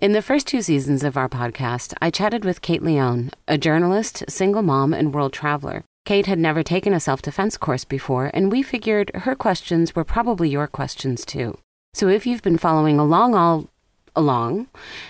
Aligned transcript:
In 0.00 0.12
the 0.12 0.22
first 0.22 0.46
two 0.46 0.62
seasons 0.62 1.02
of 1.02 1.16
our 1.16 1.28
podcast, 1.28 1.92
I 2.00 2.10
chatted 2.10 2.44
with 2.44 2.62
Kate 2.62 2.84
Leone, 2.84 3.32
a 3.48 3.58
journalist, 3.58 4.22
single 4.28 4.62
mom, 4.62 4.94
and 4.94 5.12
world 5.12 5.32
traveler. 5.32 5.82
Kate 6.04 6.26
had 6.26 6.38
never 6.38 6.62
taken 6.62 6.92
a 6.92 7.00
self 7.00 7.20
defense 7.20 7.56
course 7.56 7.84
before, 7.84 8.30
and 8.32 8.52
we 8.52 8.62
figured 8.62 9.10
her 9.12 9.34
questions 9.34 9.96
were 9.96 10.04
probably 10.04 10.48
your 10.48 10.68
questions 10.68 11.24
too. 11.24 11.58
So 11.94 12.06
if 12.06 12.28
you've 12.28 12.42
been 12.42 12.58
following 12.58 13.00
along 13.00 13.34
all 13.34 13.70
along, 14.14 14.68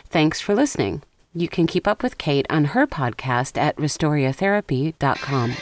thanks 0.09 0.41
for 0.41 0.55
listening. 0.55 1.03
You 1.35 1.51
can 1.51 1.67
keep 1.67 1.87
up 1.87 2.03
with 2.03 2.17
Kate 2.17 2.47
on 2.49 2.67
her 2.73 2.87
podcast 2.87 3.59
at 3.59 3.77
restoriatherapy.com. 3.77 5.55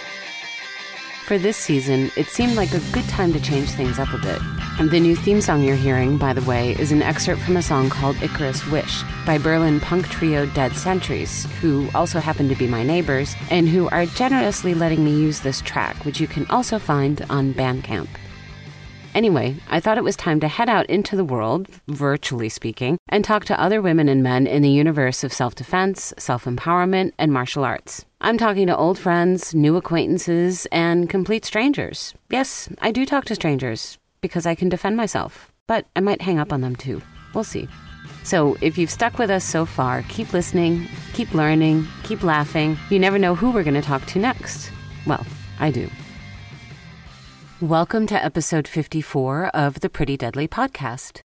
For 1.27 1.39
this 1.39 1.57
season, 1.57 2.13
it 2.17 2.29
seemed 2.29 2.55
like 2.55 2.73
a 2.73 2.79
good 2.93 3.09
time 3.09 3.33
to 3.33 3.41
change 3.41 3.71
things 3.71 3.99
up 3.99 4.13
a 4.15 4.19
bit. 4.19 4.41
And 4.79 4.89
the 4.89 5.01
new 5.01 5.17
theme 5.17 5.41
song 5.41 5.65
you're 5.65 5.75
hearing, 5.75 6.19
by 6.19 6.33
the 6.33 6.49
way, 6.49 6.77
is 6.79 6.93
an 6.93 7.03
excerpt 7.03 7.43
from 7.43 7.57
a 7.57 7.63
song 7.63 7.91
called 7.91 8.23
Icarus 8.23 8.65
Wish 8.69 9.03
by 9.27 9.37
Berlin 9.37 9.81
punk 9.81 10.09
trio 10.09 10.47
Dead 10.47 10.77
Centuries, 10.77 11.47
who 11.61 11.89
also 11.97 12.20
happen 12.20 12.48
to 12.48 12.55
be 12.55 12.69
my 12.69 12.84
neighbors 12.84 13.34
and 13.51 13.69
who 13.69 13.89
are 13.89 14.07
generously 14.07 14.73
letting 14.73 15.05
me 15.05 15.11
use 15.11 15.41
this 15.41 15.61
track, 15.62 16.05
which 16.05 16.20
you 16.20 16.29
can 16.29 16.47
also 16.47 16.79
find 16.79 17.27
on 17.29 17.53
Bandcamp. 17.53 18.06
Anyway, 19.16 19.56
I 19.70 19.80
thought 19.80 19.97
it 19.97 20.05
was 20.05 20.15
time 20.15 20.41
to 20.41 20.47
head 20.47 20.69
out 20.69 20.84
into 20.91 21.16
the 21.16 21.25
world, 21.25 21.69
virtually 21.88 22.51
speaking, 22.51 22.98
and 23.09 23.25
talk 23.25 23.47
to 23.47 23.59
other 23.59 23.80
women 23.80 24.11
and 24.11 24.23
men 24.23 24.47
in 24.47 24.61
the 24.61 24.69
universe 24.69 25.25
of 25.25 25.33
self 25.33 25.55
defense, 25.55 26.12
self 26.19 26.45
empowerment, 26.45 27.12
and 27.19 27.33
martial 27.33 27.65
arts. 27.65 28.05
I'm 28.20 28.37
talking 28.37 28.66
to 28.66 28.77
old 28.77 28.98
friends, 28.98 29.55
new 29.55 29.77
acquaintances, 29.77 30.66
and 30.70 31.09
complete 31.09 31.47
strangers. 31.47 32.12
Yes, 32.29 32.69
I 32.83 32.91
do 32.91 33.06
talk 33.06 33.25
to 33.27 33.34
strangers 33.34 33.97
because 34.20 34.45
I 34.45 34.55
can 34.55 34.69
defend 34.69 34.98
myself, 34.98 35.51
but 35.67 35.87
I 35.97 36.01
might 36.01 36.20
hang 36.20 36.39
up 36.39 36.53
on 36.53 36.61
them 36.61 36.77
too. 36.77 37.01
We'll 37.33 37.42
see. 37.42 37.69
So, 38.23 38.59
if 38.61 38.77
you've 38.77 38.91
stuck 38.91 39.19
with 39.19 39.30
us 39.30 39.45
so 39.45 39.64
far, 39.64 40.03
keep 40.11 40.34
listening, 40.34 40.89
keep 41.14 41.33
learning, 41.33 41.89
keep 42.03 42.23
laughing. 42.23 42.77
You 42.91 42.98
never 42.98 43.19
know 43.19 43.34
who 43.34 43.50
we're 43.50 43.64
going 43.64 43.81
to 43.81 43.81
talk 43.81 44.05
to 44.09 44.19
next. 44.19 44.70
Well, 45.06 45.25
I 45.59 45.70
do. 45.70 45.89
Welcome 47.62 48.07
to 48.09 48.23
episode 48.23 48.69
54 48.69 49.47
of 49.47 49.81
the 49.81 49.89
Pretty 49.89 50.19
Deadly 50.19 50.47
podcast. 50.47 51.23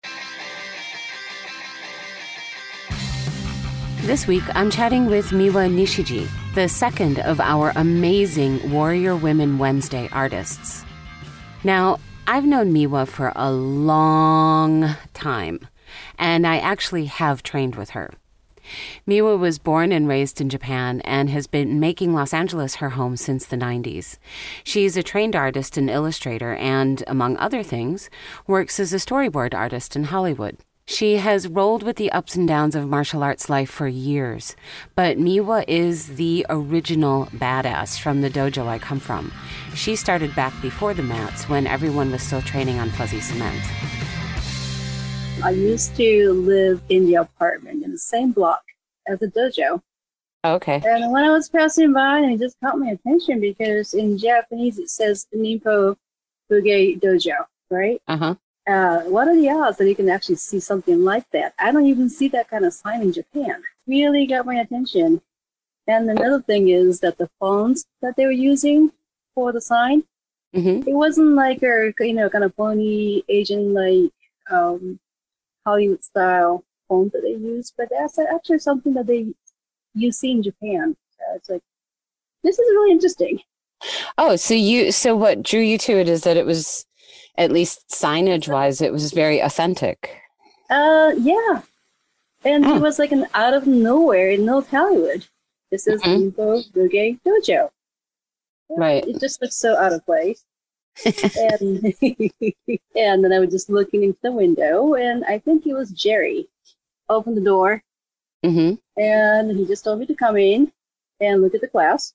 This 4.02 4.28
week, 4.28 4.44
I'm 4.54 4.70
chatting 4.70 5.08
with 5.08 5.30
Miwa 5.30 5.74
Nishiji, 5.74 6.28
the 6.54 6.70
second 6.70 7.18
of 7.18 7.42
our 7.42 7.74
amazing 7.76 8.72
Warrior 8.72 9.16
Women 9.16 9.58
Wednesday 9.58 10.08
artists. 10.12 10.86
Now, 11.64 11.98
I've 12.28 12.46
known 12.46 12.72
Miwa 12.72 13.08
for 13.08 13.34
a 13.36 13.52
long 13.52 14.96
time, 15.16 15.68
and 16.20 16.46
I 16.46 16.60
actually 16.60 17.06
have 17.06 17.42
trained 17.42 17.74
with 17.74 17.90
her. 17.90 18.14
Miwa 19.08 19.38
was 19.38 19.60
born 19.60 19.92
and 19.92 20.08
raised 20.08 20.42
in 20.42 20.50
Japan 20.50 21.02
and 21.02 21.30
has 21.30 21.48
been 21.48 21.80
making 21.80 22.14
Los 22.14 22.34
Angeles 22.34 22.76
her 22.76 22.92
home 22.92 23.16
since 23.16 23.46
the 23.46 23.58
90s. 23.58 24.18
She's 24.64 24.98
a 24.98 25.04
trained 25.04 25.36
artist 25.36 25.78
and 25.78 25.90
illustrator 25.90 26.56
and, 26.56 27.04
among 27.08 27.38
other 27.38 27.64
things, 27.64 28.10
works 28.48 28.80
as 28.80 28.94
a 28.94 28.98
storyboard 28.98 29.54
artist 29.54 29.96
in 29.96 30.06
Hollywood. 30.06 30.58
She 30.90 31.18
has 31.18 31.48
rolled 31.48 31.84
with 31.84 31.98
the 31.98 32.12
ups 32.12 32.36
and 32.36 32.48
downs 32.48 32.74
of 32.76 32.90
martial 32.90 33.22
arts 33.22 33.48
life 33.48 33.70
for 33.70 33.88
years, 33.88 34.56
but 34.96 35.20
Miwa 35.20 35.64
is 35.68 36.16
the 36.16 36.44
original 36.50 37.28
badass 37.28 38.00
from 38.00 38.22
the 38.22 38.30
dojo 38.30 38.66
I 38.66 38.80
come 38.80 39.00
from. 39.00 39.32
She 39.76 39.96
started 39.96 40.36
back 40.36 40.60
before 40.64 40.96
the 40.96 41.04
mats 41.04 41.48
when 41.48 41.68
everyone 41.68 42.10
was 42.10 42.24
still 42.24 42.42
training 42.42 42.80
on 42.80 42.90
fuzzy 42.90 43.20
cement. 43.20 43.62
I 45.44 45.52
used 45.52 45.96
to 45.96 46.34
live 46.34 46.82
in 46.90 47.06
the 47.06 47.16
apartment 47.16 47.84
in 47.84 47.92
the 47.92 47.98
same 47.98 48.32
block 48.32 48.62
as 49.08 49.20
the 49.20 49.28
dojo. 49.28 49.82
Okay. 50.46 50.82
And 50.86 51.12
when 51.12 51.24
I 51.24 51.30
was 51.32 51.50
passing 51.50 51.94
by, 51.94 52.20
it 52.22 52.40
just 52.40 52.60
caught 52.60 52.78
my 52.80 52.90
attention 52.90 53.40
because 53.40 53.94
in 53.94 54.18
Japanese 54.18 54.78
it 54.80 54.90
says 54.90 55.28
Ninpo 55.36 55.96
Bugei 56.52 57.00
Dojo, 57.00 57.46
right? 57.70 58.02
Uh-huh. 58.08 58.36
Uh, 58.68 59.00
what 59.02 59.28
are 59.28 59.36
the 59.36 59.50
odds 59.50 59.78
that 59.78 59.88
you 59.88 59.96
can 59.96 60.10
actually 60.10 60.36
see 60.36 60.60
something 60.60 61.04
like 61.04 61.30
that? 61.32 61.54
I 61.60 61.72
don't 61.72 61.86
even 61.88 62.10
see 62.10 62.28
that 62.30 62.50
kind 62.50 62.66
of 62.66 62.74
sign 62.74 63.02
in 63.02 63.14
Japan. 63.14 63.62
Really 63.88 64.28
got 64.28 64.46
my 64.46 64.56
attention. 64.56 65.22
And 65.88 66.10
another 66.10 66.42
thing 66.42 66.70
is 66.70 67.00
that 67.00 67.18
the 67.18 67.30
fonts 67.40 67.86
that 68.02 68.16
they 68.16 68.26
were 68.26 68.32
using 68.32 68.92
for 69.36 69.52
the 69.52 69.62
sign, 69.62 70.04
Mm-hmm. 70.56 70.90
it 70.90 70.96
wasn't 70.96 71.36
like 71.36 71.62
a 71.62 71.94
you 72.00 72.14
know 72.14 72.28
kind 72.28 72.44
of 72.44 72.56
phony 72.56 73.24
Asian 73.30 73.72
like 73.72 74.12
um, 74.50 75.00
Hollywood 75.66 76.04
style 76.04 76.64
font 76.88 77.12
that 77.14 77.22
they 77.22 77.32
use, 77.32 77.74
but 77.78 77.90
that's 77.90 78.18
actually 78.20 78.60
something 78.60 78.94
that 78.94 79.08
they 79.08 79.28
you 79.94 80.12
see 80.12 80.32
in 80.32 80.44
Japan. 80.44 80.96
So 81.18 81.24
it's 81.36 81.50
like 81.50 81.62
this 82.44 82.58
is 82.60 82.68
really 82.72 82.92
interesting. 82.92 83.40
Oh, 84.18 84.36
so 84.36 84.54
you 84.54 84.92
so 84.92 85.16
what 85.16 85.44
drew 85.44 85.62
you 85.62 85.78
to 85.80 85.94
it 85.94 86.10
is 86.10 86.22
that 86.24 86.38
it 86.38 86.46
was 86.46 86.86
at 87.38 87.52
least 87.52 87.88
signage 87.90 88.52
wise 88.52 88.82
it 88.82 88.92
was 88.92 89.12
very 89.14 89.40
authentic. 89.40 90.18
Uh, 90.70 91.14
yeah, 91.18 91.62
and 92.44 92.66
Oh. 92.66 92.76
it 92.76 92.82
was 92.82 93.00
like 93.00 93.12
an 93.12 93.26
out 93.34 93.54
of 93.54 93.66
nowhere 93.68 94.30
in 94.32 94.46
North 94.46 94.70
Hollywood. 94.70 95.26
This 95.72 95.88
is 95.88 96.02
Mhm. 96.02 96.32
Bugei 96.74 97.20
Dojo. 97.26 97.70
Right. 98.70 99.08
It 99.08 99.20
just 99.20 99.42
looks 99.42 99.56
so 99.56 99.76
out 99.78 99.94
of 99.94 100.06
place. 100.06 100.44
and 101.38 101.94
and 102.96 103.24
then 103.24 103.34
I 103.34 103.40
was 103.40 103.50
just 103.52 103.70
looking 103.70 104.04
into 104.04 104.20
the 104.22 104.32
window, 104.32 104.94
and 104.96 105.24
I 105.26 105.40
think 105.40 105.66
it 105.66 105.74
was 105.74 105.92
Jerry. 105.92 106.48
Opened 107.10 107.38
the 107.38 107.42
door, 107.42 107.84
Mhm. 108.46 108.78
and 108.98 109.58
he 109.58 109.66
just 109.66 109.84
told 109.84 110.00
me 110.00 110.06
to 110.06 110.16
come 110.16 110.38
in 110.38 110.72
and 111.20 111.42
look 111.42 111.56
at 111.56 111.62
the 111.62 111.68
class. 111.68 112.14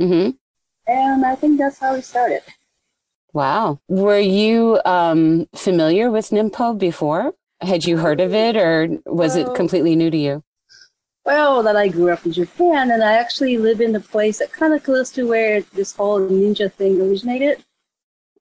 Mhm. 0.00 0.36
And 0.86 1.24
I 1.24 1.34
think 1.34 1.58
that's 1.58 1.78
how 1.78 1.94
we 1.94 2.00
started. 2.02 2.42
Wow. 3.32 3.78
Were 3.88 4.18
you 4.18 4.80
um 4.84 5.46
familiar 5.54 6.10
with 6.10 6.30
Nimpo 6.30 6.76
before? 6.78 7.34
Had 7.60 7.84
you 7.86 7.96
heard 7.98 8.20
of 8.20 8.34
it 8.34 8.56
or 8.56 8.98
was 9.06 9.36
it 9.36 9.54
completely 9.54 9.94
new 9.96 10.10
to 10.10 10.16
you? 10.16 10.42
Well, 11.24 11.62
that 11.62 11.76
I 11.76 11.88
grew 11.88 12.10
up 12.12 12.26
in 12.26 12.32
Japan, 12.32 12.90
and 12.90 13.02
I 13.02 13.14
actually 13.14 13.56
live 13.56 13.80
in 13.80 13.96
a 13.96 14.00
place 14.00 14.38
that 14.40 14.52
kind 14.52 14.74
of 14.74 14.82
close 14.82 15.10
to 15.12 15.26
where 15.26 15.62
this 15.72 15.94
whole 15.96 16.20
ninja 16.20 16.70
thing 16.70 17.00
originated. 17.00 17.64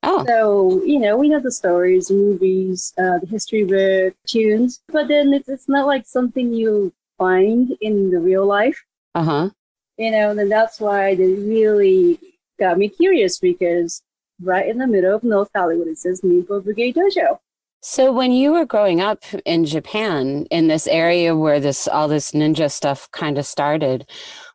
Oh. 0.04 0.26
So, 0.28 0.84
you 0.84 1.00
know, 1.00 1.18
we 1.18 1.30
know 1.30 1.40
the 1.40 1.52
stories, 1.52 2.08
the 2.08 2.16
movies, 2.16 2.94
uh, 2.98 3.20
the 3.20 3.28
history 3.30 3.64
book, 3.64 4.14
tunes, 4.28 4.82
but 4.90 5.08
then 5.08 5.34
it's, 5.34 5.48
it's 5.48 5.70
not 5.70 5.88
like 5.88 6.06
something 6.06 6.54
you 6.54 6.92
find 7.18 7.76
in 7.82 8.12
the 8.12 8.20
real 8.20 8.46
life, 8.46 8.84
Uh-huh. 9.16 9.50
you 9.98 10.12
know, 10.12 10.32
and 10.32 10.52
that's 10.52 10.80
why 10.80 11.10
it 11.10 11.18
really 11.20 12.20
got 12.60 12.78
me 12.78 12.90
curious 12.90 13.40
because 13.40 14.02
right 14.42 14.68
in 14.68 14.78
the 14.78 14.88
middle 14.88 15.16
of 15.16 15.24
North 15.24 15.50
Hollywood, 15.56 15.88
it 15.88 15.98
says 15.98 16.22
Nimpo 16.22 16.62
Bugei 16.62 16.94
Dojo. 16.94 17.38
So 17.82 18.12
when 18.14 18.32
you 18.32 18.54
were 18.54 18.66
growing 18.66 19.02
up 19.02 19.24
in 19.46 19.66
Japan, 19.66 20.48
in 20.50 20.68
this 20.68 20.88
area 20.88 21.36
where 21.36 21.60
this 21.60 21.88
all 21.88 22.08
this 22.08 22.32
ninja 22.32 22.72
stuff 22.72 23.12
kind 23.12 23.38
of 23.38 23.46
started, 23.46 24.10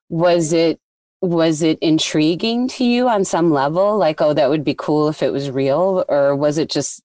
was 0.08 0.52
it 0.52 0.80
was 1.20 1.62
it 1.62 1.78
intriguing 1.80 2.68
to 2.68 2.84
you 2.84 3.08
on 3.08 3.24
some 3.24 3.50
level? 3.50 3.96
Like, 3.96 4.20
oh, 4.20 4.32
that 4.34 4.50
would 4.50 4.64
be 4.64 4.74
cool 4.74 5.08
if 5.08 5.22
it 5.22 5.32
was 5.32 5.50
real, 5.50 6.04
or 6.08 6.34
was 6.36 6.58
it 6.58 6.70
just 6.70 7.02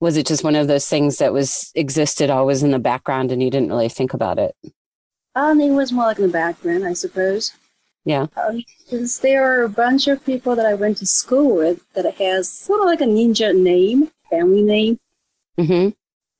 was 0.00 0.16
it 0.16 0.26
just 0.26 0.44
one 0.44 0.56
of 0.56 0.68
those 0.68 0.88
things 0.88 1.18
that 1.18 1.32
was 1.32 1.72
existed 1.74 2.28
always 2.28 2.62
in 2.62 2.70
the 2.70 2.78
background 2.78 3.32
and 3.32 3.42
you 3.42 3.50
didn't 3.50 3.70
really 3.70 3.88
think 3.88 4.12
about 4.12 4.38
it? 4.38 4.54
Um, 5.34 5.60
it 5.60 5.70
was 5.70 5.92
more 5.92 6.06
like 6.06 6.18
in 6.18 6.26
the 6.26 6.32
background, 6.32 6.86
I 6.86 6.92
suppose. 6.92 7.52
Yeah. 8.04 8.26
Um, 8.36 8.62
because 8.84 9.18
there 9.18 9.44
are 9.44 9.64
a 9.64 9.68
bunch 9.68 10.06
of 10.06 10.24
people 10.24 10.54
that 10.54 10.66
I 10.66 10.74
went 10.74 10.98
to 10.98 11.06
school 11.06 11.56
with 11.56 11.80
that 11.94 12.14
has 12.14 12.48
sort 12.48 12.80
of 12.80 12.86
like 12.86 13.00
a 13.00 13.04
ninja 13.04 13.54
name, 13.58 14.10
family 14.30 14.62
name. 14.62 15.00
Mm-hmm. 15.58 15.90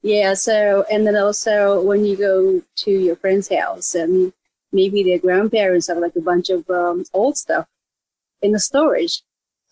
Yeah, 0.03 0.35
so, 0.35 0.85
and 0.91 1.07
then 1.07 1.17
also 1.17 1.83
when 1.83 2.05
you 2.05 2.17
go 2.17 2.63
to 2.77 2.91
your 2.91 3.17
friend's 3.17 3.49
house, 3.49 3.97
and 3.97 4.33
maybe 4.73 5.03
their 5.03 5.19
grandparents 5.19 5.89
have 5.89 5.99
like 5.99 6.17
a 6.17 6.21
bunch 6.21 6.51
of 6.51 6.69
um, 6.71 7.05
old 7.15 7.37
stuff 7.37 7.67
in 8.43 8.53
the 8.53 8.61
storage, 8.61 9.23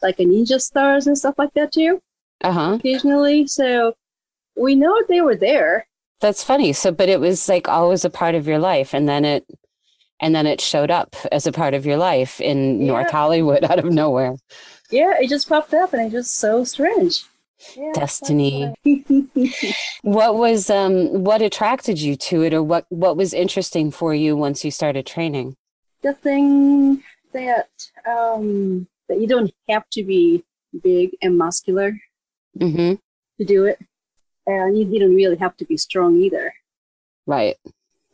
like 0.03 0.19
a 0.19 0.25
ninja 0.25 0.61
stars 0.61 1.07
and 1.07 1.17
stuff 1.19 1.35
like 1.39 1.53
that 1.55 1.73
too, 1.73 2.01
Uh-huh. 2.43 2.75
occasionally. 2.75 3.47
So 3.47 3.95
we 4.57 4.75
know 4.75 5.01
they 5.09 5.21
were 5.21 5.37
there. 5.37 5.87
That's 6.21 6.43
funny. 6.45 6.73
So, 6.73 6.91
but 6.93 7.09
it 7.09 7.21
was 7.21 7.49
like 7.49 7.69
always 7.69 8.05
a 8.05 8.11
part 8.11 8.35
of 8.35 8.47
your 8.47 8.59
life, 8.59 8.95
and 8.95 9.09
then 9.09 9.25
it, 9.25 9.45
and 10.21 10.35
then 10.35 10.47
it 10.47 10.61
showed 10.61 10.91
up 10.91 11.17
as 11.33 11.47
a 11.47 11.53
part 11.53 11.75
of 11.75 11.85
your 11.85 11.99
life 11.99 12.41
in 12.41 12.87
North 12.87 13.11
Hollywood 13.11 13.65
out 13.71 13.79
of 13.79 13.87
nowhere. 13.87 14.37
Yeah, 14.91 15.15
it 15.21 15.29
just 15.29 15.49
popped 15.49 15.75
up, 15.75 15.93
and 15.93 16.03
it's 16.03 16.13
just 16.13 16.35
so 16.37 16.65
strange. 16.65 17.25
Yeah, 17.77 17.93
Destiny. 17.95 18.75
why- 18.83 19.75
What 20.03 20.37
was 20.37 20.69
um 20.71 21.25
what 21.25 21.41
attracted 21.43 21.99
you 22.01 22.17
to 22.17 22.43
it, 22.43 22.53
or 22.53 22.63
what 22.63 22.85
what 22.91 23.17
was 23.17 23.33
interesting 23.33 23.91
for 23.91 24.15
you 24.15 24.37
once 24.37 24.65
you 24.65 24.71
started 24.71 25.07
training? 25.07 25.57
the 26.03 26.13
thing 26.13 27.03
that 27.33 27.69
um 28.07 28.87
that 29.09 29.19
you 29.21 29.27
don't 29.27 29.51
have 29.71 29.89
to 29.91 30.05
be 30.05 30.43
big 30.83 31.11
and 31.23 31.39
muscular 31.39 31.97
Mm-hmm. 32.59 32.95
to 33.39 33.45
do 33.45 33.65
it, 33.65 33.79
and 34.47 34.77
you 34.79 34.85
didn't 34.85 35.15
really 35.15 35.37
have 35.37 35.57
to 35.57 35.65
be 35.65 35.77
strong 35.77 36.21
either. 36.21 36.53
Right. 37.27 37.57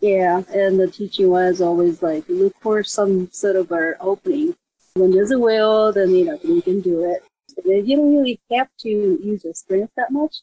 Yeah, 0.00 0.42
and 0.54 0.78
the 0.80 0.86
teaching 0.90 1.28
was 1.28 1.60
always 1.60 2.02
like 2.02 2.24
look 2.28 2.54
for 2.60 2.82
some 2.84 3.28
sort 3.32 3.56
of 3.56 3.70
an 3.72 3.94
opening. 4.00 4.54
When 4.94 5.10
there's 5.10 5.30
a 5.32 5.38
will, 5.38 5.92
then 5.92 6.10
you 6.14 6.24
know 6.26 6.38
you 6.42 6.62
can 6.62 6.80
do 6.80 7.04
it. 7.04 7.22
And 7.64 7.88
you 7.88 7.96
don't 7.96 8.16
really 8.16 8.40
have 8.52 8.68
to 8.80 8.88
use 8.88 9.44
your 9.44 9.54
strength 9.54 9.92
that 9.96 10.10
much. 10.10 10.36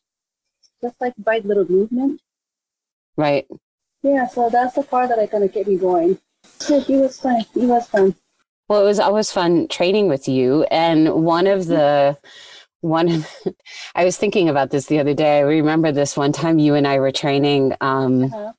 Just 0.81 1.00
like 1.02 1.14
by 1.18 1.40
little 1.40 1.69
movement. 1.69 2.22
Right. 3.16 3.48
Yeah, 4.04 4.28
so 4.28 4.50
that's 4.50 4.75
the 4.75 4.84
part 4.84 5.10
that 5.10 5.19
I 5.19 5.25
kind 5.25 5.44
of 5.44 5.52
get 5.52 5.68
me 5.68 5.78
going. 5.78 6.19
Yeah, 6.69 6.84
it 6.88 6.90
was 6.90 7.19
fun. 7.19 7.42
It 7.56 7.66
was 7.68 7.88
fun. 7.88 8.16
Well, 8.68 8.81
it 8.81 8.86
was 8.86 9.00
always 9.00 9.31
fun 9.31 9.68
training 9.69 10.08
with 10.08 10.28
you. 10.28 10.64
And 10.66 11.24
one 11.24 11.48
of 11.48 11.66
the 11.66 12.18
one 12.81 13.10
of 13.10 13.28
I 13.96 14.06
was 14.06 14.18
thinking 14.18 14.50
about 14.50 14.70
this 14.70 14.86
the 14.86 15.00
other 15.00 15.13
day. 15.13 15.38
I 15.38 15.42
remember 15.42 15.92
this 15.92 16.18
one 16.18 16.31
time 16.31 16.60
you 16.60 16.75
and 16.75 16.88
I 16.88 17.00
were 17.00 17.12
training 17.12 17.74
um, 17.81 18.25
uh-huh. 18.25 18.52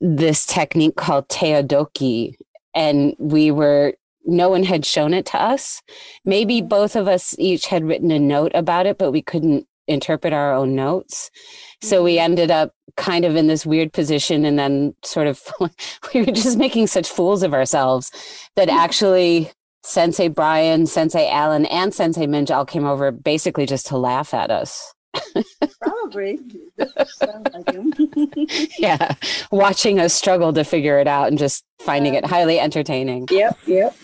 this 0.00 0.44
technique 0.44 0.96
called 0.96 1.28
tehodoki, 1.28 2.36
and 2.74 3.14
we 3.18 3.50
were 3.50 3.94
no 4.24 4.48
one 4.48 4.64
had 4.64 4.84
shown 4.84 5.14
it 5.14 5.26
to 5.26 5.40
us. 5.40 5.82
Maybe 6.24 6.60
both 6.60 6.96
of 6.96 7.08
us 7.08 7.34
each 7.38 7.66
had 7.66 7.84
written 7.84 8.10
a 8.10 8.18
note 8.18 8.52
about 8.54 8.86
it, 8.86 8.98
but 8.98 9.12
we 9.12 9.22
couldn't 9.22 9.66
interpret 9.88 10.32
our 10.32 10.54
own 10.54 10.74
notes. 10.74 11.30
So 11.82 12.02
we 12.02 12.14
mm-hmm. 12.14 12.24
ended 12.24 12.50
up 12.50 12.72
kind 12.96 13.24
of 13.24 13.36
in 13.36 13.46
this 13.46 13.66
weird 13.66 13.92
position 13.92 14.44
and 14.44 14.58
then 14.58 14.94
sort 15.04 15.26
of 15.26 15.42
we 16.14 16.22
were 16.22 16.32
just 16.32 16.58
making 16.58 16.86
such 16.86 17.08
fools 17.08 17.42
of 17.42 17.54
ourselves 17.54 18.10
that 18.56 18.68
mm-hmm. 18.68 18.78
actually 18.78 19.50
Sensei 19.82 20.28
Brian, 20.28 20.86
Sensei 20.86 21.28
Alan, 21.30 21.66
and 21.66 21.94
Sensei 21.94 22.26
Minj 22.26 22.54
all 22.54 22.66
came 22.66 22.84
over 22.84 23.10
basically 23.10 23.66
just 23.66 23.86
to 23.86 23.96
laugh 23.96 24.34
at 24.34 24.50
us. 24.50 24.94
Probably. 25.80 26.38
like 26.78 28.68
yeah. 28.78 29.14
Watching 29.50 29.98
us 29.98 30.12
struggle 30.12 30.52
to 30.52 30.64
figure 30.64 30.98
it 30.98 31.08
out 31.08 31.28
and 31.28 31.38
just 31.38 31.64
finding 31.80 32.14
it 32.14 32.26
highly 32.26 32.60
entertaining. 32.60 33.26
Yep, 33.30 33.58
yep. 33.66 33.96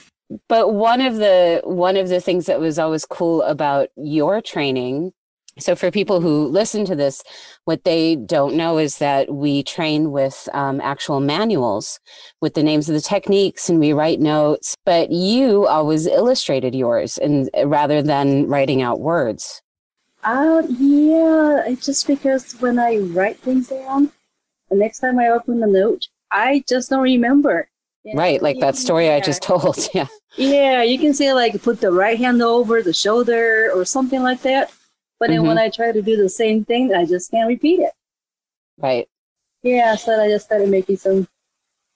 But 0.49 0.75
one 0.75 1.01
of 1.01 1.17
the 1.17 1.61
one 1.65 1.97
of 1.97 2.09
the 2.09 2.21
things 2.21 2.47
that 2.47 2.61
was 2.61 2.79
always 2.79 3.05
cool 3.05 3.43
about 3.43 3.89
your 3.97 4.41
training 4.41 5.13
so, 5.59 5.75
for 5.75 5.91
people 5.91 6.21
who 6.21 6.49
listen 6.49 6.85
to 6.85 6.95
this, 6.95 7.23
what 7.65 7.85
they 7.85 8.15
don't 8.15 8.57
know 8.57 8.77
is 8.77 8.99
that 8.99 9.33
we 9.33 9.63
train 9.63 10.11
with 10.11 10.51
um, 10.53 10.83
actual 10.83 11.19
manuals 11.19 11.99
with 12.43 12.53
the 12.53 12.63
names 12.63 12.91
of 12.91 12.95
the 12.95 13.01
techniques 13.01 13.71
and 13.71 13.81
we 13.81 13.95
write 13.95 14.21
notes, 14.21 14.77
but 14.85 15.11
you 15.11 15.67
always 15.67 16.07
illustrated 16.07 16.75
yours 16.75 17.17
and 17.17 17.49
rather 17.65 18.03
than 18.03 18.47
writing 18.49 18.83
out 18.83 19.01
words. 19.01 19.63
Uh, 20.25 20.63
yeah, 20.69 21.63
it's 21.67 21.87
just 21.87 22.07
because 22.07 22.53
when 22.61 22.79
I 22.79 22.99
write 22.99 23.39
things 23.39 23.69
down, 23.69 24.13
the 24.69 24.77
next 24.77 24.99
time 24.99 25.19
I 25.19 25.29
open 25.29 25.61
the 25.61 25.67
note, 25.67 26.07
I 26.31 26.65
just 26.69 26.91
don't 26.91 27.03
remember. 27.03 27.67
Know, 28.07 28.19
right, 28.19 28.41
like 28.41 28.61
that 28.61 28.77
story 28.77 29.11
I 29.11 29.21
just 29.21 29.43
told. 29.43 29.79
Yeah. 29.95 30.07
Yeah, 30.37 30.83
you 30.83 30.99
can 30.99 31.15
say 31.15 31.33
like 31.33 31.63
put 31.63 31.81
the 31.81 31.91
right 31.91 32.19
hand 32.19 32.43
over 32.43 32.83
the 32.83 32.93
shoulder 32.93 33.71
or 33.75 33.85
something 33.85 34.23
like 34.23 34.43
that 34.43 34.71
but 35.19 35.29
then 35.29 35.39
mm-hmm. 35.39 35.49
when 35.49 35.59
I 35.59 35.71
try 35.71 35.93
to 35.93 36.03
do 36.03 36.17
the 36.17 36.29
same 36.29 36.65
thing, 36.65 36.95
I 36.95 37.07
just 37.07 37.31
can't 37.31 37.49
repeat 37.49 37.81
it. 37.81 37.93
Right. 38.79 39.09
Yeah, 39.63 39.97
so 39.97 40.21
I 40.21 40.29
just 40.29 40.47
started 40.47 40.69
making 40.69 40.99
some 40.99 41.27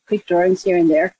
quick 0.09 0.27
drawings 0.27 0.65
here 0.65 0.79
and 0.79 0.91
there. 0.91 1.15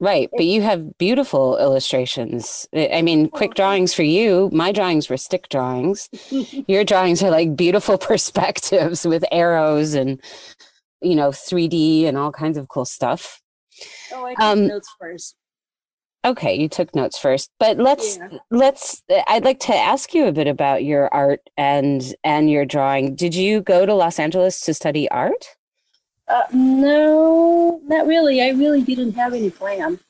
Right, 0.00 0.28
but 0.30 0.44
you 0.44 0.62
have 0.62 0.96
beautiful 0.96 1.58
illustrations. 1.58 2.68
I 2.72 3.02
mean, 3.02 3.28
quick 3.28 3.54
drawings 3.54 3.92
for 3.92 4.04
you. 4.04 4.48
My 4.52 4.70
drawings 4.70 5.10
were 5.10 5.16
stick 5.16 5.48
drawings. 5.48 6.08
Your 6.68 6.84
drawings 6.84 7.20
are 7.22 7.30
like 7.30 7.56
beautiful 7.56 7.98
perspectives 7.98 9.04
with 9.04 9.24
arrows 9.32 9.94
and, 9.94 10.22
you 11.02 11.16
know, 11.16 11.30
3D 11.30 12.04
and 12.04 12.16
all 12.16 12.30
kinds 12.30 12.56
of 12.56 12.68
cool 12.68 12.84
stuff. 12.84 13.42
Oh, 14.12 14.24
I 14.24 14.34
took 14.34 14.42
um, 14.42 14.66
notes 14.68 14.88
first. 15.00 15.36
Okay, 16.24 16.54
you 16.54 16.68
took 16.68 16.94
notes 16.94 17.18
first, 17.18 17.50
but 17.60 17.78
let's 17.78 18.16
yeah. 18.16 18.38
let's. 18.50 19.02
I'd 19.28 19.44
like 19.44 19.60
to 19.60 19.74
ask 19.74 20.14
you 20.14 20.26
a 20.26 20.32
bit 20.32 20.48
about 20.48 20.84
your 20.84 21.12
art 21.14 21.40
and 21.56 22.02
and 22.24 22.50
your 22.50 22.64
drawing. 22.64 23.14
Did 23.14 23.34
you 23.34 23.60
go 23.60 23.86
to 23.86 23.94
Los 23.94 24.18
Angeles 24.18 24.60
to 24.62 24.74
study 24.74 25.08
art? 25.10 25.56
Uh, 26.26 26.42
no, 26.52 27.80
not 27.84 28.06
really. 28.06 28.42
I 28.42 28.50
really 28.50 28.82
didn't 28.82 29.12
have 29.12 29.32
any 29.32 29.50
plan. 29.50 30.00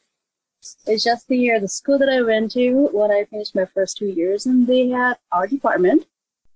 It's 0.87 1.05
just 1.05 1.29
the 1.29 1.37
year 1.37 1.61
the 1.61 1.69
school 1.69 1.99
that 1.99 2.09
I 2.09 2.23
went 2.23 2.53
to 2.53 2.89
when 2.93 3.11
I 3.11 3.25
finished 3.25 3.55
my 3.55 3.67
first 3.67 3.99
two 3.99 4.09
years, 4.09 4.47
and 4.47 4.67
they 4.67 4.89
had 4.89 5.19
art 5.31 5.51
department. 5.51 6.07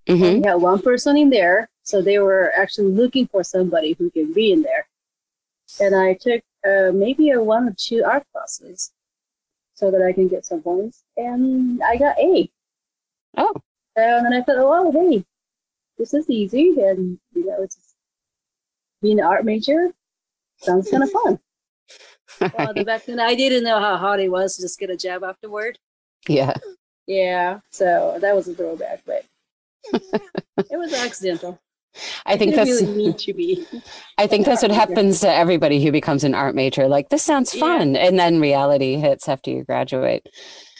Mm-hmm. 0.06 0.40
We 0.40 0.46
had 0.46 0.54
one 0.56 0.80
person 0.80 1.16
in 1.16 1.30
there, 1.30 1.68
so 1.82 2.02
they 2.02 2.18
were 2.18 2.52
actually 2.56 2.90
looking 2.90 3.26
for 3.26 3.44
somebody 3.44 3.92
who 3.92 4.10
can 4.10 4.32
be 4.32 4.50
in 4.52 4.62
there. 4.62 4.86
And 5.80 5.94
I 5.94 6.14
took 6.14 6.42
uh, 6.66 6.92
maybe 6.92 7.30
a 7.30 7.42
one 7.42 7.68
or 7.68 7.74
two 7.76 8.02
art 8.04 8.24
classes 8.32 8.92
so 9.74 9.90
that 9.90 10.02
I 10.02 10.12
can 10.12 10.28
get 10.28 10.46
some 10.46 10.62
points. 10.62 11.02
And 11.16 11.82
I 11.82 11.96
got 11.96 12.18
A. 12.18 12.48
Oh. 13.36 13.54
And 13.96 14.26
then 14.26 14.32
I 14.32 14.42
thought, 14.42 14.56
oh, 14.58 14.92
hey, 14.92 15.24
this 15.98 16.14
is 16.14 16.28
easy. 16.30 16.74
And, 16.80 17.18
you 17.34 17.46
know, 17.46 17.62
it's 17.62 17.94
being 19.00 19.18
an 19.18 19.26
art 19.26 19.44
major 19.44 19.92
sounds 20.58 20.90
kind 20.90 21.02
of 21.02 21.10
fun. 21.22 21.38
well, 22.58 22.72
the 22.74 22.84
back 22.84 23.04
then 23.04 23.20
I 23.20 23.34
didn't 23.34 23.64
know 23.64 23.78
how 23.78 23.96
hard 23.96 24.20
it 24.20 24.30
was 24.30 24.56
to 24.56 24.62
just 24.62 24.78
get 24.78 24.90
a 24.90 24.96
job 24.96 25.24
afterward. 25.24 25.78
Yeah. 26.28 26.54
Yeah. 27.06 27.60
So 27.70 28.18
that 28.20 28.34
was 28.34 28.48
a 28.48 28.54
throwback, 28.54 29.02
but 29.04 29.24
it 29.92 30.78
was 30.78 30.92
accidental. 30.92 31.60
I 32.26 32.36
think 32.36 32.54
that's 32.54 32.70
really 32.70 32.96
need 32.96 33.18
to 33.18 33.34
be. 33.34 33.66
I 34.18 34.26
think 34.26 34.46
that's 34.46 34.62
what 34.62 34.70
happens 34.70 35.20
to 35.20 35.32
everybody 35.32 35.82
who 35.82 35.92
becomes 35.92 36.24
an 36.24 36.34
art 36.34 36.54
major. 36.54 36.88
Like 36.88 37.10
this 37.10 37.22
sounds 37.22 37.52
fun, 37.52 37.94
yeah. 37.94 38.06
and 38.06 38.18
then 38.18 38.40
reality 38.40 38.96
hits 38.96 39.28
after 39.28 39.50
you 39.50 39.64
graduate. 39.64 40.28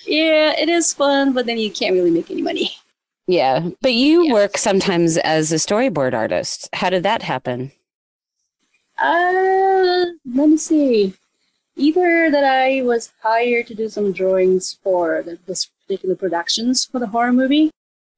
Yeah, 0.06 0.55
it 0.59 0.69
is 0.69 0.93
fun, 0.93 1.32
but 1.32 1.47
then 1.47 1.59
you 1.59 1.70
can't 1.70 1.94
really 1.94 2.11
make 2.11 2.31
any 2.31 2.43
money. 2.43 2.70
Yeah, 3.26 3.70
but 3.81 3.94
you 3.94 4.26
yeah. 4.26 4.32
work 4.32 4.59
sometimes 4.59 5.17
as 5.19 5.53
a 5.53 5.56
storyboard 5.56 6.12
artist. 6.14 6.69
How 6.73 6.91
did 6.91 7.05
that 7.05 7.23
happen? 7.23 7.73
Uh, 8.99 10.06
let 10.35 10.49
me 10.49 10.56
see. 10.56 11.14
Either 11.76 12.31
that 12.31 12.44
I 12.44 12.82
was 12.82 13.12
hired 13.23 13.67
to 13.69 13.75
do 13.75 13.88
some 13.88 14.12
drawings 14.12 14.79
for 14.82 15.23
the, 15.23 15.38
this 15.47 15.67
particular 15.67 16.14
productions 16.14 16.85
for 16.85 16.99
the 16.99 17.06
horror 17.06 17.32
movie, 17.32 17.70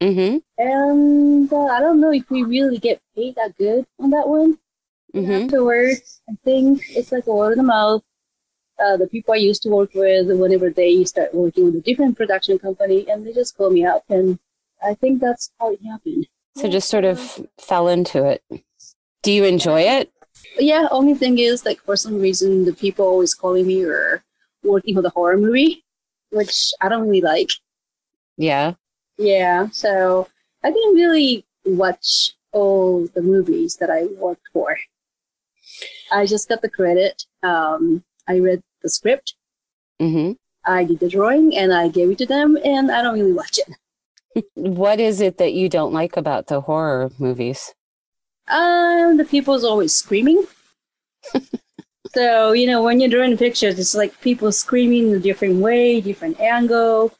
Mm-hmm. 0.04 0.36
And 0.58 1.52
uh, 1.52 1.64
I 1.64 1.80
don't 1.80 2.00
know 2.00 2.12
if 2.12 2.28
we 2.28 2.42
really 2.42 2.78
get 2.78 3.00
paid 3.16 3.36
that 3.36 3.56
good 3.56 3.86
on 3.98 4.10
that 4.10 4.28
one. 4.28 4.58
Mm-hmm. 5.14 5.44
Afterwards, 5.44 6.20
I 6.28 6.34
think 6.44 6.82
it's 6.90 7.10
like 7.10 7.26
a 7.26 7.32
word 7.32 7.52
of 7.52 7.58
the 7.58 7.62
mouth. 7.62 8.04
Uh, 8.78 8.96
the 8.96 9.06
people 9.06 9.32
I 9.32 9.38
used 9.38 9.62
to 9.62 9.70
work 9.70 9.94
with, 9.94 10.26
whenever 10.28 10.68
they 10.68 11.04
start 11.04 11.32
working 11.32 11.64
with 11.64 11.76
a 11.76 11.80
different 11.80 12.16
production 12.16 12.58
company, 12.58 13.08
and 13.08 13.24
they 13.24 13.32
just 13.32 13.56
call 13.56 13.70
me 13.70 13.86
up, 13.86 14.02
and 14.10 14.38
I 14.84 14.94
think 14.94 15.20
that's 15.20 15.50
how 15.58 15.72
it 15.72 15.80
happened. 15.86 16.26
So 16.56 16.68
just 16.68 16.90
sort 16.90 17.04
of 17.04 17.46
fell 17.58 17.88
into 17.88 18.24
it. 18.26 18.42
Do 19.22 19.32
you 19.32 19.44
enjoy 19.44 19.82
it? 19.82 20.12
Yeah. 20.58 20.86
Only 20.90 21.14
thing 21.14 21.38
is, 21.38 21.64
like 21.64 21.80
for 21.80 21.96
some 21.96 22.20
reason, 22.20 22.64
the 22.64 22.74
people 22.74 23.06
always 23.06 23.34
calling 23.34 23.66
me 23.66 23.84
or 23.84 24.22
working 24.62 24.94
for 24.94 25.02
the 25.02 25.10
horror 25.10 25.38
movie, 25.38 25.84
which 26.30 26.72
I 26.80 26.88
don't 26.88 27.06
really 27.06 27.22
like. 27.22 27.50
Yeah. 28.36 28.74
Yeah, 29.18 29.68
so 29.70 30.28
I 30.62 30.70
didn't 30.70 30.94
really 30.94 31.44
watch 31.64 32.32
all 32.52 33.06
the 33.14 33.22
movies 33.22 33.76
that 33.76 33.90
I 33.90 34.04
worked 34.18 34.48
for. 34.52 34.76
I 36.12 36.26
just 36.26 36.48
got 36.48 36.62
the 36.62 36.70
credit. 36.70 37.24
Um, 37.42 38.04
I 38.28 38.38
read 38.38 38.62
the 38.82 38.88
script. 38.88 39.34
Mm-hmm. 40.00 40.32
I 40.66 40.84
did 40.84 41.00
the 41.00 41.08
drawing 41.08 41.56
and 41.56 41.72
I 41.72 41.88
gave 41.88 42.10
it 42.10 42.18
to 42.18 42.26
them, 42.26 42.56
and 42.64 42.90
I 42.90 43.02
don't 43.02 43.18
really 43.18 43.32
watch 43.32 43.58
it. 43.58 44.44
what 44.54 44.98
is 44.98 45.20
it 45.20 45.38
that 45.38 45.52
you 45.52 45.68
don't 45.68 45.92
like 45.92 46.16
about 46.16 46.46
the 46.46 46.62
horror 46.62 47.10
movies? 47.18 47.74
Um, 48.48 49.16
the 49.16 49.24
people's 49.24 49.64
always 49.64 49.94
screaming. 49.94 50.44
so 52.14 52.52
you 52.52 52.66
know, 52.66 52.82
when 52.82 53.00
you're 53.00 53.10
drawing 53.10 53.36
pictures, 53.36 53.78
it's 53.78 53.94
like 53.94 54.18
people 54.20 54.50
screaming 54.52 55.08
in 55.08 55.14
a 55.14 55.20
different 55.20 55.56
way, 55.56 56.00
different 56.00 56.40
angle 56.40 57.12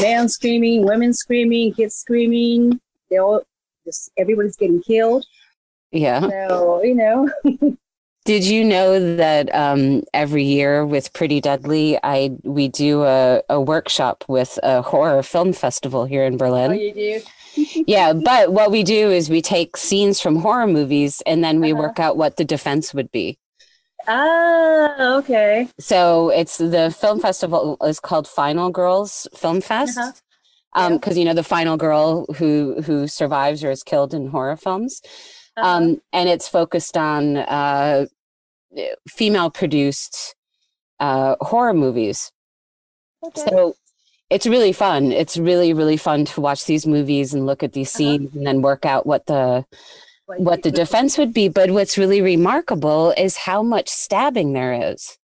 men 0.00 0.28
screaming, 0.28 0.84
women 0.84 1.12
screaming, 1.12 1.72
kids 1.72 1.96
screaming. 1.96 2.80
They 3.10 3.18
all 3.18 3.42
just 3.84 4.10
everybody's 4.16 4.56
getting 4.56 4.82
killed. 4.82 5.24
Yeah. 5.92 6.28
So 6.48 6.82
you 6.82 6.94
know. 6.94 7.30
Did 8.24 8.44
you 8.44 8.64
know 8.64 9.16
that 9.16 9.54
um, 9.54 10.02
every 10.14 10.44
year 10.44 10.86
with 10.86 11.12
Pretty 11.12 11.42
Deadly, 11.42 11.98
I 12.02 12.30
we 12.42 12.68
do 12.68 13.02
a, 13.04 13.42
a 13.50 13.60
workshop 13.60 14.24
with 14.28 14.58
a 14.62 14.80
horror 14.80 15.22
film 15.22 15.52
festival 15.52 16.06
here 16.06 16.24
in 16.24 16.38
Berlin. 16.38 16.70
Oh, 16.70 16.74
you 16.74 16.94
do. 16.94 17.20
yeah, 17.86 18.14
but 18.14 18.50
what 18.50 18.70
we 18.70 18.82
do 18.82 19.10
is 19.10 19.28
we 19.28 19.42
take 19.42 19.76
scenes 19.76 20.22
from 20.22 20.36
horror 20.36 20.66
movies 20.66 21.22
and 21.26 21.44
then 21.44 21.60
we 21.60 21.72
uh-huh. 21.72 21.82
work 21.82 22.00
out 22.00 22.16
what 22.16 22.38
the 22.38 22.46
defense 22.46 22.94
would 22.94 23.12
be. 23.12 23.38
Ah, 24.06 25.16
okay. 25.16 25.68
So 25.78 26.30
it's 26.30 26.58
the 26.58 26.94
film 26.98 27.20
festival 27.20 27.76
is 27.82 28.00
called 28.00 28.28
Final 28.28 28.70
Girls 28.70 29.26
Film 29.34 29.60
Fest. 29.60 29.98
Uh-huh. 29.98 30.12
Um, 30.76 30.94
because 30.94 31.16
you 31.16 31.24
know 31.24 31.34
the 31.34 31.44
final 31.44 31.76
girl 31.76 32.26
who 32.36 32.82
who 32.82 33.06
survives 33.06 33.62
or 33.62 33.70
is 33.70 33.84
killed 33.84 34.12
in 34.12 34.26
horror 34.26 34.56
films, 34.56 35.00
uh-huh. 35.56 35.68
um, 35.68 36.00
and 36.12 36.28
it's 36.28 36.48
focused 36.48 36.96
on 36.96 37.36
uh, 37.36 38.06
female 39.08 39.50
produced 39.50 40.34
uh, 40.98 41.36
horror 41.40 41.74
movies. 41.74 42.32
Okay. 43.24 43.42
So 43.48 43.76
it's 44.30 44.48
really 44.48 44.72
fun. 44.72 45.12
It's 45.12 45.36
really 45.36 45.72
really 45.72 45.96
fun 45.96 46.24
to 46.24 46.40
watch 46.40 46.64
these 46.66 46.88
movies 46.88 47.32
and 47.32 47.46
look 47.46 47.62
at 47.62 47.72
these 47.72 47.90
Uh-huh. 47.94 47.98
scenes 47.98 48.34
and 48.34 48.44
then 48.44 48.60
work 48.60 48.84
out 48.84 49.06
what 49.06 49.26
the 49.26 49.64
what 50.26 50.62
the 50.62 50.70
defense 50.70 51.18
would 51.18 51.32
be. 51.32 51.48
But 51.48 51.70
what's 51.70 51.98
really 51.98 52.20
remarkable 52.20 53.12
is 53.16 53.36
how 53.38 53.62
much 53.62 53.88
stabbing 53.88 54.52
there 54.52 54.72
is. 54.92 55.18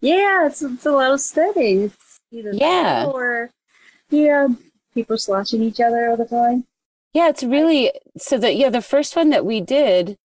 Yeah, 0.00 0.46
it's, 0.46 0.62
it's 0.62 0.86
a 0.86 0.90
lot 0.90 1.12
of 1.12 1.20
stabbing. 1.20 1.84
It's 1.84 2.20
either 2.32 2.52
Yeah. 2.52 3.06
or 3.06 3.50
yeah, 4.10 4.48
people 4.94 5.16
slashing 5.16 5.62
each 5.62 5.80
other 5.80 6.10
all 6.10 6.16
the 6.16 6.24
time. 6.24 6.64
Yeah, 7.14 7.28
it's 7.28 7.42
really 7.42 7.92
so 8.16 8.38
that 8.38 8.56
yeah, 8.56 8.70
the 8.70 8.82
first 8.82 9.16
one 9.16 9.30
that 9.30 9.44
we 9.44 9.60
did, 9.60 10.16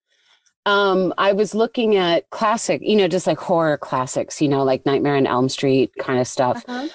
um, 0.66 1.14
I 1.18 1.34
was 1.34 1.54
looking 1.54 1.96
at 1.96 2.30
classic, 2.30 2.82
you 2.82 2.96
know, 2.96 3.08
just 3.08 3.28
like 3.28 3.40
horror 3.40 3.78
classics, 3.78 4.42
you 4.42 4.50
know, 4.50 4.64
like 4.64 4.86
Nightmare 4.86 5.16
on 5.16 5.28
Elm 5.28 5.50
Street 5.50 5.92
kind 6.00 6.20
of 6.20 6.28
stuff. 6.28 6.64
Uh-huh. 6.68 6.88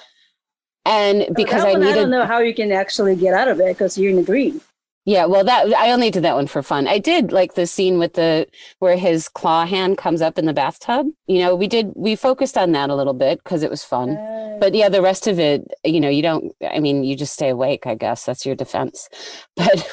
And 0.85 1.33
because 1.35 1.63
that 1.63 1.69
I 1.69 1.73
one, 1.73 1.83
I 1.83 1.93
don't 1.93 2.09
know 2.09 2.25
how 2.25 2.39
you 2.39 2.53
can 2.53 2.71
actually 2.71 3.15
get 3.15 3.33
out 3.33 3.47
of 3.47 3.59
it 3.59 3.69
because 3.69 3.97
you're 3.97 4.09
in 4.09 4.17
the 4.17 4.23
green. 4.23 4.59
Yeah, 5.05 5.25
well 5.25 5.43
that 5.43 5.73
I 5.73 5.91
only 5.91 6.09
did 6.11 6.23
that 6.23 6.35
one 6.35 6.47
for 6.47 6.63
fun. 6.63 6.87
I 6.87 6.97
did 6.97 7.31
like 7.33 7.55
the 7.55 7.67
scene 7.67 7.99
with 7.99 8.13
the 8.13 8.47
where 8.79 8.95
his 8.95 9.27
claw 9.27 9.65
hand 9.65 9.97
comes 9.97 10.21
up 10.21 10.37
in 10.39 10.45
the 10.45 10.53
bathtub. 10.53 11.07
You 11.27 11.39
know, 11.39 11.55
we 11.55 11.67
did 11.67 11.91
we 11.95 12.15
focused 12.15 12.57
on 12.57 12.71
that 12.71 12.89
a 12.89 12.95
little 12.95 13.13
bit 13.13 13.43
because 13.43 13.63
it 13.63 13.69
was 13.69 13.83
fun. 13.83 14.11
Uh, 14.11 14.57
But 14.61 14.73
yeah, 14.73 14.87
the 14.87 15.01
rest 15.01 15.27
of 15.27 15.39
it, 15.39 15.65
you 15.83 15.99
know, 15.99 16.09
you 16.09 16.21
don't 16.21 16.53
I 16.71 16.79
mean, 16.79 17.03
you 17.03 17.17
just 17.17 17.33
stay 17.33 17.49
awake, 17.49 17.85
I 17.85 17.95
guess. 17.95 18.25
That's 18.25 18.45
your 18.45 18.55
defense. 18.55 19.09
But 19.57 19.85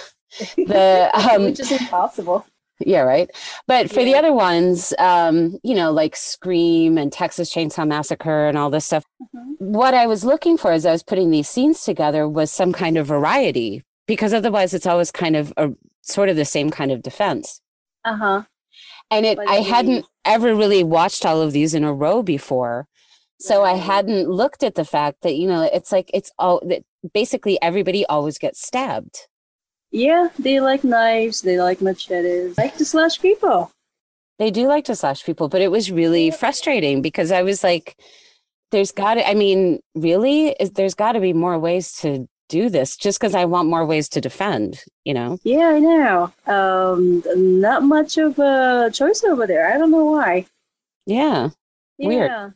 the 0.56 1.10
um 1.32 1.44
which 1.46 1.60
is 1.60 1.72
impossible. 1.72 2.46
yeah, 2.78 3.00
right. 3.00 3.28
But 3.66 3.90
for 3.90 4.04
the 4.04 4.14
other 4.14 4.32
ones, 4.32 4.94
um, 4.98 5.58
you 5.64 5.74
know, 5.74 5.90
like 5.90 6.14
Scream 6.14 6.96
and 6.98 7.12
Texas 7.12 7.52
Chainsaw 7.52 7.86
Massacre 7.86 8.46
and 8.46 8.56
all 8.56 8.70
this 8.70 8.86
stuff, 8.86 9.04
Mhm. 9.34 9.56
what 9.58 9.92
I 9.92 10.06
was 10.06 10.24
looking 10.24 10.56
for 10.56 10.70
as 10.72 10.86
I 10.86 10.92
was 10.92 11.02
putting 11.02 11.30
these 11.32 11.48
scenes 11.48 11.82
together 11.84 12.28
was 12.28 12.52
some 12.52 12.72
kind 12.72 12.96
of 12.96 13.06
variety 13.08 13.82
because 14.10 14.34
otherwise 14.34 14.74
it's 14.74 14.86
always 14.86 15.12
kind 15.12 15.36
of 15.36 15.52
a 15.56 15.70
sort 16.02 16.28
of 16.28 16.34
the 16.34 16.44
same 16.44 16.68
kind 16.68 16.90
of 16.90 17.00
defense. 17.00 17.60
Uh 18.04 18.16
huh. 18.16 18.42
And 19.08 19.24
it 19.24 19.38
I 19.38 19.60
hadn't 19.74 20.04
ever 20.24 20.52
really 20.52 20.82
watched 20.82 21.24
all 21.24 21.40
of 21.40 21.52
these 21.52 21.74
in 21.74 21.84
a 21.84 21.94
row 21.94 22.20
before. 22.20 22.88
So 23.38 23.62
I 23.62 23.74
hadn't 23.74 24.28
looked 24.28 24.64
at 24.64 24.74
the 24.74 24.84
fact 24.84 25.18
that, 25.22 25.36
you 25.36 25.46
know, 25.46 25.62
it's 25.72 25.92
like 25.92 26.10
it's 26.12 26.32
all 26.40 26.60
that 26.66 26.82
basically 27.14 27.56
everybody 27.62 28.04
always 28.06 28.36
gets 28.36 28.60
stabbed. 28.66 29.28
Yeah, 29.92 30.30
they 30.40 30.58
like 30.58 30.82
knives. 30.82 31.42
They 31.42 31.60
like 31.60 31.80
machetes. 31.80 32.58
Like 32.58 32.76
to 32.78 32.84
slash 32.84 33.20
people. 33.20 33.70
They 34.40 34.50
do 34.50 34.66
like 34.66 34.86
to 34.86 34.96
slash 34.96 35.24
people, 35.24 35.48
but 35.48 35.60
it 35.60 35.70
was 35.70 35.92
really 35.92 36.26
Yeah. 36.26 36.36
frustrating 36.36 37.00
because 37.00 37.30
I 37.30 37.42
was 37.42 37.62
like, 37.62 37.96
there's 38.72 38.90
got 38.90 39.14
to, 39.14 39.28
I 39.28 39.34
mean, 39.34 39.80
really? 39.94 40.48
Is, 40.60 40.72
there's 40.72 40.94
got 40.94 41.12
to 41.12 41.20
be 41.20 41.32
more 41.32 41.58
ways 41.58 41.92
to 42.00 42.28
do 42.50 42.68
this 42.68 42.96
just 42.96 43.18
because 43.18 43.34
I 43.34 43.46
want 43.46 43.68
more 43.68 43.86
ways 43.86 44.08
to 44.10 44.20
defend, 44.20 44.84
you 45.04 45.14
know? 45.14 45.38
Yeah, 45.44 45.68
I 45.68 45.78
know. 45.78 46.32
Um, 46.46 47.22
not 47.62 47.82
much 47.84 48.18
of 48.18 48.38
a 48.38 48.90
choice 48.92 49.24
over 49.24 49.46
there. 49.46 49.72
I 49.72 49.78
don't 49.78 49.90
know 49.90 50.04
why. 50.04 50.46
Yeah. 51.06 51.50
Weird. 51.98 52.30
Yeah. 52.30 52.50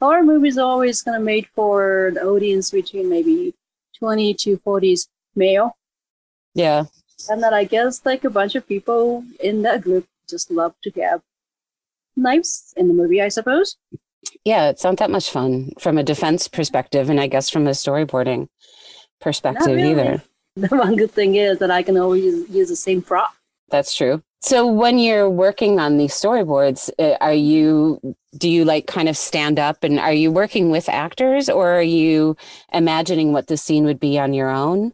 Horror 0.00 0.22
movies 0.22 0.56
are 0.58 0.66
always 0.66 1.02
kind 1.02 1.16
of 1.16 1.22
made 1.22 1.46
for 1.54 2.12
the 2.14 2.22
audience 2.22 2.70
between 2.70 3.10
maybe 3.10 3.54
20 3.98 4.34
to 4.34 4.58
40s 4.58 5.08
male. 5.34 5.76
Yeah. 6.54 6.84
And 7.28 7.42
then 7.42 7.52
I 7.52 7.64
guess 7.64 8.00
like 8.04 8.24
a 8.24 8.30
bunch 8.30 8.54
of 8.54 8.66
people 8.66 9.24
in 9.40 9.62
that 9.62 9.82
group 9.82 10.06
just 10.28 10.50
love 10.50 10.74
to 10.82 10.90
have 11.02 11.20
knives 12.16 12.72
in 12.76 12.88
the 12.88 12.94
movie, 12.94 13.20
I 13.20 13.28
suppose. 13.28 13.76
Yeah. 14.44 14.70
It's 14.70 14.84
not 14.84 14.98
that 14.98 15.10
much 15.10 15.30
fun 15.30 15.72
from 15.78 15.98
a 15.98 16.02
defense 16.02 16.48
perspective. 16.48 17.10
And 17.10 17.20
I 17.20 17.26
guess 17.26 17.50
from 17.50 17.66
a 17.66 17.70
storyboarding 17.70 18.48
perspective 19.22 19.66
really. 19.66 19.90
either. 19.90 20.22
The 20.54 20.68
one 20.68 20.96
good 20.96 21.10
thing 21.10 21.36
is 21.36 21.60
that 21.60 21.70
I 21.70 21.82
can 21.82 21.96
always 21.96 22.22
use, 22.24 22.50
use 22.50 22.68
the 22.68 22.76
same 22.76 23.00
prop. 23.00 23.32
That's 23.70 23.94
true. 23.94 24.22
So 24.42 24.66
when 24.66 24.98
you're 24.98 25.30
working 25.30 25.80
on 25.80 25.96
these 25.96 26.12
storyboards, 26.12 26.90
uh, 26.98 27.16
are 27.22 27.32
you 27.32 28.16
do 28.36 28.50
you 28.50 28.66
like 28.66 28.86
kind 28.86 29.08
of 29.08 29.16
stand 29.16 29.58
up 29.58 29.82
and 29.82 29.98
are 29.98 30.12
you 30.12 30.30
working 30.30 30.70
with 30.70 30.90
actors 30.90 31.48
or 31.48 31.72
are 31.72 31.82
you 31.82 32.36
imagining 32.72 33.32
what 33.32 33.46
the 33.46 33.56
scene 33.56 33.84
would 33.84 33.98
be 33.98 34.18
on 34.18 34.34
your 34.34 34.50
own? 34.50 34.92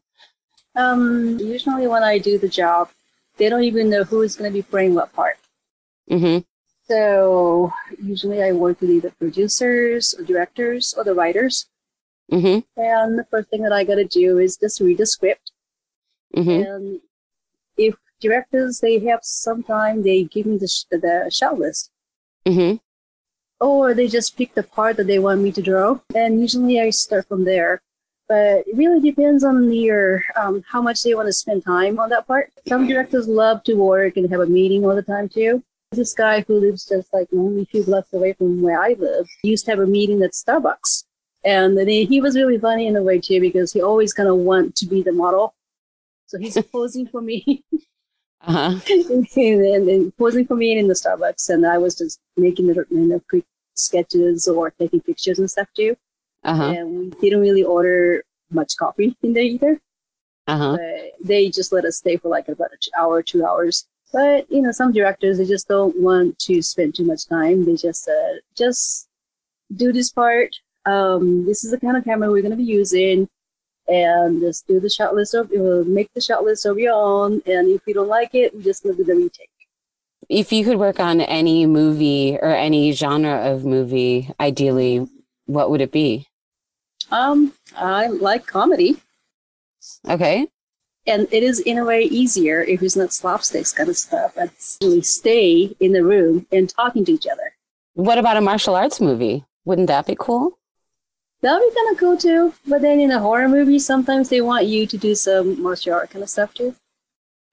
Um, 0.76 1.38
usually 1.40 1.88
when 1.88 2.04
I 2.04 2.18
do 2.18 2.38
the 2.38 2.48
job, 2.48 2.90
they 3.36 3.48
don't 3.48 3.64
even 3.64 3.90
know 3.90 4.04
who 4.04 4.22
is 4.22 4.36
going 4.36 4.50
to 4.50 4.54
be 4.54 4.62
playing 4.62 4.94
what 4.94 5.12
part. 5.12 5.38
Mhm. 6.10 6.44
So 6.86 7.72
usually 8.02 8.42
I 8.42 8.52
work 8.52 8.80
with 8.80 8.90
either 8.90 9.10
producers 9.10 10.14
or 10.14 10.24
directors 10.24 10.94
or 10.96 11.04
the 11.04 11.14
writers. 11.14 11.66
Mhm. 12.30 12.64
And 12.76 13.18
the 13.18 13.24
first 13.30 13.48
thing 13.48 13.62
that 13.62 13.72
I 13.72 13.84
got 13.84 13.96
to 13.96 14.04
do 14.04 14.38
is 14.38 14.56
just 14.56 14.80
read 14.80 14.98
the 14.98 15.06
script. 15.06 15.52
Mhm. 16.36 16.66
And 16.66 17.00
if 17.76 17.94
directors 18.20 18.80
they 18.80 18.98
have 19.00 19.20
some 19.22 19.62
time, 19.62 20.02
they 20.02 20.24
give 20.24 20.46
me 20.46 20.58
the 20.58 20.68
sh- 20.68 20.84
the 20.90 21.30
shot 21.32 21.58
list, 21.58 21.90
Mhm. 22.46 22.80
or 23.60 23.94
they 23.94 24.08
just 24.08 24.36
pick 24.36 24.54
the 24.54 24.62
part 24.62 24.96
that 24.96 25.06
they 25.06 25.18
want 25.18 25.40
me 25.40 25.52
to 25.52 25.62
draw. 25.62 26.00
And 26.14 26.40
usually 26.40 26.80
I 26.80 26.90
start 26.90 27.26
from 27.26 27.44
there. 27.44 27.80
But 28.28 28.68
it 28.68 28.76
really 28.76 29.00
depends 29.00 29.42
on 29.42 29.72
your 29.72 30.22
um, 30.36 30.62
how 30.68 30.82
much 30.82 31.02
they 31.02 31.14
want 31.14 31.28
to 31.28 31.32
spend 31.32 31.64
time 31.64 31.98
on 31.98 32.10
that 32.10 32.26
part. 32.26 32.52
Some 32.66 32.86
directors 32.86 33.26
love 33.26 33.64
to 33.64 33.74
work 33.74 34.18
and 34.18 34.28
have 34.30 34.40
a 34.40 34.46
meeting 34.46 34.84
all 34.84 34.94
the 34.94 35.02
time 35.02 35.30
too. 35.30 35.62
This 35.92 36.12
guy 36.12 36.42
who 36.42 36.60
lives 36.60 36.84
just 36.84 37.10
like 37.14 37.28
only 37.32 37.62
a 37.62 37.64
few 37.64 37.82
blocks 37.84 38.12
away 38.12 38.34
from 38.34 38.60
where 38.60 38.78
I 38.82 38.92
live 38.98 39.26
used 39.42 39.64
to 39.64 39.70
have 39.70 39.80
a 39.80 39.86
meeting 39.86 40.22
at 40.22 40.32
Starbucks. 40.32 41.04
And 41.44 41.78
then 41.78 41.88
he, 41.88 42.20
was 42.20 42.36
really 42.36 42.58
funny 42.58 42.86
in 42.86 42.96
a 42.96 43.02
way 43.02 43.20
too 43.20 43.40
because 43.40 43.72
he 43.72 43.80
always 43.80 44.12
kind 44.12 44.28
of 44.28 44.36
want 44.36 44.74
to 44.76 44.86
be 44.86 45.02
the 45.02 45.12
model. 45.12 45.54
So 46.26 46.38
he's 46.38 46.60
posing 46.72 47.06
for 47.06 47.20
me 47.20 47.62
Uh-huh. 48.42 48.78
and, 48.90 49.26
and, 49.36 49.88
and 49.88 50.16
posing 50.16 50.46
for 50.46 50.54
me 50.56 50.78
in 50.78 50.88
the 50.88 50.94
Starbucks, 50.94 51.50
and 51.50 51.66
I 51.66 51.78
was 51.78 51.96
just 51.96 52.20
making 52.36 52.68
the 52.68 52.86
you 52.90 53.00
know, 53.00 53.20
quick 53.28 53.44
sketches 53.74 54.46
or 54.48 54.70
taking 54.70 55.00
pictures 55.00 55.38
and 55.38 55.50
stuff 55.50 55.68
too. 55.74 55.96
Uh-huh. 56.44 56.62
And 56.64 57.14
we 57.14 57.30
didn't 57.30 57.40
really 57.40 57.64
order 57.64 58.22
much 58.50 58.76
coffee 58.76 59.16
in 59.22 59.32
there 59.32 59.42
either. 59.42 59.80
Uh-huh. 60.46 60.76
But 60.76 61.26
they 61.26 61.50
just 61.50 61.72
let 61.72 61.84
us 61.84 61.98
stay 61.98 62.16
for 62.16 62.28
like 62.28 62.48
about 62.48 62.72
an 62.72 62.78
hour, 62.96 63.22
two 63.22 63.44
hours. 63.44 63.86
But 64.12 64.50
you 64.50 64.62
know, 64.62 64.72
some 64.72 64.92
directors 64.92 65.38
they 65.38 65.44
just 65.44 65.68
don't 65.68 66.00
want 66.00 66.38
to 66.40 66.62
spend 66.62 66.94
too 66.94 67.04
much 67.04 67.26
time. 67.26 67.64
They 67.64 67.74
just 67.74 68.04
said, 68.04 68.40
just 68.56 69.08
do 69.76 69.92
this 69.92 70.10
part. 70.10 70.54
Um, 70.88 71.44
this 71.46 71.64
is 71.64 71.70
the 71.70 71.80
kind 71.80 71.96
of 71.96 72.04
camera 72.04 72.30
we're 72.30 72.42
going 72.42 72.50
to 72.52 72.56
be 72.56 72.64
using, 72.64 73.28
and 73.88 74.40
just 74.40 74.66
do 74.66 74.80
the 74.80 74.88
shot 74.90 75.14
list 75.14 75.34
of. 75.34 75.50
We'll 75.50 75.84
make 75.84 76.12
the 76.14 76.20
shot 76.20 76.44
list 76.44 76.66
of 76.66 76.78
your 76.78 76.94
own, 76.94 77.42
and 77.46 77.68
if 77.68 77.82
you 77.86 77.94
don't 77.94 78.08
like 78.08 78.34
it, 78.34 78.54
we 78.54 78.62
just 78.62 78.82
gonna 78.82 78.94
do 78.96 79.04
the 79.04 79.14
retake. 79.14 79.50
If 80.28 80.52
you 80.52 80.64
could 80.64 80.78
work 80.78 81.00
on 81.00 81.20
any 81.22 81.64
movie 81.66 82.36
or 82.36 82.50
any 82.50 82.92
genre 82.92 83.50
of 83.50 83.64
movie, 83.64 84.30
ideally, 84.38 85.06
what 85.46 85.70
would 85.70 85.80
it 85.80 85.90
be? 85.92 86.26
Um, 87.10 87.54
I 87.76 88.08
like 88.08 88.46
comedy, 88.46 88.98
Okay. 90.06 90.46
and 91.06 91.26
it 91.32 91.42
is 91.42 91.60
in 91.60 91.78
a 91.78 91.84
way 91.84 92.02
easier 92.02 92.60
if 92.62 92.82
it's 92.82 92.96
not 92.96 93.08
slapsticks 93.10 93.74
kind 93.74 93.88
of 93.88 93.96
stuff. 93.96 94.32
It's 94.36 94.76
really 94.82 95.00
stay 95.00 95.74
in 95.80 95.92
the 95.92 96.04
room 96.04 96.46
and 96.52 96.68
talking 96.68 97.04
to 97.06 97.12
each 97.12 97.26
other. 97.26 97.54
What 97.94 98.18
about 98.18 98.36
a 98.36 98.42
martial 98.42 98.74
arts 98.74 99.00
movie? 99.00 99.44
Wouldn't 99.64 99.88
that 99.88 100.06
be 100.06 100.16
cool? 100.18 100.57
That 101.42 101.58
would 101.58 101.68
be 101.68 101.74
kind 101.74 101.92
of 101.92 101.98
cool 101.98 102.16
too. 102.16 102.54
But 102.66 102.82
then 102.82 103.00
in 103.00 103.10
a 103.10 103.20
horror 103.20 103.48
movie, 103.48 103.78
sometimes 103.78 104.28
they 104.28 104.40
want 104.40 104.66
you 104.66 104.86
to 104.86 104.98
do 104.98 105.14
some 105.14 105.62
martial 105.62 105.94
art 105.94 106.10
kind 106.10 106.22
of 106.22 106.30
stuff 106.30 106.54
too. 106.54 106.74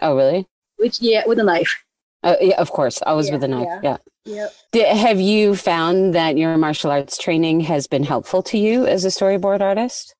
Oh, 0.02 0.16
really? 0.16 0.48
Which, 0.78 1.02
yeah, 1.02 1.24
with 1.26 1.40
a 1.40 1.44
knife. 1.44 1.84
Uh, 2.24 2.36
yeah, 2.42 2.60
of 2.60 2.72
course. 2.72 3.02
Always 3.04 3.32
with 3.32 3.44
a 3.44 3.48
knife. 3.48 3.68
yeah. 3.84 3.98
yeah. 4.26 4.48
Yep. 4.74 4.98
Have 4.98 5.22
you 5.22 5.56
found 5.56 6.16
that 6.16 6.36
your 6.36 6.58
martial 6.58 6.90
arts 6.90 7.18
training 7.18 7.62
has 7.62 7.86
been 7.86 8.04
helpful 8.04 8.42
to 8.44 8.58
you 8.58 8.88
as 8.88 9.06
a 9.06 9.10
storyboard 9.10 9.62
artist? 9.62 10.16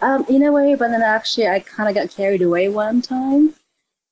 Um, 0.00 0.24
in 0.28 0.42
a 0.42 0.50
way, 0.50 0.74
but 0.74 0.88
then 0.88 1.02
actually, 1.02 1.46
I 1.46 1.60
kind 1.60 1.88
of 1.88 1.94
got 1.94 2.10
carried 2.10 2.40
away 2.40 2.70
one 2.70 3.02
time 3.02 3.54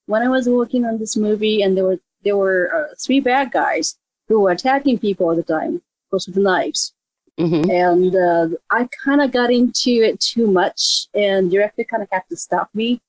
when 0.06 0.22
I 0.22 0.28
was 0.28 0.48
working 0.48 0.84
on 0.84 0.98
this 0.98 1.16
movie, 1.16 1.62
and 1.62 1.76
there 1.76 1.84
were 1.84 1.98
there 2.22 2.36
were 2.36 2.70
uh, 2.72 2.94
three 3.02 3.20
bad 3.20 3.50
guys 3.50 3.96
who 4.28 4.40
were 4.40 4.50
attacking 4.50 4.98
people 4.98 5.28
all 5.28 5.34
the 5.34 5.42
time, 5.42 5.76
of 5.76 6.10
course 6.10 6.26
with 6.26 6.36
knives. 6.36 6.92
Hmm 7.40 7.70
and 7.70 8.14
uh, 8.14 8.48
I 8.70 8.88
kind 9.04 9.20
of 9.20 9.32
got 9.32 9.50
into 9.50 9.90
it 9.90 10.20
too 10.20 10.46
much, 10.46 11.06
and 11.14 11.50
director 11.50 11.84
kind 11.84 12.02
of 12.02 12.08
had 12.10 12.22
to 12.28 12.36
stop 12.36 12.68
me 12.74 13.00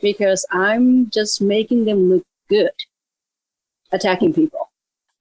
because 0.00 0.46
I'm 0.50 1.10
just 1.10 1.40
making 1.40 1.84
them 1.84 2.10
look 2.10 2.24
good 2.48 2.70
attacking 3.92 4.34
people. 4.34 4.68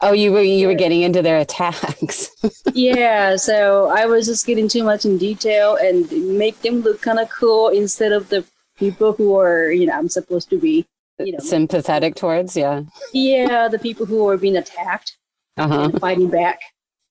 Oh, 0.01 0.13
you 0.13 0.31
were 0.31 0.41
you 0.41 0.67
were 0.67 0.75
getting 0.75 1.01
into 1.01 1.21
their 1.21 1.39
attacks. 1.39 2.29
yeah, 2.73 3.35
so 3.35 3.89
I 3.89 4.05
was 4.05 4.25
just 4.25 4.45
getting 4.45 4.67
too 4.67 4.83
much 4.83 5.05
in 5.05 5.17
detail 5.17 5.75
and 5.75 6.09
make 6.37 6.61
them 6.61 6.81
look 6.81 7.01
kind 7.01 7.19
of 7.19 7.29
cool 7.29 7.69
instead 7.69 8.13
of 8.13 8.29
the 8.29 8.45
people 8.77 9.11
who 9.11 9.37
are, 9.37 9.71
you 9.71 9.85
know, 9.87 9.93
I'm 9.93 10.07
supposed 10.07 10.49
to 10.51 10.57
be, 10.57 10.85
you 11.17 11.33
know, 11.33 11.39
Sympathetic 11.39 12.15
towards, 12.15 12.55
yeah. 12.55 12.83
yeah, 13.13 13.67
the 13.67 13.77
people 13.77 14.05
who 14.05 14.27
are 14.29 14.37
being 14.37 14.55
attacked. 14.55 15.17
Uh-huh. 15.57 15.81
and 15.81 15.99
fighting 15.99 16.29
back. 16.29 16.61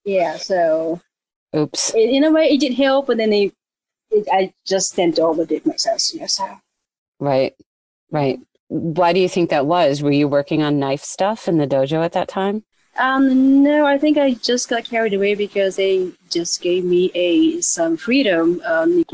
Yeah, 0.06 0.38
so 0.38 0.98
Oops. 1.56 1.94
in, 1.94 2.24
a 2.24 2.30
way 2.30 2.48
it 2.48 2.60
did 2.60 2.74
help, 2.74 3.06
but 3.06 3.16
then 3.16 3.30
they, 3.30 3.52
it, 4.10 4.28
I 4.32 4.52
just 4.66 4.94
tend 4.94 5.16
to 5.16 5.22
overdo 5.22 5.56
it 5.56 5.66
myself. 5.66 6.02
You 6.12 6.20
know, 6.20 6.26
so 6.26 6.46
Right. 7.20 7.54
Right. 8.10 8.38
Why 8.68 9.12
do 9.12 9.20
you 9.20 9.28
think 9.28 9.50
that 9.50 9.66
was? 9.66 10.02
Were 10.02 10.12
you 10.12 10.28
working 10.28 10.62
on 10.62 10.78
knife 10.78 11.02
stuff 11.02 11.48
in 11.48 11.58
the 11.58 11.66
dojo 11.66 12.04
at 12.04 12.12
that 12.12 12.28
time? 12.28 12.64
Um, 12.98 13.62
no, 13.62 13.86
I 13.86 13.96
think 13.96 14.18
I 14.18 14.34
just 14.34 14.68
got 14.68 14.84
carried 14.84 15.14
away 15.14 15.34
because 15.34 15.76
they 15.76 16.10
just 16.30 16.60
gave 16.60 16.84
me 16.84 17.10
a 17.14 17.60
some 17.60 17.96
freedom. 17.96 18.60
Um, 18.64 19.04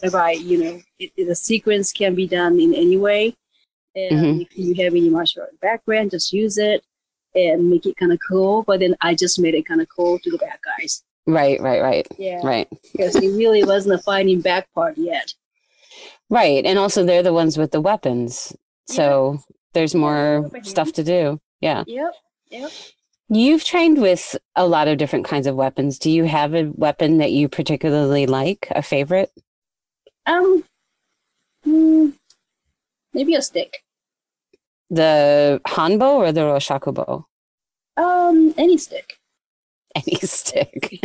whereby 0.00 0.32
you 0.32 0.62
know 0.62 0.80
it, 0.98 1.10
the 1.16 1.34
sequence 1.34 1.92
can 1.92 2.14
be 2.14 2.26
done 2.28 2.60
in 2.60 2.72
any 2.74 2.96
way, 2.96 3.34
and 3.94 4.18
Mhm. 4.20 4.40
if 4.42 4.56
you 4.56 4.74
have 4.84 4.94
any 4.94 5.10
martial 5.10 5.42
art 5.42 5.58
background, 5.60 6.12
just 6.12 6.32
use 6.32 6.58
it 6.58 6.84
and 7.34 7.68
make 7.68 7.86
it 7.86 7.96
kind 7.96 8.12
of 8.12 8.20
cool. 8.26 8.62
But 8.62 8.80
then 8.80 8.94
I 9.00 9.14
just 9.14 9.38
made 9.40 9.54
it 9.54 9.66
kind 9.66 9.80
of 9.80 9.88
cool 9.94 10.18
to 10.20 10.30
the 10.30 10.38
bad 10.38 10.58
guys. 10.64 11.02
Right, 11.28 11.60
right, 11.60 11.82
right. 11.82 12.08
Yeah, 12.18 12.40
Right. 12.42 12.66
because 12.92 13.14
he 13.14 13.28
really 13.28 13.62
wasn't 13.62 13.94
a 13.94 14.02
fighting 14.02 14.40
back 14.40 14.66
part 14.74 14.96
yet. 14.96 15.34
Right. 16.30 16.64
And 16.64 16.78
also 16.78 17.04
they're 17.04 17.22
the 17.22 17.34
ones 17.34 17.58
with 17.58 17.70
the 17.70 17.82
weapons. 17.82 18.56
So 18.86 19.40
there's 19.74 19.94
more 19.94 20.50
stuff 20.62 20.92
to 20.94 21.04
do. 21.04 21.38
Yeah. 21.60 21.84
Yep, 21.86 22.14
yep. 22.50 22.70
You've 23.28 23.62
trained 23.62 24.00
with 24.00 24.36
a 24.56 24.66
lot 24.66 24.88
of 24.88 24.96
different 24.96 25.26
kinds 25.26 25.46
of 25.46 25.54
weapons. 25.54 25.98
Do 25.98 26.10
you 26.10 26.24
have 26.24 26.54
a 26.54 26.70
weapon 26.74 27.18
that 27.18 27.32
you 27.32 27.46
particularly 27.46 28.24
like, 28.26 28.68
a 28.70 28.80
favorite? 28.80 29.30
Um, 30.24 30.64
hmm, 31.62 32.08
maybe 33.12 33.34
a 33.34 33.42
stick. 33.42 33.82
The 34.88 35.60
hanbo 35.66 36.14
or 36.14 36.32
the 36.32 36.40
roshakubo? 36.40 37.26
Um, 37.98 38.54
any 38.56 38.78
stick. 38.78 39.17
Any 40.08 40.18
stick. 40.20 41.00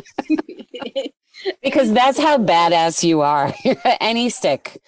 because 1.62 1.92
that's 1.94 2.18
how 2.20 2.38
badass 2.38 3.04
you 3.04 3.22
are. 3.22 3.54
any 4.02 4.30
stick. 4.30 4.80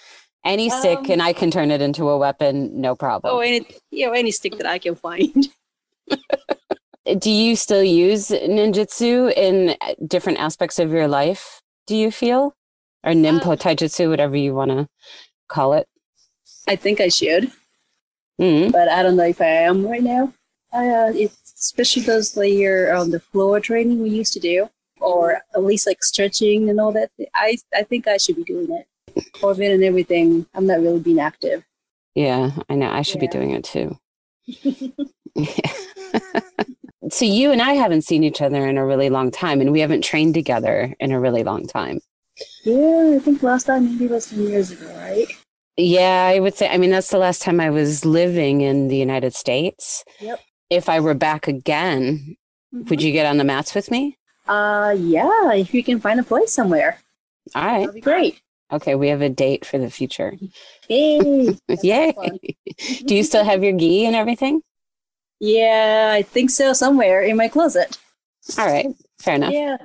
Any 0.43 0.69
stick 0.69 0.99
Um, 0.99 1.11
and 1.11 1.21
I 1.21 1.33
can 1.33 1.49
turn 1.51 1.71
it 1.71 1.81
into 1.81 2.07
a 2.09 2.17
weapon, 2.17 2.79
no 2.79 2.95
problem. 2.95 3.33
Oh, 3.35 3.39
any 3.39 3.65
you 3.91 4.05
know 4.05 4.13
any 4.13 4.31
stick 4.31 4.57
that 4.57 4.67
I 4.67 4.77
can 4.79 4.95
find. 4.95 5.47
Do 7.19 7.29
you 7.29 7.55
still 7.55 7.83
use 7.83 8.29
ninjutsu 8.29 9.31
in 9.35 9.75
different 10.07 10.39
aspects 10.39 10.79
of 10.79 10.91
your 10.91 11.07
life? 11.07 11.61
Do 11.87 11.95
you 11.95 12.09
feel? 12.11 12.55
Or 13.03 13.11
nimpo 13.11 13.53
Uh, 13.53 13.55
taijutsu, 13.55 14.09
whatever 14.09 14.35
you 14.35 14.55
want 14.55 14.71
to 14.71 14.87
call 15.47 15.73
it. 15.73 15.87
I 16.67 16.75
think 16.75 16.99
I 16.99 17.09
should, 17.09 17.51
Mm, 18.41 18.71
but 18.71 18.89
I 18.89 19.03
don't 19.03 19.15
know 19.15 19.23
if 19.25 19.39
I 19.39 19.45
am 19.69 19.85
right 19.85 20.01
now. 20.03 20.33
I, 20.73 20.89
uh, 20.89 21.11
it's 21.13 21.44
especially 21.57 22.03
those 22.03 22.35
layer 22.37 22.93
on 22.93 23.11
the 23.11 23.19
floor 23.19 23.59
training 23.59 24.01
we 24.01 24.09
used 24.09 24.33
to 24.33 24.39
do, 24.39 24.69
or 24.99 25.41
at 25.53 25.63
least 25.63 25.87
like 25.87 26.03
stretching 26.03 26.69
and 26.69 26.79
all 26.79 26.91
that. 26.91 27.09
I 27.33 27.57
I 27.73 27.83
think 27.83 28.07
I 28.07 28.17
should 28.17 28.35
be 28.35 28.43
doing 28.43 28.67
it. 28.71 28.87
Corbin 29.33 29.71
and 29.71 29.83
everything. 29.83 30.45
I'm 30.53 30.67
not 30.67 30.81
really 30.81 30.99
being 30.99 31.19
active. 31.19 31.63
yeah, 32.15 32.51
I 32.69 32.75
know. 32.75 32.91
I 32.91 33.01
should 33.01 33.21
be 33.21 33.27
doing 33.27 33.51
it 33.51 33.63
too. 33.63 33.97
so 37.09 37.25
you 37.25 37.51
and 37.51 37.61
I 37.61 37.73
haven't 37.73 38.03
seen 38.03 38.23
each 38.23 38.41
other 38.41 38.65
in 38.67 38.77
a 38.77 38.85
really 38.85 39.09
long 39.09 39.31
time, 39.31 39.61
and 39.61 39.71
we 39.71 39.79
haven't 39.79 40.03
trained 40.03 40.33
together 40.33 40.93
in 40.99 41.11
a 41.11 41.19
really 41.19 41.43
long 41.43 41.67
time. 41.67 41.99
Yeah, 42.63 43.13
I 43.15 43.19
think 43.19 43.41
last 43.43 43.65
time 43.65 43.85
maybe 43.85 44.07
was 44.07 44.25
some 44.25 44.41
years 44.41 44.71
ago, 44.71 44.87
right? 44.97 45.27
Yeah, 45.77 46.31
I 46.33 46.39
would 46.39 46.55
say. 46.55 46.69
I 46.69 46.77
mean, 46.77 46.91
that's 46.91 47.09
the 47.09 47.17
last 47.17 47.41
time 47.41 47.59
I 47.59 47.69
was 47.69 48.05
living 48.05 48.61
in 48.61 48.87
the 48.87 48.97
United 48.97 49.33
States. 49.33 50.03
Yep. 50.19 50.39
If 50.69 50.89
I 50.89 50.99
were 50.99 51.13
back 51.13 51.47
again, 51.47 52.37
would 52.71 53.01
you 53.01 53.11
get 53.11 53.25
on 53.25 53.37
the 53.37 53.43
mats 53.43 53.75
with 53.75 53.91
me? 53.91 54.17
Uh, 54.47 54.95
yeah. 54.97 55.53
If 55.53 55.73
you 55.73 55.83
can 55.83 55.99
find 55.99 56.19
a 56.19 56.23
place 56.23 56.51
somewhere, 56.53 56.99
All 57.53 57.63
right. 57.65 57.79
that'd 57.81 57.95
be 57.95 58.01
great. 58.01 58.41
Okay, 58.71 58.95
we 58.95 59.09
have 59.09 59.21
a 59.21 59.29
date 59.29 59.63
for 59.63 59.77
the 59.77 59.91
future. 59.91 60.33
Hey. 60.87 61.55
Yay. 61.83 62.13
Do 63.05 63.15
you 63.15 63.23
still 63.23 63.43
have 63.43 63.63
your 63.63 63.73
gi 63.77 64.05
and 64.05 64.15
everything? 64.15 64.61
Yeah, 65.39 66.11
I 66.13 66.23
think 66.23 66.49
so. 66.49 66.73
Somewhere 66.73 67.21
in 67.21 67.37
my 67.37 67.47
closet. 67.47 67.97
All 68.57 68.65
right, 68.65 68.87
fair 69.19 69.35
enough. 69.35 69.53
Yeah, 69.53 69.77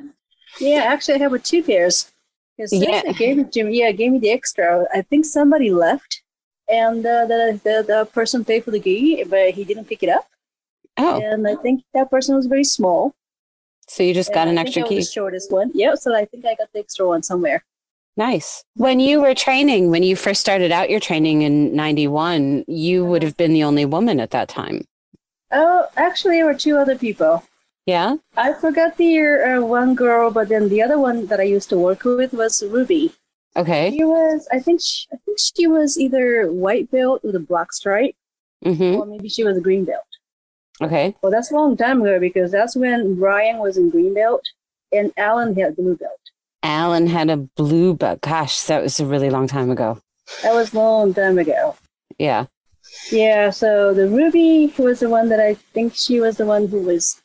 yeah. 0.60 0.84
Actually, 0.84 1.14
I 1.14 1.18
have 1.18 1.32
with 1.32 1.42
two 1.42 1.62
pairs. 1.62 2.10
Yeah. 2.56 3.12
gave 3.12 3.38
it 3.38 3.52
to 3.52 3.64
me. 3.64 3.80
Yeah, 3.80 3.90
gave 3.92 4.12
me 4.12 4.18
the 4.18 4.30
extra. 4.30 4.86
I 4.94 5.02
think 5.02 5.24
somebody 5.24 5.70
left, 5.70 6.22
and 6.68 7.04
uh, 7.04 7.26
the, 7.26 7.60
the 7.64 7.84
the 7.86 8.04
person 8.12 8.44
paid 8.44 8.64
for 8.64 8.70
the 8.70 8.80
gi, 8.80 9.24
but 9.24 9.50
he 9.50 9.64
didn't 9.64 9.86
pick 9.86 10.02
it 10.02 10.08
up. 10.08 10.26
Oh, 10.96 11.20
And 11.22 11.46
I 11.48 11.56
think 11.56 11.82
that 11.94 12.10
person 12.10 12.34
was 12.36 12.46
very 12.46 12.64
small. 12.64 13.14
so 13.88 14.02
you 14.02 14.12
just 14.14 14.32
got 14.34 14.48
an 14.48 14.58
I 14.58 14.62
extra 14.62 14.84
I 14.84 14.88
key. 14.88 14.96
the 14.96 15.04
shortest 15.04 15.50
one. 15.52 15.70
Yeah, 15.74 15.94
so 15.94 16.14
I 16.14 16.24
think 16.24 16.44
I 16.46 16.54
got 16.54 16.72
the 16.72 16.80
extra 16.80 17.06
one 17.06 17.22
somewhere. 17.22 17.64
Nice. 18.16 18.64
When 18.74 19.00
you 19.00 19.20
were 19.22 19.34
training, 19.34 19.90
when 19.90 20.02
you 20.02 20.14
first 20.16 20.40
started 20.40 20.70
out 20.72 20.90
your 20.90 21.00
training 21.00 21.42
in 21.42 21.74
91, 21.74 22.64
you 22.68 23.04
would 23.04 23.22
have 23.22 23.36
been 23.36 23.52
the 23.52 23.62
only 23.64 23.84
woman 23.86 24.20
at 24.20 24.30
that 24.30 24.48
time. 24.48 24.84
Oh, 25.52 25.86
actually, 25.96 26.36
there 26.36 26.46
were 26.46 26.54
two 26.54 26.76
other 26.76 26.96
people. 26.98 27.42
Yeah? 27.86 28.16
I 28.36 28.52
forgot 28.52 28.96
the 28.96 29.18
uh, 29.18 29.62
one 29.64 29.94
girl, 29.94 30.30
but 30.30 30.48
then 30.48 30.68
the 30.68 30.82
other 30.82 30.98
one 30.98 31.26
that 31.26 31.40
I 31.40 31.44
used 31.44 31.70
to 31.70 31.78
work 31.78 32.04
with 32.04 32.32
was 32.34 32.62
Ruby. 32.62 33.12
Okay. 33.56 33.90
She 33.96 34.04
was, 34.04 34.46
I 34.52 34.60
think, 34.60 34.80
she, 34.82 35.06
I 35.12 35.16
think 35.24 35.38
she 35.40 35.66
was 35.66 35.98
either 35.98 36.52
white 36.52 36.90
belt 36.90 37.24
with 37.24 37.34
a 37.36 37.40
black 37.40 37.72
stripe, 37.72 38.14
Mm-hmm. 38.64 38.96
or 39.00 39.06
maybe 39.06 39.28
she 39.30 39.42
was 39.42 39.56
a 39.56 39.60
green 39.60 39.84
belt. 39.86 40.04
Okay. 40.82 41.14
Well, 41.22 41.30
that's 41.30 41.50
a 41.50 41.54
long 41.54 41.76
time 41.76 42.00
ago 42.00 42.18
because 42.18 42.50
that's 42.50 42.76
when 42.76 43.16
Brian 43.16 43.58
was 43.58 43.76
in 43.76 43.90
green 43.90 44.14
belt 44.14 44.42
and 44.92 45.12
Alan 45.16 45.54
had 45.56 45.76
blue 45.76 45.96
belt. 45.96 46.20
Alan 46.62 47.06
had 47.06 47.30
a 47.30 47.36
blue 47.36 47.94
belt. 47.94 48.20
Gosh, 48.20 48.62
that 48.64 48.82
was 48.82 49.00
a 49.00 49.06
really 49.06 49.30
long 49.30 49.46
time 49.46 49.70
ago. 49.70 50.00
That 50.42 50.54
was 50.54 50.72
a 50.72 50.78
long 50.78 51.14
time 51.14 51.38
ago. 51.38 51.76
Yeah. 52.18 52.46
Yeah, 53.10 53.50
so 53.50 53.94
the 53.94 54.08
Ruby 54.08 54.72
was 54.78 55.00
the 55.00 55.08
one 55.08 55.28
that 55.28 55.40
I 55.40 55.54
think 55.54 55.94
she 55.94 56.20
was 56.20 56.36
the 56.36 56.46
one 56.46 56.66
who 56.66 56.80
was 56.80 57.20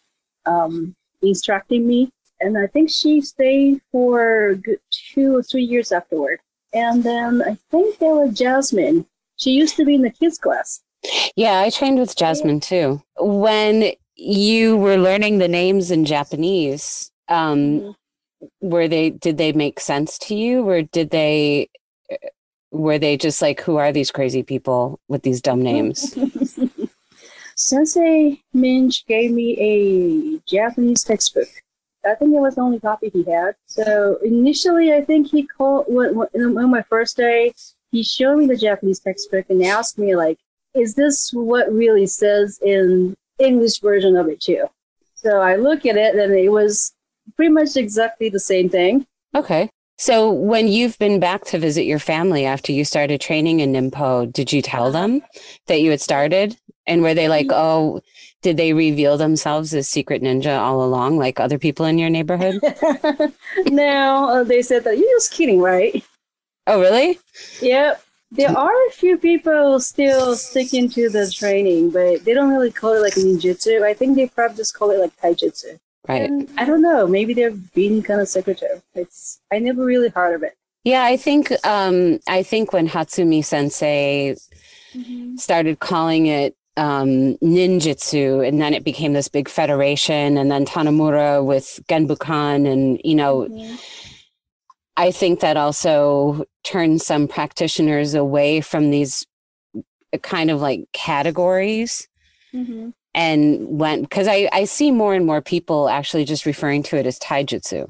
um, 0.46 0.96
instructing 1.22 1.88
me. 1.88 2.12
And 2.42 2.58
I 2.58 2.68
think 2.68 2.90
she 2.90 3.22
stayed 3.22 3.82
for 3.92 4.56
good 4.56 4.80
two 5.14 5.38
or 5.38 5.44
three 5.44 5.64
years 5.64 5.92
afterward. 5.92 6.40
And 6.74 7.04
then 7.04 7.42
I 7.42 7.58
think 7.72 7.98
there 7.98 8.14
was 8.16 8.38
Jasmine. 8.38 9.06
She 9.38 9.52
used 9.52 9.76
to 9.78 9.86
be 9.86 9.96
in 9.96 10.02
the 10.02 10.10
kids 10.10 10.38
class. 10.38 10.82
Yeah, 11.36 11.60
I 11.60 11.70
trained 11.70 12.00
with 12.00 12.16
Jasmine 12.16 12.60
too. 12.60 13.02
When 13.20 13.92
you 14.16 14.78
were 14.78 14.98
learning 14.98 15.38
the 15.40 15.48
names 15.48 15.92
in 15.92 16.06
Japanese, 16.06 17.12
um, 17.28 17.58
Mhm. 17.82 17.96
were 18.62 18.88
they 18.88 19.10
did 19.10 19.38
they 19.38 19.52
make 19.52 19.80
sense 19.80 20.18
to 20.20 20.36
you 20.36 20.68
or 20.68 20.82
did 20.84 21.10
they 21.10 21.70
were 22.72 23.00
they 23.00 23.18
just 23.18 23.42
like 23.42 23.62
who 23.62 23.78
are 23.78 23.92
these 23.92 24.12
crazy 24.12 24.44
people 24.44 25.00
with 25.08 25.24
these 25.24 25.42
dumb 25.42 25.62
names? 25.62 26.16
Sensei 27.56 28.42
Minch 28.54 29.06
gave 29.08 29.32
me 29.32 29.58
a 29.60 30.40
Japanese 30.50 31.04
textbook. 31.04 31.48
I 32.06 32.14
think 32.16 32.36
it 32.36 32.40
was 32.40 32.56
the 32.56 32.62
only 32.62 32.80
copy 32.80 33.10
he 33.10 33.24
had. 33.24 33.56
So 33.66 34.18
initially, 34.24 34.94
I 34.94 35.04
think 35.04 35.28
he 35.32 35.44
called 35.48 35.88
on 35.90 36.70
my 36.70 36.82
first 36.84 37.18
day. 37.18 37.54
He 37.92 38.04
showed 38.04 38.38
me 38.38 38.46
the 38.46 38.58
Japanese 38.58 39.00
textbook 39.00 39.46
and 39.50 39.64
asked 39.64 39.98
me 39.98 40.16
like, 40.16 40.38
"Is 40.76 40.96
this 40.96 41.32
what 41.34 41.72
really 41.72 42.06
says 42.06 42.60
in 42.62 43.16
English 43.40 43.80
version 43.80 44.16
of 44.16 44.28
it 44.28 44.42
too?" 44.42 44.66
So 45.16 45.40
I 45.42 45.56
look 45.56 45.86
at 45.86 45.98
it 45.98 46.16
and 46.16 46.34
it 46.34 46.50
was 46.50 46.94
pretty 47.36 47.52
much 47.52 47.76
exactly 47.76 48.30
the 48.30 48.40
same 48.40 48.70
thing. 48.70 49.06
Okay. 49.34 49.70
So 49.98 50.30
when 50.30 50.68
you've 50.68 51.00
been 51.00 51.20
back 51.20 51.46
to 51.46 51.58
visit 51.58 51.86
your 51.86 52.00
family 52.00 52.46
after 52.46 52.72
you 52.72 52.84
started 52.84 53.22
training 53.22 53.62
in 53.62 53.72
Nimpo, 53.72 54.32
did 54.32 54.52
you 54.52 54.62
tell 54.62 54.92
them 54.92 55.22
that 55.68 55.82
you 55.82 55.90
had 55.92 56.02
started? 56.02 56.58
And 56.86 57.02
were 57.02 57.14
they 57.14 57.30
like, 57.30 57.48
oh, 57.50 58.02
did 58.42 58.58
they 58.58 58.74
reveal 58.74 59.18
themselves 59.18 59.74
as 59.74 59.88
secret 59.88 60.22
ninja 60.22 60.60
all 60.60 60.84
along, 60.84 61.18
like 61.18 61.40
other 61.40 61.58
people 61.58 61.86
in 61.86 61.98
your 61.98 62.12
neighborhood? 62.12 62.60
uh, 64.28 64.44
they 64.44 64.62
said 64.62 64.84
that 64.84 64.98
you're 64.98 65.18
just 65.18 65.32
kidding, 65.32 65.60
right? 65.60 66.04
oh, 66.68 66.80
really? 66.80 67.18
Yep. 67.62 68.05
There 68.36 68.58
are 68.58 68.88
a 68.88 68.92
few 68.92 69.18
people 69.18 69.80
still 69.80 70.36
sticking 70.36 70.90
to 70.90 71.10
the 71.10 71.30
training, 71.32 71.92
but 71.92 72.26
they 72.26 72.34
don't 72.34 72.50
really 72.50 72.72
call 72.72 72.94
it 72.94 73.02
like 73.02 73.14
ninjutsu. 73.14 73.82
I 73.84 73.94
think 73.94 74.16
they 74.16 74.28
probably 74.28 74.58
just 74.58 74.74
call 74.74 74.92
it 74.92 75.00
like 75.00 75.16
taijutsu. 75.18 75.80
Right. 76.08 76.30
And 76.30 76.50
I 76.58 76.66
don't 76.66 76.82
know. 76.82 77.08
Maybe 77.08 77.34
they're 77.34 77.52
being 77.52 78.04
kind 78.04 78.22
of 78.22 78.28
secretive. 78.28 78.82
It's 78.94 79.40
I 79.52 79.60
never 79.60 79.84
really 79.84 80.10
heard 80.10 80.36
of 80.36 80.44
it. 80.44 80.56
Yeah, 80.84 81.04
I 81.04 81.18
think 81.18 81.52
um, 81.66 82.20
I 82.28 82.44
think 82.44 82.74
when 82.74 82.88
Hatsumi 82.88 83.44
Sensei 83.44 84.36
started 85.36 85.80
calling 85.80 86.28
it 86.28 86.56
um, 86.78 87.38
ninjutsu, 87.38 88.48
and 88.48 88.62
then 88.62 88.74
it 88.74 88.84
became 88.84 89.14
this 89.14 89.28
big 89.28 89.50
federation, 89.50 90.38
and 90.38 90.52
then 90.52 90.66
Tanemura 90.66 91.44
with 91.44 91.80
Genbukan, 91.88 92.72
and 92.72 93.02
you 93.04 93.16
know, 93.16 93.48
I 94.98 95.12
think 95.12 95.42
that 95.42 95.58
also 95.58 96.46
turned 96.64 97.02
some 97.02 97.28
practitioners 97.28 98.14
away 98.14 98.62
from 98.62 98.92
these 98.92 99.26
kind 100.22 100.50
of 100.50 100.62
like 100.62 100.86
categories 100.94 102.08
Mm-hmm. 102.56 102.92
and 103.14 103.68
went 103.68 104.04
because 104.04 104.30
I, 104.30 104.48
I 104.54 104.64
see 104.64 104.90
more 104.90 105.14
and 105.14 105.26
more 105.26 105.42
people 105.42 105.90
actually 105.90 106.24
just 106.24 106.46
referring 106.46 106.84
to 106.84 106.96
it 106.96 107.06
as 107.06 107.20
taijutsu. 107.20 107.90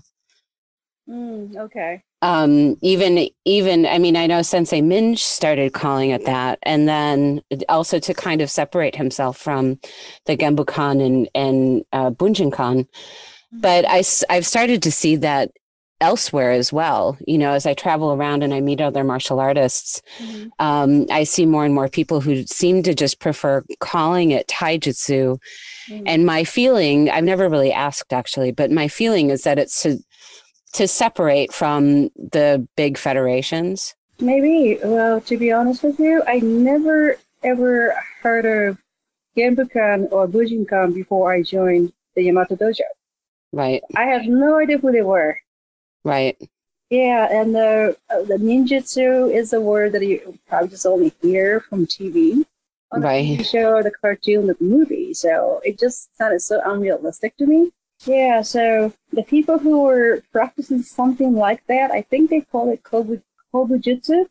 Mm, 1.07 1.55
okay. 1.55 2.01
Um, 2.23 2.77
even 2.81 3.29
even 3.43 3.85
I 3.85 3.99
mean 3.99 4.15
I 4.15 4.25
know 4.25 4.41
Sensei 4.41 4.81
Minj 4.81 5.19
started 5.19 5.73
calling 5.73 6.09
it 6.09 6.25
that, 6.25 6.57
and 6.63 6.87
then 6.87 7.41
also 7.69 7.99
to 7.99 8.13
kind 8.15 8.41
of 8.41 8.49
separate 8.49 8.95
himself 8.95 9.37
from 9.37 9.79
the 10.25 10.35
Genbukan 10.35 11.05
and 11.05 11.29
and 11.35 11.85
uh, 11.93 12.09
Bujinkan. 12.09 12.87
But 13.51 13.85
I 13.87 14.03
I've 14.31 14.47
started 14.47 14.81
to 14.81 14.91
see 14.91 15.15
that 15.17 15.51
elsewhere 16.05 16.51
as 16.51 16.71
well. 16.71 17.17
You 17.25 17.37
know, 17.37 17.53
as 17.53 17.65
I 17.65 17.73
travel 17.73 18.13
around 18.13 18.43
and 18.43 18.53
I 18.53 18.61
meet 18.61 18.79
other 18.79 19.03
martial 19.03 19.39
artists, 19.39 20.01
mm-hmm. 20.19 20.49
um, 20.59 21.07
I 21.09 21.23
see 21.23 21.45
more 21.45 21.65
and 21.65 21.73
more 21.73 21.89
people 21.89 22.21
who 22.21 22.43
seem 22.43 22.83
to 22.83 22.93
just 22.93 23.19
prefer 23.19 23.63
calling 23.79 24.29
it 24.31 24.47
taijutsu. 24.47 25.39
Mm-hmm. 25.89 26.03
And 26.05 26.25
my 26.25 26.43
feeling, 26.43 27.09
I've 27.09 27.23
never 27.23 27.49
really 27.49 27.73
asked 27.73 28.13
actually, 28.13 28.51
but 28.51 28.69
my 28.71 28.87
feeling 28.87 29.31
is 29.31 29.43
that 29.43 29.59
it's 29.59 29.81
to 29.83 29.97
to 30.73 30.87
separate 30.87 31.53
from 31.53 32.09
the 32.15 32.67
big 32.75 32.97
federations. 32.97 33.95
Maybe. 34.19 34.77
Well, 34.83 35.21
to 35.21 35.37
be 35.37 35.51
honest 35.51 35.83
with 35.83 35.99
you, 35.99 36.21
I 36.27 36.39
never 36.39 37.17
ever 37.43 37.95
heard 38.21 38.45
of 38.45 38.77
Genbukan 39.37 40.11
or 40.11 40.27
Bujinkan 40.27 40.93
before 40.93 41.33
I 41.33 41.41
joined 41.41 41.91
the 42.15 42.23
Yamato 42.23 42.55
Dojo. 42.55 42.89
Right. 43.51 43.81
I 43.95 44.03
have 44.03 44.25
no 44.25 44.59
idea 44.59 44.77
who 44.77 44.91
they 44.91 45.01
were. 45.01 45.39
Right. 46.05 46.37
Yeah, 46.91 47.27
and 47.31 47.53
the 47.55 47.97
uh, 48.11 48.21
the 48.21 48.35
ninjutsu 48.35 49.33
is 49.33 49.53
a 49.53 49.59
word 49.59 49.91
that 49.93 50.05
you 50.05 50.37
probably 50.47 50.69
just 50.69 50.85
only 50.85 51.11
hear 51.19 51.59
from 51.59 51.87
TV, 51.87 52.45
on 52.91 53.01
right. 53.01 53.25
TV 53.25 53.45
show, 53.45 53.73
or 53.73 53.83
the 53.83 53.89
cartoon, 53.89 54.45
the 54.45 54.55
movie. 54.59 55.15
So 55.15 55.61
it 55.65 55.79
just 55.79 56.15
sounded 56.15 56.41
so 56.41 56.61
unrealistic 56.63 57.35
to 57.37 57.47
me. 57.47 57.71
Yeah, 58.05 58.43
so 58.43 58.93
the 59.13 59.23
people 59.23 59.57
who 59.57 59.81
were 59.81 60.21
practicing 60.31 60.83
something 60.83 61.33
like 61.33 61.65
that, 61.65 61.89
I 61.89 62.03
think 62.03 62.29
they 62.29 62.41
call 62.41 62.71
it 62.71 62.83
kobu 62.83 63.19
kobujutsu, 63.51 64.27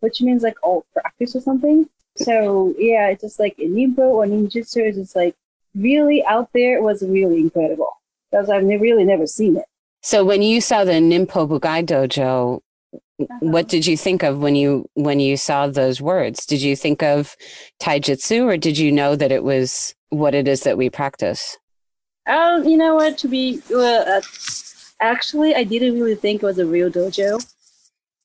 which 0.00 0.22
means 0.22 0.42
like 0.42 0.56
old 0.62 0.84
practice 0.94 1.36
or 1.36 1.42
something. 1.42 1.86
So 2.16 2.74
yeah, 2.78 3.08
it's 3.08 3.20
just 3.20 3.38
like 3.38 3.58
ninpo 3.58 3.98
or 3.98 4.24
ninjutsu 4.24 4.88
is 4.88 4.96
just 4.96 5.14
like 5.14 5.36
really 5.74 6.24
out 6.24 6.48
there. 6.54 6.78
It 6.78 6.82
was 6.82 7.02
really 7.02 7.40
incredible 7.40 7.92
because 8.30 8.48
I've 8.48 8.64
really 8.64 9.04
never 9.04 9.26
seen 9.26 9.58
it. 9.58 9.66
So 10.02 10.24
when 10.24 10.40
you 10.42 10.60
saw 10.60 10.84
the 10.84 10.92
Ninpo 10.92 11.46
Bugei 11.46 11.84
Dojo, 11.84 12.60
uh-huh. 12.92 13.38
what 13.40 13.68
did 13.68 13.86
you 13.86 13.96
think 13.96 14.22
of 14.22 14.38
when 14.38 14.54
you 14.54 14.88
when 14.94 15.20
you 15.20 15.36
saw 15.36 15.66
those 15.66 16.00
words? 16.00 16.46
Did 16.46 16.62
you 16.62 16.74
think 16.74 17.02
of 17.02 17.36
taijutsu, 17.80 18.44
or 18.44 18.56
did 18.56 18.78
you 18.78 18.90
know 18.90 19.14
that 19.14 19.30
it 19.30 19.44
was 19.44 19.94
what 20.08 20.34
it 20.34 20.48
is 20.48 20.62
that 20.62 20.78
we 20.78 20.88
practice? 20.88 21.58
Um, 22.26 22.64
you 22.64 22.78
know 22.78 22.94
what? 22.94 23.18
To 23.18 23.28
be 23.28 23.60
uh, 23.74 24.22
actually, 25.00 25.54
I 25.54 25.64
didn't 25.64 25.94
really 25.94 26.14
think 26.14 26.42
it 26.42 26.46
was 26.46 26.58
a 26.58 26.66
real 26.66 26.90
dojo. 26.90 27.44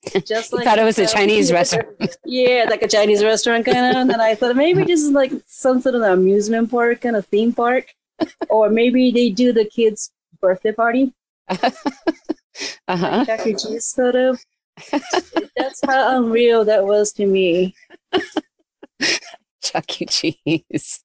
Just 0.26 0.54
like 0.54 0.64
thought 0.64 0.80
it 0.80 0.84
was 0.84 1.00
a 1.00 1.08
Chinese 1.08 1.52
restaurant. 1.60 2.16
yeah, 2.24 2.68
like 2.70 2.84
a 2.84 2.88
Chinese 2.88 3.22
restaurant 3.22 3.66
kind 3.66 3.78
of. 3.78 4.02
And 4.02 4.10
then 4.10 4.22
I 4.22 4.36
thought 4.36 4.56
maybe 4.56 4.86
this 4.86 5.02
is 5.02 5.12
like 5.12 5.34
some 5.48 5.82
sort 5.82 5.96
of 5.96 6.04
amusement 6.04 6.72
park, 6.72 7.02
kind 7.02 7.18
of 7.18 7.26
theme 7.26 7.52
park, 7.52 7.94
or 8.50 8.70
maybe 8.70 9.12
they 9.12 9.30
do 9.30 9.52
the 9.52 9.66
kids' 9.66 10.12
birthday 10.40 10.72
party 10.72 11.12
uh-huh. 11.50 11.72
Like 12.88 13.28
Chuck 13.28 13.48
E. 13.48 13.54
Cheese 13.56 13.86
sort 13.86 14.16
of. 14.16 14.44
That's 15.56 15.82
how 15.86 16.18
unreal 16.18 16.66
that 16.66 16.86
was 16.86 17.12
to 17.14 17.26
me. 17.26 17.76
Chuck 19.64 20.02
E. 20.02 20.06
Cheese. 20.06 21.04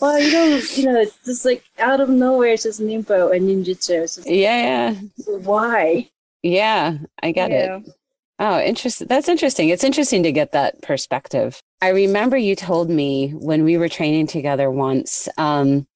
well, 0.00 0.18
you 0.20 0.32
know, 0.32 0.60
you 0.74 0.84
know, 0.84 1.00
it's 1.00 1.18
just 1.24 1.44
like 1.44 1.64
out 1.78 2.00
of 2.00 2.08
nowhere, 2.08 2.52
it's 2.52 2.62
just 2.64 2.80
ninpo 2.80 3.34
and 3.34 3.48
ninjutsu. 3.48 4.02
Just, 4.02 4.28
yeah, 4.28 4.92
yeah. 4.92 4.94
Why? 5.38 6.10
Yeah, 6.42 6.98
I 7.22 7.32
get 7.32 7.50
yeah. 7.50 7.78
it. 7.78 7.95
Oh, 8.38 8.60
interesting. 8.60 9.06
That's 9.06 9.28
interesting. 9.28 9.70
It's 9.70 9.84
interesting 9.84 10.22
to 10.22 10.32
get 10.32 10.52
that 10.52 10.82
perspective. 10.82 11.62
I 11.80 11.88
remember 11.88 12.36
you 12.36 12.54
told 12.54 12.90
me 12.90 13.30
when 13.30 13.64
we 13.64 13.78
were 13.78 13.88
training 13.88 14.26
together 14.26 14.70
once, 14.70 15.28
um, 15.38 15.86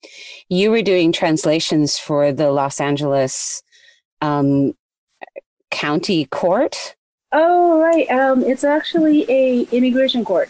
you 0.48 0.70
were 0.70 0.82
doing 0.82 1.12
translations 1.12 1.98
for 1.98 2.32
the 2.32 2.50
Los 2.50 2.80
Angeles 2.80 3.62
um, 4.22 4.72
County 5.70 6.24
Court. 6.26 6.96
Oh, 7.32 7.78
right. 7.78 8.10
Um, 8.10 8.42
it's 8.42 8.64
actually 8.64 9.30
a 9.30 9.62
immigration 9.70 10.24
court. 10.24 10.48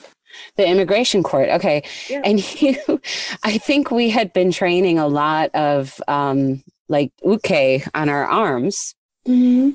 The 0.57 0.69
immigration 0.69 1.25
court. 1.25 1.49
Okay. 1.49 1.83
Yeah. 2.09 2.23
And 2.25 2.39
you, 2.63 3.01
I 3.43 3.59
think 3.59 3.91
we 3.91 4.11
had 4.11 4.33
been 4.33 4.53
training 4.53 5.01
a 5.01 5.09
lot 5.09 5.51
of 5.55 6.01
um, 6.07 6.63
like 6.89 7.11
uke 7.25 7.83
on 7.95 8.09
our 8.09 8.27
arms. 8.27 8.95
Mm-hmm 9.27 9.71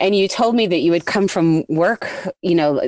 and 0.00 0.16
you 0.16 0.26
told 0.26 0.54
me 0.54 0.66
that 0.66 0.78
you 0.78 0.90
would 0.90 1.04
come 1.04 1.28
from 1.28 1.62
work 1.68 2.10
you 2.42 2.54
know 2.54 2.80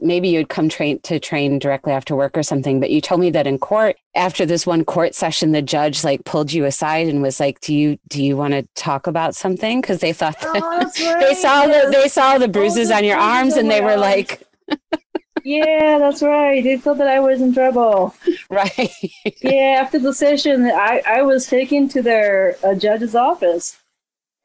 maybe 0.00 0.28
you'd 0.28 0.48
come 0.48 0.68
train 0.68 0.98
to 1.00 1.18
train 1.18 1.58
directly 1.58 1.92
after 1.92 2.16
work 2.16 2.38
or 2.38 2.42
something 2.42 2.80
but 2.80 2.90
you 2.90 3.00
told 3.00 3.20
me 3.20 3.30
that 3.30 3.46
in 3.46 3.58
court 3.58 3.96
after 4.14 4.46
this 4.46 4.66
one 4.66 4.84
court 4.84 5.14
session 5.14 5.52
the 5.52 5.60
judge 5.60 6.04
like 6.04 6.24
pulled 6.24 6.52
you 6.52 6.64
aside 6.64 7.08
and 7.08 7.20
was 7.20 7.40
like 7.40 7.60
do 7.60 7.74
you 7.74 7.98
do 8.08 8.22
you 8.22 8.36
want 8.36 8.54
to 8.54 8.66
talk 8.74 9.06
about 9.06 9.34
something 9.34 9.80
because 9.80 10.00
they 10.00 10.12
thought 10.12 10.36
oh, 10.42 10.78
right. 10.78 11.20
they 11.20 11.34
saw 11.34 11.66
the 11.66 11.88
they 11.92 12.08
saw 12.08 12.38
the 12.38 12.48
bruises 12.48 12.90
on 12.90 13.04
your 13.04 13.18
arms 13.18 13.54
and 13.54 13.70
they 13.70 13.80
were 13.80 13.96
like 13.96 14.46
yeah, 15.42 15.98
that's 15.98 16.22
right. 16.22 16.62
They 16.62 16.76
thought 16.76 16.98
that 16.98 17.08
I 17.08 17.18
was 17.18 17.40
in 17.40 17.54
trouble. 17.54 18.14
Right. 18.50 18.90
yeah, 19.42 19.80
after 19.80 20.00
the 20.00 20.12
session, 20.12 20.66
I, 20.66 21.02
I 21.06 21.22
was 21.22 21.46
taken 21.46 21.88
to 21.90 22.02
their 22.02 22.56
uh, 22.64 22.74
judge's 22.74 23.14
office 23.14 23.78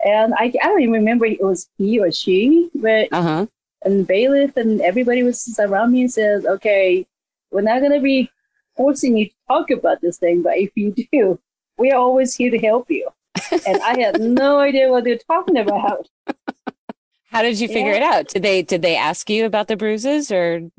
and 0.05 0.33
I, 0.35 0.53
I 0.61 0.67
don't 0.67 0.81
even 0.81 0.93
remember 0.93 1.25
it 1.25 1.43
was 1.43 1.67
he 1.77 1.99
or 1.99 2.11
she, 2.11 2.69
but 2.75 3.09
uh-huh. 3.11 3.47
and 3.81 4.07
bailiff 4.07 4.55
and 4.55 4.79
everybody 4.81 5.23
was 5.23 5.59
around 5.59 5.91
me 5.91 6.01
and 6.01 6.11
says, 6.11 6.45
"Okay, 6.45 7.05
we're 7.51 7.61
not 7.61 7.81
gonna 7.81 7.99
be 7.99 8.29
forcing 8.77 9.17
you 9.17 9.25
to 9.25 9.35
talk 9.47 9.71
about 9.71 10.01
this 10.01 10.17
thing, 10.17 10.43
but 10.43 10.57
if 10.57 10.71
you 10.75 10.91
do, 11.11 11.39
we 11.77 11.91
are 11.91 11.99
always 11.99 12.35
here 12.35 12.51
to 12.51 12.59
help 12.59 12.89
you." 12.89 13.09
and 13.67 13.81
I 13.81 13.99
had 13.99 14.21
no 14.21 14.59
idea 14.59 14.89
what 14.89 15.03
they're 15.03 15.17
talking 15.17 15.57
about. 15.57 16.07
How 17.31 17.41
did 17.41 17.59
you 17.59 17.67
figure 17.67 17.91
yeah. 17.91 17.97
it 17.97 18.03
out? 18.03 18.27
Did 18.29 18.43
they 18.43 18.61
did 18.61 18.81
they 18.83 18.95
ask 18.95 19.29
you 19.29 19.45
about 19.45 19.67
the 19.67 19.75
bruises 19.75 20.31
or? 20.31 20.69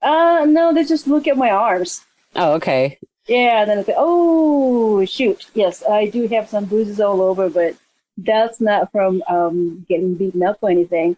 Uh, 0.00 0.46
no, 0.48 0.72
they 0.72 0.84
just 0.84 1.06
look 1.08 1.26
at 1.26 1.36
my 1.36 1.50
arms. 1.50 2.02
Oh, 2.36 2.52
okay. 2.52 2.98
Yeah, 3.26 3.62
and 3.62 3.70
then 3.70 3.84
say, 3.84 3.94
"Oh, 3.96 5.04
shoot! 5.04 5.50
Yes, 5.54 5.84
I 5.84 6.06
do 6.06 6.26
have 6.28 6.48
some 6.48 6.64
bruises 6.64 7.00
all 7.00 7.20
over, 7.20 7.50
but 7.50 7.76
that's 8.24 8.60
not 8.60 8.90
from 8.92 9.22
um, 9.28 9.84
getting 9.88 10.14
beaten 10.14 10.42
up 10.42 10.58
or 10.60 10.70
anything. 10.70 11.16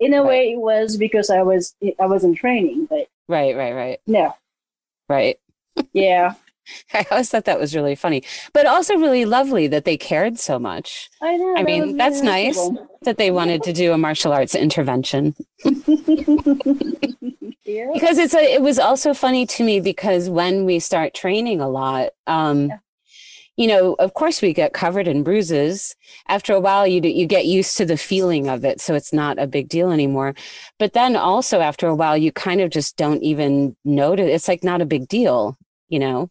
In 0.00 0.14
a 0.14 0.18
right. 0.18 0.26
way, 0.26 0.52
it 0.52 0.58
was 0.58 0.96
because 0.96 1.30
I 1.30 1.42
was 1.42 1.74
I 2.00 2.06
was 2.06 2.24
in 2.24 2.34
training, 2.34 2.86
but 2.90 3.08
right, 3.28 3.56
right, 3.56 3.74
right. 3.74 4.00
No, 4.06 4.34
right. 5.08 5.36
Yeah. 5.92 6.34
I 6.94 7.04
always 7.10 7.28
thought 7.28 7.44
that 7.46 7.58
was 7.58 7.74
really 7.74 7.96
funny, 7.96 8.22
but 8.52 8.66
also 8.66 8.96
really 8.96 9.24
lovely 9.24 9.66
that 9.66 9.84
they 9.84 9.96
cared 9.96 10.38
so 10.38 10.60
much. 10.60 11.10
I 11.20 11.36
know. 11.36 11.56
I 11.56 11.64
mean, 11.64 11.96
that's 11.96 12.22
nice 12.22 12.56
that 13.02 13.16
they 13.16 13.32
wanted 13.32 13.64
to 13.64 13.72
do 13.72 13.92
a 13.92 13.98
martial 13.98 14.32
arts 14.32 14.54
intervention. 14.54 15.34
yeah. 15.64 15.74
Because 17.92 18.18
it's 18.18 18.34
a, 18.34 18.54
it 18.54 18.62
was 18.62 18.78
also 18.78 19.12
funny 19.12 19.44
to 19.46 19.64
me 19.64 19.80
because 19.80 20.28
when 20.28 20.64
we 20.64 20.78
start 20.78 21.14
training 21.14 21.60
a 21.60 21.68
lot, 21.68 22.10
um, 22.28 22.68
yeah 22.68 22.78
you 23.56 23.66
know, 23.66 23.94
of 23.98 24.14
course 24.14 24.40
we 24.40 24.52
get 24.52 24.72
covered 24.72 25.06
in 25.06 25.22
bruises. 25.22 25.94
After 26.28 26.54
a 26.54 26.60
while, 26.60 26.86
you 26.86 27.00
you 27.02 27.26
get 27.26 27.46
used 27.46 27.76
to 27.76 27.84
the 27.84 27.96
feeling 27.96 28.48
of 28.48 28.64
it, 28.64 28.80
so 28.80 28.94
it's 28.94 29.12
not 29.12 29.38
a 29.38 29.46
big 29.46 29.68
deal 29.68 29.90
anymore. 29.90 30.34
But 30.78 30.94
then 30.94 31.16
also 31.16 31.60
after 31.60 31.86
a 31.86 31.94
while, 31.94 32.16
you 32.16 32.32
kind 32.32 32.60
of 32.60 32.70
just 32.70 32.96
don't 32.96 33.22
even 33.22 33.76
notice. 33.84 34.28
It's 34.30 34.48
like 34.48 34.64
not 34.64 34.80
a 34.80 34.86
big 34.86 35.08
deal, 35.08 35.58
you 35.88 35.98
know. 35.98 36.28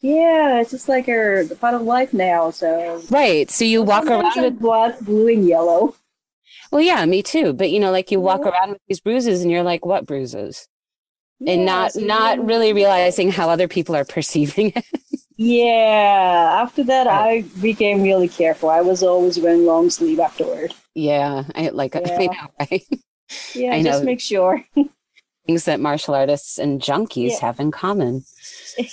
Yeah, 0.00 0.60
it's 0.60 0.70
just 0.70 0.88
like 0.88 1.08
a 1.08 1.48
part 1.60 1.74
of 1.74 1.82
life 1.82 2.12
now. 2.12 2.50
So 2.50 3.02
right, 3.10 3.50
so 3.50 3.64
you 3.64 3.82
walk 3.82 4.06
around 4.06 4.32
with 4.36 4.58
black, 4.58 5.00
blue, 5.00 5.28
and 5.28 5.46
yellow. 5.46 5.94
Well, 6.70 6.80
yeah, 6.80 7.04
me 7.06 7.22
too. 7.22 7.52
But 7.52 7.70
you 7.70 7.80
know, 7.80 7.90
like 7.92 8.10
you 8.10 8.20
walk 8.20 8.42
yeah. 8.44 8.50
around 8.50 8.70
with 8.70 8.82
these 8.88 9.00
bruises, 9.00 9.42
and 9.42 9.50
you're 9.50 9.62
like, 9.62 9.86
"What 9.86 10.06
bruises?" 10.06 10.68
Yeah, 11.38 11.54
and 11.54 11.66
not 11.66 11.92
so 11.92 12.00
not 12.00 12.44
really 12.44 12.72
realizing 12.72 13.30
how 13.30 13.48
other 13.48 13.68
people 13.68 13.94
are 13.96 14.04
perceiving 14.16 14.72
it. 14.74 14.84
Yeah. 15.36 16.60
After 16.62 16.82
that, 16.84 17.06
I 17.06 17.42
became 17.60 18.02
really 18.02 18.28
careful. 18.28 18.70
I 18.70 18.80
was 18.80 19.02
always 19.02 19.38
wearing 19.38 19.66
long 19.66 19.90
sleeve 19.90 20.20
afterward. 20.20 20.74
Yeah, 20.94 21.44
I 21.54 21.68
like. 21.68 21.94
Yeah. 22.06 22.18
I 22.18 22.26
know, 22.26 22.50
right? 22.60 22.86
Yeah, 23.54 23.72
I 23.72 23.82
just 23.82 24.04
make 24.04 24.20
sure. 24.20 24.62
Things 25.46 25.64
that 25.66 25.78
martial 25.78 26.14
artists 26.14 26.58
and 26.58 26.80
junkies 26.80 27.30
yeah. 27.32 27.40
have 27.42 27.60
in 27.60 27.70
common. 27.70 28.24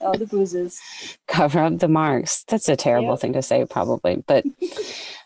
All 0.00 0.16
the 0.16 0.26
bruises. 0.26 0.80
Cover 1.28 1.60
up 1.60 1.78
the 1.78 1.88
marks. 1.88 2.44
That's 2.44 2.68
a 2.70 2.76
terrible 2.76 3.10
yep. 3.10 3.20
thing 3.20 3.32
to 3.34 3.42
say, 3.42 3.66
probably. 3.66 4.24
But 4.26 4.46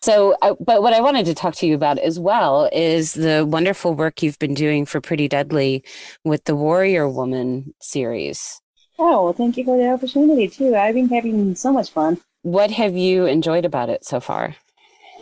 so, 0.03 0.37
uh, 0.43 0.55
but 0.59 0.83
what 0.83 0.95
I 0.95 1.01
wanted 1.01 1.27
to 1.27 1.35
talk 1.35 1.55
to 1.57 1.67
you 1.67 1.77
about 1.77 1.99
as 1.99 2.19
well 2.19 2.69
is 2.73 3.15
the 3.15 3.47
wonderful 3.47 3.95
work 3.95 4.21
you've 4.21 4.39
been 4.41 4.55
doing 4.55 4.85
for 4.85 5.01
Pretty 5.01 5.29
Deadly 5.29 5.85
with 6.25 6.45
the 6.45 6.57
Warrior 6.57 7.09
Woman 7.09 7.73
series. 7.81 8.61
Oh, 8.99 9.25
well, 9.25 9.33
thank 9.33 9.57
you 9.57 9.65
for 9.65 9.77
the 9.77 9.89
opportunity 9.91 10.49
too. 10.49 10.75
I've 10.75 10.95
been 10.95 11.09
having 11.09 11.55
so 11.55 11.73
much 11.73 11.91
fun. 11.91 12.19
What 12.43 12.71
have 12.71 12.97
you 12.97 13.27
enjoyed 13.27 13.65
about 13.65 13.89
it 13.91 14.05
so 14.05 14.21
far? 14.21 14.57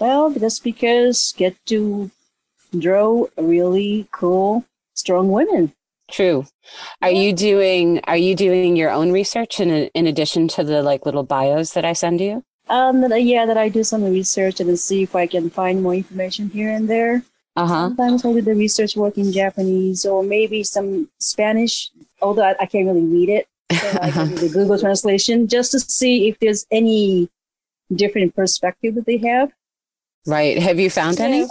Well, 0.01 0.31
just 0.33 0.63
because 0.63 1.33
get 1.37 1.57
to 1.67 2.11
draw 2.79 3.27
really 3.37 4.07
cool, 4.13 4.65
strong 4.95 5.31
women. 5.31 5.73
True. 6.11 6.47
Are 7.03 7.11
Yeah. 7.11 7.21
you 7.23 7.33
doing 7.33 8.01
are 8.05 8.17
you 8.17 8.35
doing 8.35 8.77
your 8.77 8.91
own 8.91 9.11
research 9.11 9.59
in 9.61 9.71
in 9.71 10.07
addition 10.07 10.49
to 10.49 10.63
the 10.65 10.83
like 10.83 11.07
little 11.07 11.23
bios 11.23 11.73
that 11.73 11.85
I 11.85 11.95
send 11.95 12.21
you? 12.21 12.45
Um, 12.69 13.05
yeah, 13.17 13.45
that 13.47 13.57
I 13.59 13.69
do 13.69 13.85
some 13.85 14.05
research 14.05 14.61
and 14.61 14.79
see 14.79 15.03
if 15.03 15.15
I 15.15 15.27
can 15.27 15.51
find 15.51 15.83
more 15.83 15.95
information 15.95 16.49
here 16.51 16.71
and 16.71 16.89
there. 16.89 17.23
Uh-huh. 17.57 17.89
Sometimes 17.89 18.25
I 18.25 18.33
do 18.33 18.43
the 18.43 18.55
research 18.55 18.97
work 18.97 19.17
in 19.19 19.31
Japanese 19.33 20.05
or 20.05 20.23
maybe 20.23 20.65
some 20.65 21.09
Spanish, 21.21 21.91
although 22.21 22.43
I, 22.43 22.55
I 22.61 22.67
can't 22.67 22.87
really 22.87 23.05
read 23.05 23.29
it. 23.29 23.47
So 23.73 23.99
I 24.01 24.11
can 24.11 24.29
do 24.29 24.37
the 24.37 24.49
Google 24.49 24.79
translation 24.79 25.49
just 25.49 25.73
to 25.73 25.81
see 25.81 26.29
if 26.29 26.39
there's 26.39 26.67
any 26.71 27.29
different 27.95 28.35
perspective 28.35 28.95
that 28.97 29.07
they 29.07 29.19
have. 29.19 29.53
Right. 30.27 30.59
Have 30.59 30.79
you 30.79 30.91
found 30.91 31.21
any? 31.21 31.47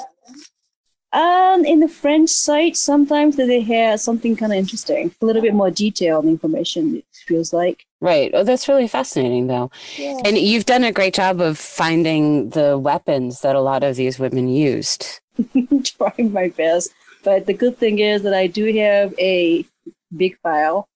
Um, 1.12 1.64
in 1.64 1.80
the 1.80 1.88
French 1.88 2.32
site, 2.32 2.76
sometimes 2.76 3.36
they 3.36 3.62
have 3.62 4.00
something 4.00 4.36
kind 4.36 4.52
of 4.52 4.58
interesting, 4.58 5.14
a 5.22 5.26
little 5.26 5.44
bit 5.44 5.54
more 5.54 5.70
detailed 5.70 6.26
information. 6.26 6.98
It 6.98 7.06
feels 7.12 7.54
like. 7.54 7.86
Right. 8.02 8.32
Oh, 8.34 8.44
that's 8.44 8.68
really 8.68 8.88
fascinating 8.88 9.46
though. 9.46 9.70
Yeah. 9.96 10.20
And 10.26 10.38
you've 10.38 10.66
done 10.66 10.84
a 10.84 10.92
great 10.92 11.14
job 11.14 11.40
of 11.40 11.60
finding 11.60 12.50
the 12.50 12.80
weapons 12.80 13.42
that 13.42 13.56
a 13.56 13.62
lot 13.62 13.84
of 13.84 13.96
these 13.96 14.18
women 14.18 14.48
used. 14.48 15.20
trying 15.84 16.34
my 16.34 16.50
best. 16.50 16.90
But 17.24 17.46
the 17.46 17.54
good 17.54 17.78
thing 17.78 18.00
is 18.00 18.24
that 18.24 18.34
I 18.34 18.48
do 18.48 18.74
have 18.74 19.14
a 19.20 19.66
big 20.16 20.38
file 20.40 20.90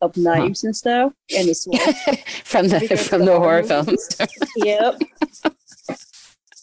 of 0.00 0.16
knives 0.16 0.64
and 0.64 0.74
stuff 0.74 1.12
and 1.36 1.48
it's 1.48 1.64
from 2.44 2.68
the 2.68 2.78
Because 2.80 3.06
from 3.08 3.24
the 3.24 3.32
horror 3.36 3.62
horror 3.62 3.84
films. 3.84 4.08
yep. 4.56 4.98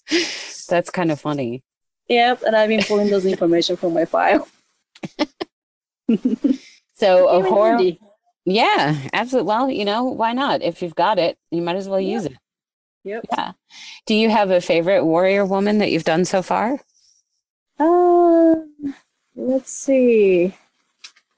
That's 0.69 0.89
kind 0.89 1.12
of 1.12 1.19
funny. 1.21 1.62
Yep. 2.10 2.43
And 2.43 2.56
I've 2.56 2.69
been 2.69 2.84
pulling 2.84 3.10
those 3.10 3.26
information 3.26 3.76
from 3.78 3.93
my 3.93 4.06
file. 4.06 4.47
So 7.00 7.28
a 7.28 7.43
horror 7.43 7.73
handy. 7.78 8.00
Yeah, 8.45 8.97
absolutely. 9.13 9.47
Well, 9.47 9.69
you 9.69 9.86
know, 9.86 10.06
why 10.06 10.34
not? 10.34 10.63
If 10.63 10.82
you've 10.82 10.95
got 10.95 11.19
it, 11.19 11.38
you 11.52 11.62
might 11.62 11.76
as 11.76 11.88
well 11.88 12.00
Yeah. 12.00 12.13
use 12.13 12.26
it. 12.26 12.34
Yep. 13.04 13.26
Yeah. 13.32 13.52
Do 14.08 14.15
you 14.15 14.30
have 14.32 14.50
a 14.50 14.60
favorite 14.62 15.04
warrior 15.06 15.45
woman 15.45 15.78
that 15.78 15.91
you've 15.91 16.06
done 16.06 16.26
so 16.26 16.41
far? 16.41 16.80
Um, 17.78 18.73
let's 19.36 19.71
see. 19.71 20.56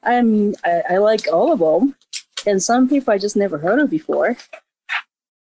I 0.04 0.22
mean, 0.22 0.56
I, 0.64 0.84
I 0.92 0.98
like 0.98 1.28
all 1.32 1.52
of 1.52 1.60
them, 1.60 1.96
and 2.46 2.62
some 2.62 2.88
people 2.88 3.14
I 3.14 3.18
just 3.18 3.36
never 3.36 3.58
heard 3.58 3.80
of 3.80 3.90
before. 3.90 4.38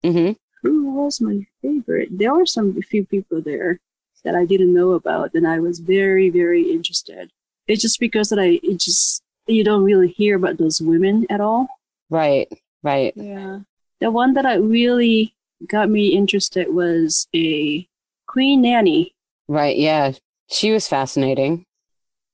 Mm-hmm. 0.05 0.33
Who 0.63 0.93
was 0.93 1.21
my 1.21 1.47
favorite? 1.61 2.09
There 2.11 2.35
were 2.35 2.47
some 2.47 2.81
few 2.83 3.05
people 3.05 3.41
there 3.41 3.81
that 4.25 4.35
I 4.35 4.45
didn't 4.45 4.75
know 4.75 4.93
about, 4.93 5.35
and 5.35 5.47
I 5.47 5.59
was 5.59 5.81
very, 5.81 6.31
very 6.31 6.71
interested. 6.71 7.31
It's 7.67 7.83
just 7.83 8.01
because 8.01 8.29
that 8.29 8.39
I, 8.39 8.61
it 8.63 8.79
just 8.79 9.23
you 9.47 9.65
don't 9.65 9.85
really 9.85 10.09
hear 10.09 10.37
about 10.37 10.59
those 10.59 10.81
women 10.81 11.27
at 11.31 11.41
all. 11.41 11.69
Right. 12.11 12.49
Right. 12.83 13.13
Yeah. 13.17 13.61
The 14.01 14.11
one 14.11 14.35
that 14.35 14.47
I 14.47 14.55
really 14.55 15.35
got 15.67 15.89
me 15.89 16.09
interested 16.09 16.73
was 16.73 17.29
a 17.35 17.87
Queen 18.27 18.63
Nanny. 18.63 19.15
Right. 19.49 19.77
Yeah. 19.77 20.13
She 20.49 20.71
was 20.73 20.89
fascinating. 20.89 21.65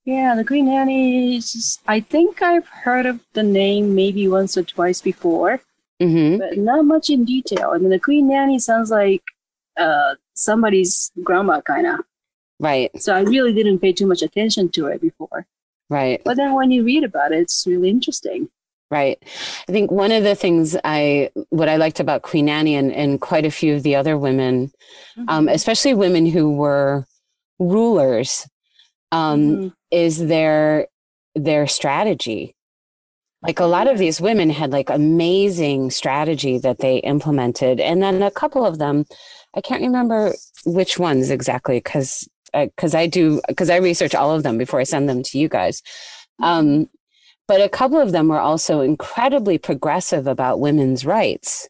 Yeah, 0.09 0.35
the 0.37 0.45
Queen 0.45 0.65
Nanny 0.65 1.37
is 1.37 1.79
I 1.87 2.01
think 2.01 2.41
I've 2.41 2.67
heard 2.67 3.05
of 3.05 3.21
the 3.35 3.43
name 3.43 3.95
maybe 3.95 4.27
once 4.27 4.57
or 4.57 4.63
twice 4.63 5.03
before, 5.03 5.61
Mm-hmm. 6.01 6.39
but 6.39 6.57
not 6.57 6.87
much 6.87 7.11
in 7.11 7.27
detail. 7.27 7.73
I 7.75 7.79
mean, 7.79 7.91
the 7.91 7.99
Queen 7.99 8.27
Nanny 8.27 8.59
sounds 8.59 8.91
like 8.91 9.23
uh, 9.77 10.15
somebody's 10.33 11.11
grandma, 11.23 11.61
kind 11.61 11.87
of. 11.87 12.01
Right. 12.59 12.91
So 12.99 13.15
I 13.15 13.21
really 13.21 13.53
didn't 13.53 13.81
pay 13.81 13.93
too 13.93 14.07
much 14.07 14.23
attention 14.23 14.71
to 14.71 14.87
it 14.87 15.03
before. 15.03 15.45
Right. 15.91 16.23
But 16.25 16.39
then 16.39 16.55
when 16.55 16.71
you 16.71 16.85
read 16.85 17.05
about 17.05 17.33
it, 17.33 17.41
it's 17.41 17.67
really 17.67 17.91
interesting. 17.91 18.49
Right. 18.91 19.19
I 19.69 19.73
think 19.73 19.91
one 19.91 20.13
of 20.13 20.23
the 20.23 20.35
things 20.35 20.75
I, 20.85 21.31
what 21.51 21.69
I 21.69 21.77
liked 21.77 22.01
about 22.01 22.23
Queen 22.23 22.47
Nanny 22.47 22.77
and, 22.77 22.91
and 22.93 23.21
quite 23.21 23.45
a 23.45 23.51
few 23.51 23.75
of 23.75 23.83
the 23.83 23.97
other 23.97 24.17
women, 24.17 24.73
um, 25.27 25.49
especially 25.49 25.93
women 25.93 26.25
who 26.25 26.55
were 26.55 27.07
rulers, 27.59 28.49
um, 29.13 29.41
Mhm. 29.41 29.73
is 29.91 30.27
their, 30.27 30.87
their 31.35 31.67
strategy. 31.67 32.55
Like 33.43 33.61
a 33.61 33.67
lot 33.67 33.87
of 33.87 33.99
these 33.99 34.21
women 34.21 34.51
had 34.51 34.73
like 34.73 34.91
amazing 34.91 35.91
strategy 35.93 36.59
that 36.59 36.79
they 36.79 36.97
implemented. 36.99 37.79
And 37.79 38.03
then 38.03 38.23
a 38.23 38.31
couple 38.33 38.67
of 38.67 38.79
them, 38.79 39.07
I 39.55 39.61
can't 39.61 39.83
remember 39.83 40.35
which 40.67 40.99
ones 40.99 41.31
exactly 41.31 41.79
because 41.79 42.29
because 42.53 42.95
I 42.95 43.07
do 43.07 43.41
because 43.47 43.71
I 43.71 43.77
research 43.77 44.15
all 44.15 44.35
of 44.35 44.43
them 44.43 44.59
before 44.59 44.81
I 44.81 44.85
send 44.85 45.09
them 45.09 45.23
to 45.23 45.39
you 45.39 45.49
guys. 45.49 45.83
Um, 46.43 46.89
but 47.47 47.61
a 47.61 47.69
couple 47.69 48.01
of 48.01 48.11
them 48.11 48.29
were 48.29 48.41
also 48.41 48.81
incredibly 48.81 49.57
progressive 49.59 50.27
about 50.27 50.59
women's 50.61 51.05
rights. 51.07 51.69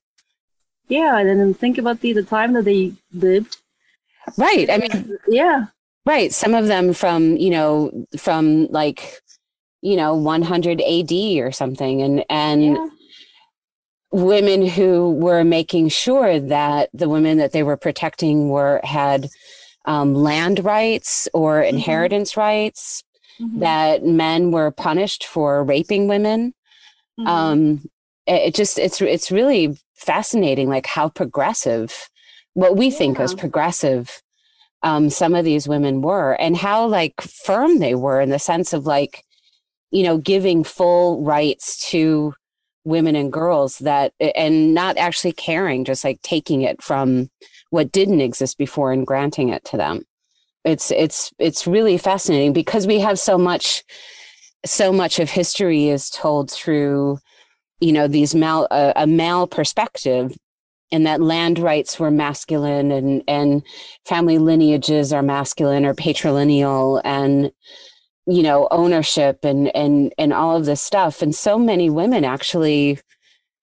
Yeah, 0.88 1.18
and 1.18 1.29
then 1.38 1.53
think 1.53 1.77
about 1.79 2.01
the, 2.01 2.12
the 2.14 2.22
time 2.22 2.55
that 2.55 2.64
they 2.64 2.92
lived. 3.12 3.59
Right. 4.38 4.70
I 4.70 4.79
mean, 4.79 5.18
Yeah. 5.29 5.66
Right. 6.06 6.32
Some 6.32 6.54
of 6.54 6.66
them 6.66 6.92
from, 6.92 7.37
you 7.37 7.50
know, 7.50 8.04
from 8.18 8.66
like, 8.68 9.20
you 9.82 9.96
know, 9.96 10.14
100 10.14 10.80
AD 10.80 11.12
or 11.40 11.52
something. 11.52 12.02
And, 12.02 12.24
and 12.30 12.62
yeah. 12.64 12.88
women 14.11 14.66
who 14.66 15.12
were 15.12 15.44
making 15.44 15.88
sure 15.88 16.40
that 16.40 16.88
the 16.92 17.08
women 17.08 17.38
that 17.38 17.52
they 17.52 17.62
were 17.62 17.76
protecting 17.76 18.48
were, 18.48 18.80
had 18.84 19.28
um, 19.84 20.12
land 20.14 20.64
rights 20.64 21.28
or 21.32 21.62
Mhm. 21.62 21.68
inheritance 21.68 22.37
rights, 22.37 23.02
Mhm. 23.40 23.61
that 23.61 24.04
men 24.04 24.50
were 24.50 24.70
punished 24.70 25.24
for 25.24 25.64
raping 25.64 26.08
women. 26.08 26.52
Mhm. 27.18 27.26
um 27.28 27.80
it 28.26 28.48
it 28.48 28.54
just 28.54 28.78
it's 28.78 29.00
it's 29.00 29.30
really 29.32 29.76
fascinating 29.96 30.68
like 30.68 30.87
how 30.87 31.08
progressive 31.08 32.08
what 32.54 32.76
we 32.76 32.90
think 32.90 33.18
as 33.18 33.34
progressive 33.34 34.22
um 34.82 35.10
some 35.10 35.34
of 35.34 35.44
these 35.44 35.68
women 35.68 36.02
were 36.02 36.32
and 36.34 36.56
how 36.56 36.86
like 36.86 37.20
firm 37.20 37.78
they 37.78 37.94
were 37.94 38.20
in 38.20 38.30
the 38.30 38.38
sense 38.38 38.72
of 38.72 38.86
like 38.86 39.24
you 39.90 40.02
know 40.02 40.18
giving 40.18 40.62
full 40.64 41.22
rights 41.22 41.88
to 41.90 42.34
women 42.84 43.14
and 43.14 43.32
girls 43.32 43.78
that 43.78 44.12
and 44.18 44.72
not 44.74 44.96
actually 44.96 45.32
caring 45.32 45.84
just 45.84 46.04
like 46.04 46.20
taking 46.22 46.62
it 46.62 46.82
from 46.82 47.28
what 47.70 47.92
didn't 47.92 48.20
exist 48.20 48.56
before 48.58 48.92
and 48.92 49.06
granting 49.06 49.50
it 49.50 49.64
to 49.64 49.76
them. 49.76 50.02
It's 50.64 50.90
it's 50.90 51.32
it's 51.38 51.66
really 51.66 51.98
fascinating 51.98 52.52
because 52.52 52.86
we 52.86 53.00
have 53.00 53.18
so 53.18 53.38
much 53.38 53.84
so 54.64 54.92
much 54.92 55.18
of 55.18 55.30
history 55.30 55.88
is 55.88 56.10
told 56.10 56.50
through 56.50 57.18
you 57.80 57.92
know 57.92 58.08
these 58.08 58.34
male 58.34 58.66
uh, 58.70 58.92
a 58.96 59.06
male 59.06 59.46
perspective 59.46 60.36
and 60.90 61.07
that 61.07 61.20
land 61.20 61.59
rights 61.59 61.98
were 61.98 62.11
masculine 62.11 62.90
and 62.90 63.22
and 63.29 63.62
family 64.07 64.38
lineages 64.38 65.12
are 65.12 65.22
masculine 65.22 65.85
or 65.85 65.94
patrilineal 65.94 67.01
and 67.05 67.51
you 68.27 68.42
know 68.42 68.68
ownership 68.70 69.44
and 69.44 69.74
and 69.77 70.12
and 70.18 70.33
all 70.33 70.57
of 70.57 70.64
this 70.66 70.83
stuff 70.83 71.22
and 71.22 71.35
so 71.35 71.59
many 71.59 71.88
women 71.90 72.24
actually 72.24 72.98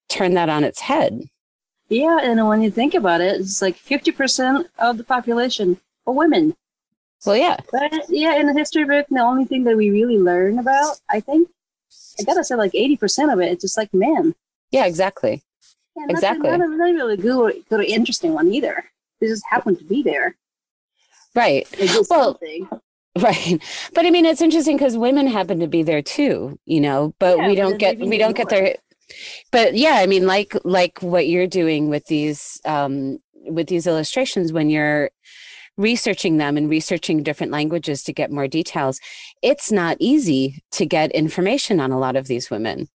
turn 0.08 0.34
that 0.34 0.48
on 0.48 0.64
its 0.64 0.80
head 0.80 1.20
Yeah, 1.88 2.18
and 2.22 2.46
when 2.48 2.62
you 2.62 2.70
think 2.70 2.94
about 2.94 3.20
it, 3.20 3.40
it's 3.40 3.62
like 3.62 3.76
50% 3.76 4.64
of 4.78 4.98
the 4.98 5.04
population 5.04 5.80
are 6.06 6.12
women. 6.14 6.54
well 7.24 7.36
yeah 7.36 7.56
But 7.70 7.92
yeah, 8.08 8.34
in 8.36 8.46
the 8.46 8.52
history 8.54 8.84
book, 8.84 9.06
the 9.08 9.20
only 9.20 9.44
thing 9.44 9.64
that 9.64 9.76
we 9.76 9.90
really 9.90 10.18
learn 10.18 10.58
about, 10.58 10.96
I 11.10 11.20
think, 11.20 11.48
I 12.18 12.22
gotta 12.24 12.42
say, 12.44 12.54
like 12.56 12.72
80% 12.72 13.32
of 13.32 13.40
it, 13.40 13.52
it's 13.52 13.62
just 13.62 13.76
like 13.76 13.92
men. 13.94 14.34
yeah 14.70 14.86
exactly 14.86 15.42
Yeah, 15.96 16.04
that's 16.08 16.18
Exactly. 16.18 16.50
Not, 16.50 16.60
a- 16.60 16.68
not 16.68 16.76
really 16.76 17.14
a 17.14 17.16
good, 17.16 17.36
or, 17.36 17.52
good 17.68 17.80
or 17.80 17.82
interesting 17.82 18.32
one 18.32 18.52
either. 18.52 18.84
They 19.20 19.28
just 19.28 19.44
happen 19.48 19.76
to 19.76 19.84
be 19.84 20.02
there. 20.02 20.34
right 21.34 21.66
Well, 21.80 22.04
something. 22.04 22.68
Right. 23.18 23.62
But 23.94 24.04
I 24.04 24.10
mean, 24.10 24.26
it's 24.26 24.42
interesting 24.42 24.76
because 24.76 24.98
women 24.98 25.26
happen 25.26 25.58
to 25.60 25.66
be 25.66 25.82
there 25.82 26.02
too, 26.02 26.58
you 26.66 26.82
know, 26.82 27.14
but 27.18 27.38
Yeah, 27.38 27.48
we 27.48 27.54
don't 27.54 27.78
get, 27.78 27.98
we 27.98 28.18
don't 28.18 28.36
get 28.36 28.50
their, 28.50 28.76
but 29.50 29.74
yeah, 29.74 29.94
I 29.94 30.06
mean, 30.06 30.26
like, 30.26 30.54
like 30.64 30.98
what 31.00 31.26
you're 31.26 31.46
doing 31.46 31.88
with 31.88 32.04
these, 32.08 32.60
um, 32.66 33.18
with 33.32 33.68
these 33.68 33.86
illustrations 33.86 34.52
when 34.52 34.68
you're 34.68 35.10
researching 35.78 36.36
them 36.36 36.58
and 36.58 36.68
researching 36.68 37.22
different 37.22 37.52
languages 37.52 38.02
to 38.02 38.12
get 38.12 38.30
more 38.30 38.48
details, 38.48 38.98
it's 39.42 39.72
not 39.72 39.96
easy 39.98 40.62
to 40.72 40.84
get 40.84 41.10
information 41.12 41.80
on 41.80 41.92
a 41.92 41.98
lot 41.98 42.16
of 42.16 42.26
these 42.26 42.50
women. 42.50 42.88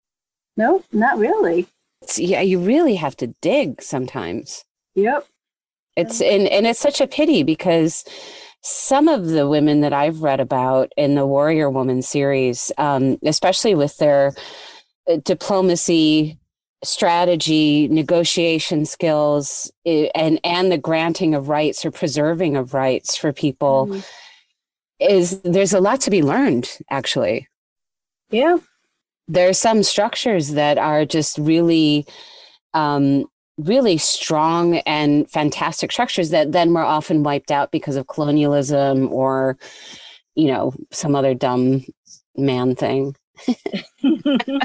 No, 0.56 0.84
not 0.92 1.18
really. 1.18 1.68
It's, 2.02 2.20
yeah, 2.20 2.42
you 2.42 2.60
really 2.60 2.96
have 2.96 3.16
to 3.18 3.28
dig 3.42 3.82
sometimes. 3.82 4.66
Yep. 4.96 5.28
It's 5.98 6.22
and 6.22 6.48
and 6.48 6.66
it's 6.66 6.80
such 6.80 7.02
a 7.02 7.08
pity 7.08 7.44
because 7.44 8.06
some 8.62 9.08
of 9.08 9.28
the 9.28 9.48
women 9.48 9.82
that 9.82 9.94
I've 9.94 10.22
read 10.22 10.40
about 10.40 10.92
in 10.96 11.16
the 11.16 11.26
Warrior 11.26 11.70
Woman 11.70 12.02
series, 12.02 12.72
um, 12.78 13.18
especially 13.24 13.76
with 13.76 13.98
their 13.98 14.34
uh, 15.10 15.18
diplomacy 15.24 16.38
strategy, 16.84 17.88
negotiation 17.90 18.86
skills, 18.86 19.72
and 19.86 20.40
and 20.44 20.72
the 20.72 20.78
granting 20.78 21.36
of 21.36 21.50
rights 21.50 21.86
or 21.86 21.92
preserving 21.92 22.56
of 22.56 22.74
rights 22.74 23.18
for 23.18 23.34
people 23.34 23.88
mm-hmm. 23.88 24.00
is 25.00 25.42
there's 25.42 25.74
a 25.74 25.82
lot 25.82 26.02
to 26.02 26.10
be 26.10 26.22
learned 26.22 26.70
actually. 26.90 27.48
Yeah. 28.30 28.58
There 29.32 29.48
are 29.48 29.54
some 29.54 29.84
structures 29.84 30.50
that 30.52 30.78
are 30.78 31.06
just 31.06 31.38
really 31.38 32.06
um, 32.74 33.26
really 33.58 33.98
strong 33.98 34.78
and 34.80 35.30
fantastic 35.30 35.92
structures 35.92 36.32
that 36.32 36.52
then 36.52 36.74
were 36.74 36.84
often 36.84 37.24
wiped 37.24 37.52
out 37.52 37.72
because 37.72 37.96
of 37.96 38.08
colonialism 38.08 39.12
or 39.12 39.58
you 40.36 40.48
know 40.48 40.74
some 40.92 41.16
other 41.16 41.34
dumb 41.34 41.86
man 42.36 42.76
thing. 42.76 43.16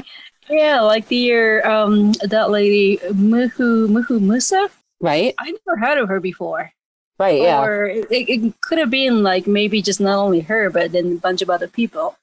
Yeah 0.49 0.81
like 0.81 1.07
the 1.07 1.15
year 1.17 1.65
um 1.67 2.13
that 2.23 2.49
lady 2.49 2.97
muhu 3.11 3.87
muhu 3.87 4.21
musa? 4.21 4.69
Right. 4.99 5.35
I 5.37 5.51
never 5.51 5.77
heard 5.77 5.97
of 5.97 6.07
her 6.07 6.19
before. 6.19 6.71
Right 7.19 7.41
yeah. 7.41 7.61
Or 7.61 7.85
it, 7.85 8.07
it 8.09 8.61
could 8.61 8.77
have 8.77 8.89
been 8.89 9.23
like 9.23 9.47
maybe 9.47 9.81
just 9.81 9.99
not 9.99 10.17
only 10.17 10.39
her 10.41 10.69
but 10.69 10.91
then 10.91 11.13
a 11.13 11.19
bunch 11.19 11.41
of 11.41 11.49
other 11.49 11.67
people. 11.67 12.15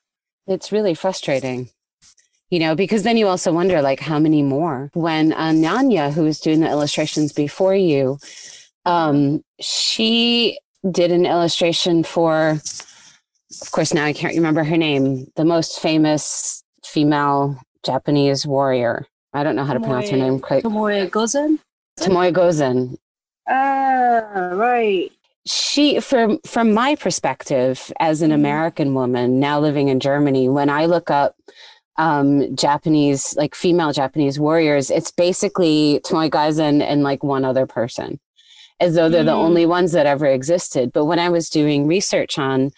It's 0.47 0.73
really 0.73 0.95
frustrating 0.95 1.71
you 2.55 2.61
know, 2.61 2.77
because 2.77 3.03
then 3.03 3.17
you 3.17 3.27
also 3.27 3.53
wonder 3.53 3.83
like 3.83 3.99
how 3.99 4.21
many 4.21 4.41
more. 4.41 4.89
When 4.95 5.33
Ananya, 5.33 6.13
who 6.13 6.23
was 6.23 6.39
doing 6.39 6.61
the 6.61 6.69
illustrations 6.69 7.33
before 7.33 7.75
you, 7.75 8.19
um, 8.85 9.43
she 9.61 10.61
did 10.89 11.11
an 11.11 11.27
illustration 11.27 12.05
for, 12.05 12.61
of 13.61 13.73
course, 13.73 13.93
now 13.93 14.05
I 14.05 14.13
can't 14.13 14.37
remember 14.37 14.63
her 14.63 14.77
name, 14.77 15.27
the 15.35 15.45
most 15.45 15.81
famous 15.81 16.63
female 16.85 17.61
Japanese 17.85 18.47
warrior. 18.47 19.05
I 19.33 19.43
don't 19.43 19.57
know 19.57 19.65
how 19.65 19.73
to 19.73 19.81
Tomoe, 19.81 19.83
pronounce 19.83 20.11
her 20.11 20.17
name 20.17 20.39
quite. 20.39 20.63
Tomoe 20.63 21.11
Gozen? 21.11 21.59
Tomoe 21.99 22.33
Gozen. 22.33 22.97
Ah, 23.49 24.53
right. 24.53 25.11
She, 25.45 25.99
from 25.99 26.39
from 26.47 26.73
my 26.73 26.95
perspective 26.95 27.93
as 27.99 28.23
an 28.23 28.31
mm-hmm. 28.31 28.37
American 28.37 28.95
woman 28.95 29.41
now 29.41 29.59
living 29.59 29.89
in 29.89 29.99
Germany, 29.99 30.49
when 30.49 30.71
I 30.71 30.87
look 30.87 31.11
up 31.11 31.35
um, 31.97 32.55
Japanese, 32.57 33.37
like 33.37 33.55
female 33.55 33.93
Japanese 33.93 34.39
warriors, 34.39 34.91
it's 34.91 35.11
basically 35.11 36.01
Tomoe 36.05 36.31
Gozen 36.31 36.83
and 36.83 37.03
like 37.03 37.23
one 37.23 37.45
other 37.45 37.67
person, 37.67 38.21
as 38.81 38.95
though 38.95 39.09
they're 39.09 39.23
mm. 39.23 39.27
the 39.27 39.33
only 39.33 39.67
ones 39.67 39.93
that 39.93 40.07
ever 40.07 40.27
existed. 40.27 40.93
But 40.93 41.05
when 41.05 41.19
I 41.19 41.29
was 41.29 41.49
doing 41.49 41.87
research 41.87 42.39
on, 42.39 42.73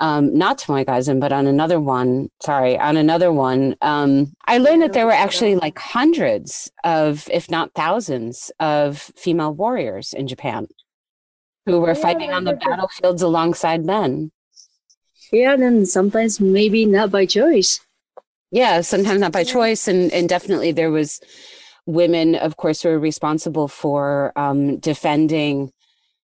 um, 0.00 0.36
not 0.36 0.58
Tomoe 0.58 0.84
Gozen, 0.84 1.20
but 1.20 1.32
on 1.32 1.46
another 1.46 1.78
one, 1.78 2.30
sorry, 2.42 2.78
on 2.78 2.96
another 2.96 3.32
one, 3.32 3.76
um, 3.82 4.32
I 4.46 4.58
learned 4.58 4.82
that 4.82 4.94
there 4.94 5.06
were 5.06 5.12
actually 5.12 5.56
like 5.56 5.78
hundreds 5.78 6.70
of, 6.84 7.28
if 7.30 7.50
not 7.50 7.74
thousands, 7.74 8.50
of 8.58 8.98
female 8.98 9.54
warriors 9.54 10.12
in 10.12 10.26
Japan 10.26 10.68
who 11.66 11.80
were 11.80 11.88
yeah, 11.88 11.94
fighting 11.94 12.32
on 12.32 12.44
the 12.44 12.54
battlefields 12.54 13.22
alongside 13.22 13.84
men. 13.84 14.32
Yeah, 15.30 15.52
and 15.52 15.86
sometimes 15.86 16.40
maybe 16.40 16.86
not 16.86 17.10
by 17.10 17.26
choice 17.26 17.80
yeah 18.50 18.80
sometimes 18.80 19.20
not 19.20 19.32
by 19.32 19.44
choice 19.44 19.88
and 19.88 20.12
and 20.12 20.28
definitely 20.28 20.72
there 20.72 20.90
was 20.90 21.20
women 21.86 22.34
of 22.34 22.56
course 22.56 22.84
were 22.84 22.98
responsible 22.98 23.68
for 23.68 24.32
um, 24.36 24.78
defending 24.78 25.72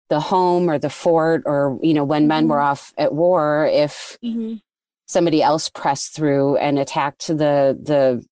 the 0.09 0.19
home 0.19 0.69
or 0.69 0.77
the 0.77 0.89
fort 0.89 1.43
or 1.45 1.79
you 1.81 1.93
know 1.93 2.03
when 2.03 2.27
men 2.27 2.47
were 2.47 2.57
mm-hmm. 2.57 2.71
off 2.71 2.93
at 2.97 3.13
war 3.13 3.67
if 3.71 4.17
mm-hmm. 4.23 4.55
somebody 5.05 5.41
else 5.41 5.69
pressed 5.69 6.13
through 6.13 6.57
and 6.57 6.77
attacked 6.77 7.27
the 7.27 7.77
the 7.81 8.23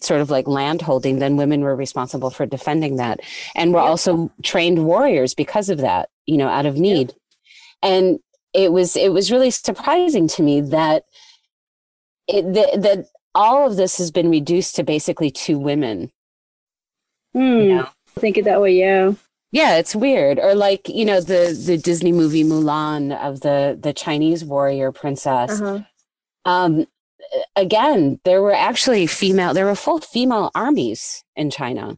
sort 0.00 0.20
of 0.20 0.30
like 0.30 0.46
land 0.46 0.80
holding 0.80 1.18
then 1.18 1.36
women 1.36 1.60
were 1.60 1.74
responsible 1.74 2.30
for 2.30 2.46
defending 2.46 2.96
that 2.96 3.20
and 3.54 3.72
were 3.72 3.80
yep. 3.80 3.88
also 3.88 4.32
trained 4.42 4.84
warriors 4.84 5.34
because 5.34 5.68
of 5.68 5.78
that 5.78 6.08
you 6.26 6.36
know 6.36 6.48
out 6.48 6.66
of 6.66 6.76
need 6.76 7.08
yep. 7.08 7.16
and 7.82 8.18
it 8.54 8.72
was 8.72 8.96
it 8.96 9.12
was 9.12 9.30
really 9.30 9.50
surprising 9.50 10.28
to 10.28 10.42
me 10.42 10.60
that 10.60 11.04
it, 12.26 12.42
that 12.52 13.06
all 13.34 13.66
of 13.66 13.76
this 13.76 13.98
has 13.98 14.10
been 14.10 14.30
reduced 14.30 14.76
to 14.76 14.82
basically 14.82 15.30
two 15.30 15.58
women. 15.58 16.10
Hmm. 17.32 17.40
You 17.40 17.74
know? 17.76 17.88
Think 18.18 18.36
it 18.36 18.44
that 18.44 18.60
way, 18.60 18.74
yeah. 18.78 19.12
Yeah, 19.50 19.76
it's 19.76 19.94
weird. 19.94 20.38
Or 20.38 20.54
like, 20.54 20.88
you 20.88 21.04
know, 21.04 21.20
the 21.20 21.58
the 21.66 21.78
Disney 21.78 22.12
movie 22.12 22.44
Mulan 22.44 23.16
of 23.16 23.40
the 23.40 23.78
the 23.80 23.92
Chinese 23.92 24.44
warrior 24.44 24.92
princess. 24.92 25.60
Uh-huh. 25.60 25.80
Um 26.44 26.86
again, 27.56 28.20
there 28.24 28.42
were 28.42 28.54
actually 28.54 29.06
female 29.06 29.54
there 29.54 29.66
were 29.66 29.74
full 29.74 30.00
female 30.00 30.50
armies 30.54 31.24
in 31.36 31.50
China. 31.50 31.96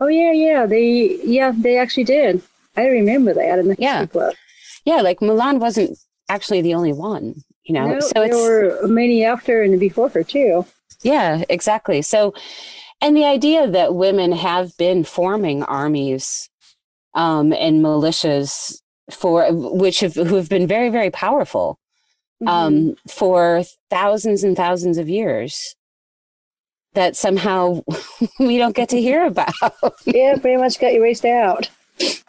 Oh 0.00 0.08
yeah, 0.08 0.32
yeah. 0.32 0.66
They 0.66 1.18
yeah, 1.24 1.52
they 1.56 1.78
actually 1.78 2.04
did. 2.04 2.42
I 2.76 2.86
remember 2.86 3.34
that 3.34 3.58
in 3.58 3.68
the 3.68 3.76
yeah. 3.78 4.04
Book. 4.06 4.34
Yeah, 4.84 5.00
like 5.00 5.20
Mulan 5.20 5.60
wasn't 5.60 5.98
actually 6.28 6.62
the 6.62 6.74
only 6.74 6.92
one 6.92 7.42
you 7.64 7.74
know 7.74 7.86
no, 7.86 8.00
so 8.00 8.12
there 8.14 8.36
were 8.36 8.86
many 8.86 9.24
after 9.24 9.62
and 9.62 9.78
before 9.78 10.08
her 10.10 10.22
too. 10.22 10.66
Yeah 11.02 11.44
exactly. 11.48 12.02
So 12.02 12.34
and 13.00 13.16
the 13.16 13.24
idea 13.24 13.68
that 13.68 13.94
women 13.94 14.32
have 14.32 14.76
been 14.76 15.04
forming 15.04 15.62
armies 15.64 16.48
um, 17.14 17.52
and 17.52 17.82
militias 17.82 18.80
for 19.10 19.46
which 19.52 20.00
have 20.00 20.14
who 20.14 20.36
have 20.36 20.48
been 20.48 20.66
very 20.66 20.88
very 20.88 21.10
powerful 21.10 21.78
mm-hmm. 22.42 22.48
um, 22.48 22.96
for 23.08 23.64
thousands 23.90 24.44
and 24.44 24.56
thousands 24.56 24.98
of 24.98 25.08
years 25.08 25.74
that 26.94 27.16
somehow 27.16 27.80
we 28.38 28.58
don't 28.58 28.76
get 28.76 28.90
to 28.90 29.00
hear 29.00 29.24
about. 29.24 29.54
Yeah 30.04 30.36
pretty 30.36 30.60
much 30.60 30.78
got 30.78 30.92
erased 30.92 31.24
out 31.24 31.70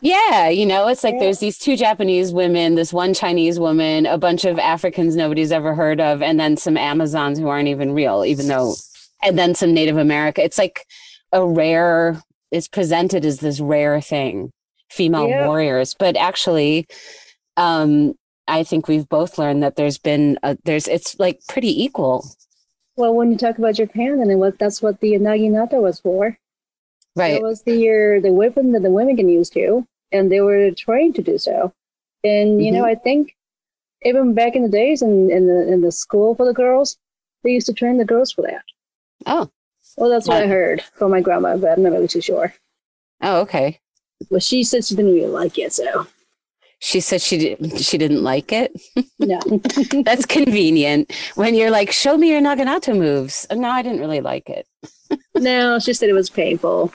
yeah, 0.01 0.49
you 0.49 0.65
know, 0.65 0.87
it's 0.87 1.03
like 1.03 1.15
there's 1.19 1.39
these 1.39 1.57
two 1.57 1.77
Japanese 1.77 2.33
women, 2.33 2.75
this 2.75 2.93
one 2.93 3.13
Chinese 3.13 3.59
woman, 3.59 4.05
a 4.05 4.17
bunch 4.17 4.45
of 4.45 4.59
Africans 4.59 5.15
nobody's 5.15 5.51
ever 5.51 5.73
heard 5.73 6.01
of, 6.01 6.21
and 6.21 6.39
then 6.39 6.57
some 6.57 6.77
Amazons 6.77 7.39
who 7.39 7.47
aren't 7.47 7.69
even 7.69 7.93
real, 7.93 8.25
even 8.25 8.47
though, 8.47 8.75
and 9.23 9.37
then 9.37 9.55
some 9.55 9.73
Native 9.73 9.97
America. 9.97 10.43
It's 10.43 10.57
like 10.57 10.85
a 11.31 11.45
rare, 11.45 12.21
it's 12.51 12.67
presented 12.67 13.25
as 13.25 13.39
this 13.39 13.59
rare 13.59 14.01
thing, 14.01 14.51
female 14.91 15.27
yeah. 15.27 15.47
warriors. 15.47 15.95
But 15.97 16.17
actually, 16.17 16.85
um, 17.57 18.13
I 18.47 18.63
think 18.63 18.87
we've 18.87 19.07
both 19.07 19.37
learned 19.37 19.63
that 19.63 19.77
there's 19.77 19.97
been, 19.97 20.37
a, 20.43 20.57
there's, 20.65 20.87
it's 20.87 21.17
like 21.17 21.39
pretty 21.47 21.83
equal. 21.83 22.25
Well, 22.95 23.15
when 23.15 23.31
you 23.31 23.37
talk 23.37 23.57
about 23.57 23.75
Japan, 23.75 24.19
and 24.21 24.39
what 24.39 24.59
that's 24.59 24.81
what 24.81 24.99
the 24.99 25.13
naginata 25.13 25.81
was 25.81 25.99
for. 25.99 26.37
Right. 27.15 27.35
It 27.35 27.43
was 27.43 27.61
the 27.63 28.19
the 28.21 28.33
weapon 28.33 28.71
that 28.71 28.81
the 28.81 28.89
women 28.89 29.15
can 29.15 29.29
use 29.29 29.49
too, 29.49 29.87
and 30.11 30.31
they 30.31 30.41
were 30.41 30.71
trained 30.71 31.15
to 31.15 31.21
do 31.21 31.37
so. 31.37 31.73
And 32.23 32.63
you 32.63 32.71
mm-hmm. 32.71 32.81
know, 32.81 32.85
I 32.85 32.95
think 32.95 33.35
even 34.03 34.33
back 34.33 34.55
in 34.55 34.63
the 34.63 34.69
days 34.69 35.01
in, 35.01 35.29
in 35.29 35.47
the 35.47 35.71
in 35.71 35.81
the 35.81 35.91
school 35.91 36.35
for 36.35 36.45
the 36.45 36.53
girls, 36.53 36.97
they 37.43 37.51
used 37.51 37.67
to 37.67 37.73
train 37.73 37.97
the 37.97 38.05
girls 38.05 38.31
for 38.31 38.41
that. 38.43 38.63
Oh. 39.25 39.49
Well, 39.95 40.09
that's 40.09 40.27
what 40.27 40.41
I 40.41 40.47
heard 40.47 40.81
from 40.81 41.11
my 41.11 41.21
grandma, 41.21 41.55
but 41.55 41.77
I'm 41.77 41.83
not 41.83 41.91
really 41.91 42.07
too 42.07 42.21
sure. 42.21 42.53
Oh, 43.21 43.41
okay. 43.41 43.79
Well, 44.29 44.39
she 44.39 44.63
said 44.63 44.85
she 44.85 44.95
didn't 44.95 45.13
really 45.13 45.27
like 45.27 45.59
it, 45.59 45.71
so. 45.71 46.07
She 46.83 46.99
said 46.99 47.21
she 47.21 47.37
did, 47.37 47.79
she 47.79 47.97
didn't 47.97 48.23
like 48.23 48.51
it. 48.51 48.75
No, 49.17 49.39
that's 50.03 50.25
convenient 50.25 51.13
when 51.35 51.55
you're 51.55 51.71
like, 51.71 51.93
"Show 51.93 52.17
me 52.17 52.29
your 52.29 52.41
naginata 52.41 52.93
moves." 52.93 53.47
No, 53.49 53.69
I 53.69 53.81
didn't 53.81 54.01
really 54.01 54.19
like 54.19 54.49
it. 54.49 54.67
no, 55.33 55.79
she 55.79 55.93
said 55.93 56.09
it 56.09 56.13
was 56.13 56.29
painful. 56.29 56.93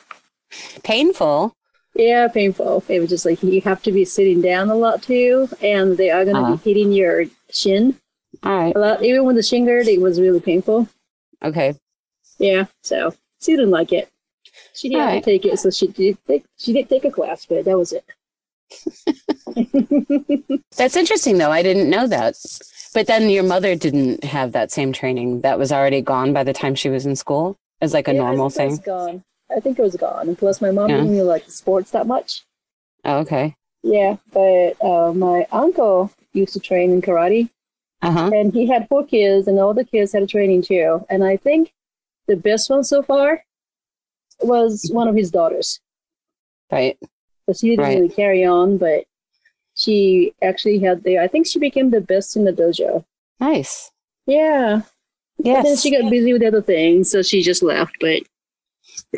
Painful. 0.82 1.56
Yeah, 1.94 2.28
painful. 2.28 2.84
It 2.86 3.00
was 3.00 3.08
just 3.08 3.24
like 3.24 3.42
you 3.42 3.62
have 3.62 3.82
to 3.84 3.90
be 3.90 4.04
sitting 4.04 4.42
down 4.42 4.68
a 4.68 4.74
lot 4.74 5.02
too, 5.02 5.48
and 5.62 5.96
they 5.96 6.10
are 6.10 6.24
going 6.24 6.36
to 6.36 6.42
uh-huh. 6.42 6.56
be 6.56 6.70
hitting 6.70 6.92
your 6.92 7.24
shin. 7.50 7.98
All 8.42 8.58
right. 8.58 8.76
A 8.76 8.78
lot. 8.78 9.02
Even 9.02 9.24
with 9.24 9.36
the 9.36 9.42
shin 9.42 9.64
guard, 9.64 9.88
it 9.88 10.02
was 10.02 10.20
really 10.20 10.40
painful. 10.40 10.86
Okay. 11.42 11.74
Yeah. 12.38 12.66
So 12.82 13.14
she 13.40 13.52
didn't 13.52 13.70
like 13.70 13.94
it. 13.94 14.10
She 14.74 14.90
didn't 14.90 15.06
right. 15.06 15.24
take 15.24 15.46
it, 15.46 15.58
so 15.58 15.70
she 15.70 15.86
did. 15.86 16.18
Take, 16.26 16.44
she 16.58 16.74
did 16.74 16.90
take 16.90 17.06
a 17.06 17.10
class, 17.10 17.46
but 17.46 17.64
that 17.64 17.78
was 17.78 17.94
it. 17.94 18.04
That's 20.76 20.96
interesting, 20.96 21.38
though. 21.38 21.50
I 21.50 21.62
didn't 21.62 21.90
know 21.90 22.06
that. 22.06 22.36
But 22.94 23.06
then 23.06 23.28
your 23.28 23.42
mother 23.42 23.74
didn't 23.74 24.24
have 24.24 24.52
that 24.52 24.72
same 24.72 24.92
training. 24.92 25.42
That 25.42 25.58
was 25.58 25.72
already 25.72 26.00
gone 26.00 26.32
by 26.32 26.44
the 26.44 26.52
time 26.52 26.74
she 26.74 26.88
was 26.88 27.06
in 27.06 27.16
school 27.16 27.56
as 27.80 27.92
like 27.92 28.08
a 28.08 28.14
yeah, 28.14 28.22
normal 28.22 28.50
thing. 28.50 28.74
It 28.74 28.84
gone. 28.84 29.22
I 29.54 29.60
think 29.60 29.78
it 29.78 29.82
was 29.82 29.96
gone. 29.96 30.28
And 30.28 30.38
plus, 30.38 30.60
my 30.60 30.70
mom 30.70 30.90
yeah. 30.90 30.96
didn't 30.96 31.12
really 31.12 31.22
like 31.22 31.50
sports 31.50 31.90
that 31.92 32.06
much. 32.06 32.44
Oh, 33.04 33.18
okay. 33.18 33.54
Yeah, 33.82 34.16
but 34.32 34.82
uh, 34.82 35.12
my 35.12 35.46
uncle 35.52 36.10
used 36.32 36.52
to 36.54 36.60
train 36.60 36.90
in 36.90 37.02
karate. 37.02 37.48
Uh-huh. 38.02 38.30
And 38.32 38.52
he 38.52 38.66
had 38.66 38.88
four 38.88 39.04
kids, 39.04 39.48
and 39.48 39.58
all 39.58 39.74
the 39.74 39.84
kids 39.84 40.12
had 40.12 40.22
a 40.22 40.26
training 40.26 40.62
too. 40.62 41.04
And 41.10 41.24
I 41.24 41.36
think 41.36 41.72
the 42.26 42.36
best 42.36 42.70
one 42.70 42.84
so 42.84 43.02
far 43.02 43.44
was 44.40 44.88
one 44.92 45.08
of 45.08 45.16
his 45.16 45.30
daughters. 45.30 45.80
Right. 46.70 46.98
So 47.46 47.54
she 47.54 47.70
didn't 47.70 47.84
right. 47.84 47.96
really 47.96 48.08
carry 48.08 48.44
on, 48.44 48.78
but 48.78 49.04
she 49.78 50.34
actually 50.42 50.80
had 50.80 51.04
the, 51.04 51.18
I 51.18 51.28
think 51.28 51.46
she 51.46 51.58
became 51.58 51.90
the 51.90 52.00
best 52.00 52.36
in 52.36 52.44
the 52.44 52.52
dojo. 52.52 53.04
Nice. 53.40 53.90
Yeah. 54.26 54.82
Yes. 55.38 55.56
But 55.56 55.62
then 55.62 55.76
she 55.76 55.90
got 56.02 56.10
busy 56.10 56.32
with 56.32 56.42
other 56.42 56.60
things, 56.60 57.10
so 57.10 57.22
she 57.22 57.42
just 57.42 57.62
left. 57.62 57.96
But 58.00 58.22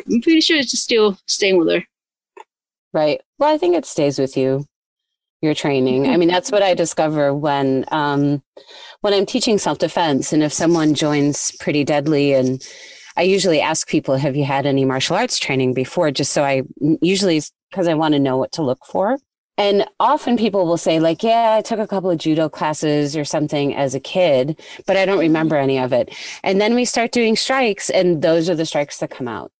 I'm 0.07 0.21
pretty 0.21 0.39
sure 0.39 0.57
it's 0.57 0.77
still 0.79 1.17
staying 1.25 1.57
with 1.57 1.69
her. 1.69 1.83
Right. 2.93 3.21
Well, 3.39 3.53
I 3.53 3.57
think 3.57 3.75
it 3.75 3.85
stays 3.85 4.19
with 4.19 4.37
you. 4.37 4.65
Your 5.41 5.55
training. 5.55 6.07
I 6.07 6.17
mean, 6.17 6.29
that's 6.29 6.51
what 6.51 6.61
I 6.61 6.75
discover 6.75 7.33
when 7.33 7.85
um, 7.91 8.43
when 8.99 9.11
I'm 9.15 9.25
teaching 9.25 9.57
self 9.57 9.79
defense, 9.79 10.31
and 10.31 10.43
if 10.43 10.53
someone 10.53 10.93
joins 10.93 11.51
Pretty 11.59 11.83
Deadly, 11.83 12.33
and 12.33 12.63
I 13.17 13.23
usually 13.23 13.59
ask 13.59 13.87
people, 13.87 14.17
"Have 14.17 14.35
you 14.35 14.45
had 14.45 14.67
any 14.67 14.85
martial 14.85 15.15
arts 15.15 15.39
training 15.39 15.73
before?" 15.73 16.11
Just 16.11 16.31
so 16.31 16.43
I 16.43 16.61
usually 17.01 17.41
because 17.71 17.87
I 17.87 17.95
want 17.95 18.13
to 18.13 18.19
know 18.19 18.37
what 18.37 18.51
to 18.51 18.61
look 18.61 18.85
for. 18.85 19.17
And 19.57 19.85
often 19.99 20.37
people 20.37 20.65
will 20.65 20.77
say, 20.77 20.99
like, 20.99 21.23
yeah, 21.23 21.55
I 21.57 21.61
took 21.61 21.79
a 21.79 21.87
couple 21.87 22.09
of 22.09 22.17
judo 22.17 22.49
classes 22.49 23.15
or 23.15 23.25
something 23.25 23.75
as 23.75 23.93
a 23.93 23.99
kid, 23.99 24.59
but 24.87 24.97
I 24.97 25.05
don't 25.05 25.19
remember 25.19 25.55
any 25.55 25.77
of 25.77 25.93
it. 25.93 26.15
And 26.43 26.59
then 26.59 26.73
we 26.73 26.85
start 26.85 27.11
doing 27.11 27.35
strikes, 27.35 27.89
and 27.89 28.21
those 28.21 28.49
are 28.49 28.55
the 28.55 28.65
strikes 28.65 28.99
that 28.99 29.11
come 29.11 29.27
out. 29.27 29.51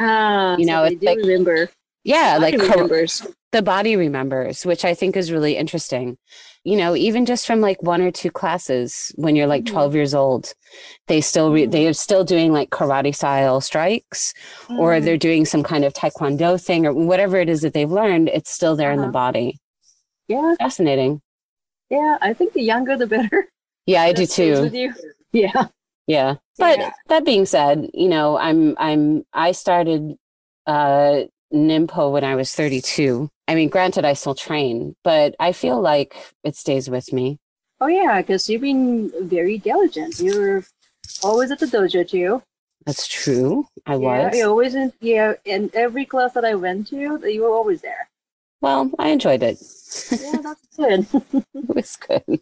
Ah, 0.00 0.56
you 0.56 0.66
know, 0.66 0.86
so 0.86 0.92
it's 0.92 1.02
like, 1.02 1.18
remember. 1.18 1.70
Yeah, 2.02 2.38
like 2.40 2.58
remembers. 2.58 3.26
the 3.52 3.62
body 3.62 3.94
remembers, 3.94 4.64
which 4.64 4.84
I 4.84 4.94
think 4.94 5.16
is 5.16 5.30
really 5.30 5.56
interesting. 5.56 6.16
You 6.64 6.76
know, 6.76 6.94
even 6.94 7.24
just 7.24 7.46
from 7.46 7.60
like 7.60 7.82
one 7.82 8.02
or 8.02 8.10
two 8.10 8.30
classes 8.30 9.12
when 9.14 9.34
you're 9.34 9.46
like 9.46 9.64
mm-hmm. 9.64 9.74
12 9.74 9.94
years 9.94 10.14
old, 10.14 10.52
they 11.06 11.22
still 11.22 11.52
re- 11.52 11.62
mm-hmm. 11.62 11.70
they 11.70 11.86
are 11.86 11.94
still 11.94 12.22
doing 12.22 12.52
like 12.52 12.68
karate 12.70 13.14
style 13.14 13.60
strikes 13.62 14.34
mm-hmm. 14.64 14.78
or 14.78 15.00
they're 15.00 15.16
doing 15.16 15.46
some 15.46 15.62
kind 15.62 15.84
of 15.84 15.94
taekwondo 15.94 16.62
thing 16.62 16.86
or 16.86 16.92
whatever 16.92 17.38
it 17.38 17.48
is 17.48 17.62
that 17.62 17.72
they've 17.72 17.90
learned, 17.90 18.28
it's 18.28 18.50
still 18.50 18.76
there 18.76 18.92
uh-huh. 18.92 18.94
in 18.94 19.00
the 19.00 19.06
uh-huh. 19.06 19.12
body. 19.12 19.58
Yeah. 20.28 20.54
Fascinating. 20.58 21.22
Yeah, 21.88 22.18
I 22.20 22.34
think 22.34 22.52
the 22.52 22.62
younger 22.62 22.96
the 22.96 23.06
better. 23.06 23.48
Yeah, 23.86 24.02
I 24.02 24.12
do 24.12 24.26
too. 24.26 24.92
Yeah. 25.32 25.68
Yeah. 26.06 26.36
But 26.58 26.78
yeah. 26.78 26.90
that 27.08 27.24
being 27.24 27.46
said, 27.46 27.88
you 27.94 28.08
know, 28.08 28.36
I'm 28.36 28.76
I'm 28.78 29.24
I 29.32 29.52
started 29.52 30.16
uh 30.66 31.22
Ninpo 31.52 32.12
when 32.12 32.24
I 32.24 32.34
was 32.34 32.52
32. 32.52 33.30
I 33.50 33.56
mean, 33.56 33.68
granted, 33.68 34.04
I 34.04 34.12
still 34.12 34.36
train, 34.36 34.94
but 35.02 35.34
I 35.40 35.50
feel 35.50 35.80
like 35.80 36.14
it 36.44 36.54
stays 36.54 36.88
with 36.88 37.12
me. 37.12 37.40
Oh, 37.80 37.88
yeah, 37.88 38.20
because 38.22 38.48
you've 38.48 38.60
been 38.60 39.10
very 39.28 39.58
diligent. 39.58 40.20
You're 40.20 40.62
always 41.24 41.50
at 41.50 41.58
the 41.58 41.66
dojo, 41.66 42.08
too. 42.08 42.44
That's 42.86 43.08
true. 43.08 43.66
I 43.86 43.94
yeah, 43.94 43.98
was. 43.98 44.36
I 44.36 44.42
always, 44.42 44.76
in, 44.76 44.92
yeah, 45.00 45.32
in 45.44 45.68
every 45.74 46.04
class 46.04 46.32
that 46.34 46.44
I 46.44 46.54
went 46.54 46.86
to, 46.90 46.96
you 46.96 47.42
were 47.42 47.50
always 47.50 47.80
there. 47.80 48.08
Well, 48.60 48.88
I 49.00 49.08
enjoyed 49.08 49.42
it. 49.42 49.58
yeah, 50.12 50.42
that's 50.42 50.76
good. 50.76 51.06
it 51.52 51.74
was 51.74 51.96
good. 51.96 52.40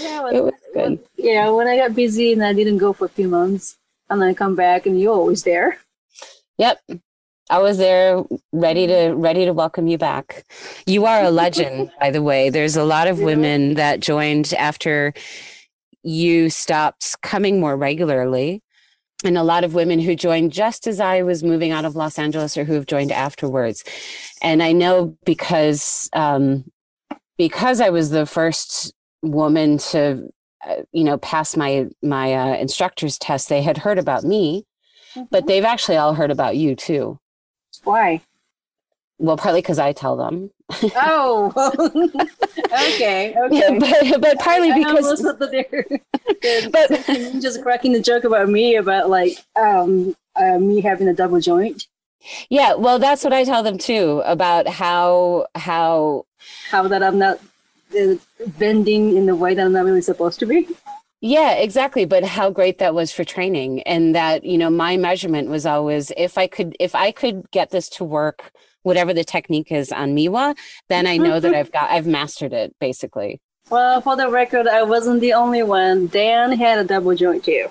Yeah, 0.00 0.22
when, 0.22 0.36
it 0.36 0.42
was 0.42 0.54
good. 0.72 0.82
When, 0.82 1.00
yeah, 1.18 1.50
when 1.50 1.68
I 1.68 1.76
got 1.76 1.94
busy 1.94 2.32
and 2.32 2.42
I 2.42 2.54
didn't 2.54 2.78
go 2.78 2.94
for 2.94 3.04
a 3.04 3.10
few 3.10 3.28
months, 3.28 3.76
and 4.08 4.22
then 4.22 4.30
I 4.30 4.32
come 4.32 4.56
back 4.56 4.86
and 4.86 4.98
you're 4.98 5.12
always 5.12 5.42
there. 5.42 5.80
Yep, 6.56 6.80
I 7.50 7.58
was 7.58 7.78
there 7.78 8.22
ready 8.52 8.86
to 8.86 9.08
ready 9.08 9.44
to 9.44 9.52
welcome 9.52 9.88
you 9.88 9.98
back. 9.98 10.44
You 10.86 11.04
are 11.06 11.24
a 11.24 11.30
legend, 11.42 11.90
by 11.98 12.12
the 12.12 12.22
way. 12.22 12.48
There's 12.48 12.76
a 12.76 12.84
lot 12.84 13.08
of 13.08 13.18
women 13.18 13.74
that 13.74 13.98
joined 13.98 14.54
after 14.54 15.12
you 16.04 16.48
stopped 16.48 17.20
coming 17.22 17.58
more 17.58 17.76
regularly. 17.76 18.62
And 19.24 19.36
a 19.36 19.42
lot 19.42 19.64
of 19.64 19.74
women 19.74 19.98
who 19.98 20.14
joined 20.14 20.52
just 20.52 20.86
as 20.86 20.98
I 20.98 21.22
was 21.22 21.42
moving 21.42 21.72
out 21.72 21.84
of 21.84 21.94
Los 21.94 22.18
Angeles 22.18 22.56
or 22.56 22.64
who 22.64 22.72
have 22.74 22.86
joined 22.86 23.12
afterwards. 23.12 23.84
And 24.40 24.62
I 24.62 24.72
know 24.72 25.18
because 25.26 26.08
um, 26.12 26.64
because 27.36 27.80
I 27.80 27.90
was 27.90 28.10
the 28.10 28.26
first 28.26 28.94
woman 29.22 29.76
to 29.78 30.30
uh, 30.66 30.76
you 30.92 31.02
know 31.02 31.18
pass 31.18 31.56
my 31.56 31.88
my 32.00 32.32
uh, 32.32 32.56
instructor's 32.58 33.18
test, 33.18 33.48
they 33.48 33.60
had 33.60 33.78
heard 33.78 33.98
about 33.98 34.22
me, 34.22 34.66
but 35.16 35.24
mm-hmm. 35.24 35.46
they've 35.48 35.64
actually 35.64 35.96
all 35.96 36.14
heard 36.14 36.30
about 36.30 36.56
you 36.56 36.76
too. 36.76 37.18
Why? 37.84 38.20
Well, 39.18 39.36
partly 39.36 39.60
because 39.60 39.78
I 39.78 39.92
tell 39.92 40.16
them. 40.16 40.50
oh, 40.96 41.52
okay, 42.94 43.34
okay. 43.36 43.48
Yeah, 43.50 43.78
but, 43.78 44.20
but 44.20 44.38
partly 44.38 44.70
I, 44.70 44.78
because 44.78 45.24
I 45.24 45.32
they're 45.46 46.70
but 46.70 46.88
just 47.40 47.62
cracking 47.62 47.92
the 47.92 48.00
joke 48.00 48.24
about 48.24 48.48
me 48.48 48.76
about 48.76 49.10
like 49.10 49.36
um 49.60 50.16
uh, 50.36 50.58
me 50.58 50.80
having 50.80 51.08
a 51.08 51.12
double 51.12 51.40
joint. 51.40 51.86
Yeah, 52.48 52.74
well, 52.74 52.98
that's 52.98 53.24
what 53.24 53.32
I 53.32 53.44
tell 53.44 53.62
them 53.62 53.78
too 53.78 54.22
about 54.24 54.68
how 54.68 55.46
how 55.54 56.24
how 56.70 56.88
that 56.88 57.02
I'm 57.02 57.18
not 57.18 57.40
uh, 57.98 58.14
bending 58.58 59.16
in 59.16 59.26
the 59.26 59.36
way 59.36 59.54
that 59.54 59.66
I'm 59.66 59.72
not 59.72 59.84
really 59.84 60.02
supposed 60.02 60.38
to 60.40 60.46
be. 60.46 60.66
Yeah, 61.20 61.52
exactly. 61.52 62.04
But 62.06 62.24
how 62.24 62.50
great 62.50 62.78
that 62.78 62.94
was 62.94 63.12
for 63.12 63.24
training. 63.24 63.82
And 63.82 64.14
that, 64.14 64.44
you 64.44 64.56
know, 64.56 64.70
my 64.70 64.96
measurement 64.96 65.48
was 65.48 65.66
always 65.66 66.10
if 66.16 66.38
I 66.38 66.46
could 66.46 66.76
if 66.80 66.94
I 66.94 67.12
could 67.12 67.50
get 67.50 67.70
this 67.70 67.88
to 67.90 68.04
work, 68.04 68.52
whatever 68.82 69.12
the 69.12 69.24
technique 69.24 69.70
is 69.70 69.92
on 69.92 70.14
Miwa, 70.16 70.56
then 70.88 71.06
I 71.06 71.18
know 71.18 71.38
that 71.38 71.54
I've 71.60 71.72
got 71.72 71.90
I've 71.90 72.06
mastered 72.06 72.52
it 72.52 72.74
basically. 72.80 73.40
Well, 73.70 74.00
for 74.00 74.16
the 74.16 74.28
record, 74.28 74.66
I 74.66 74.82
wasn't 74.82 75.20
the 75.20 75.34
only 75.34 75.62
one. 75.62 76.08
Dan 76.08 76.52
had 76.52 76.78
a 76.78 76.84
double 76.84 77.14
joint 77.14 77.44
too. 77.44 77.68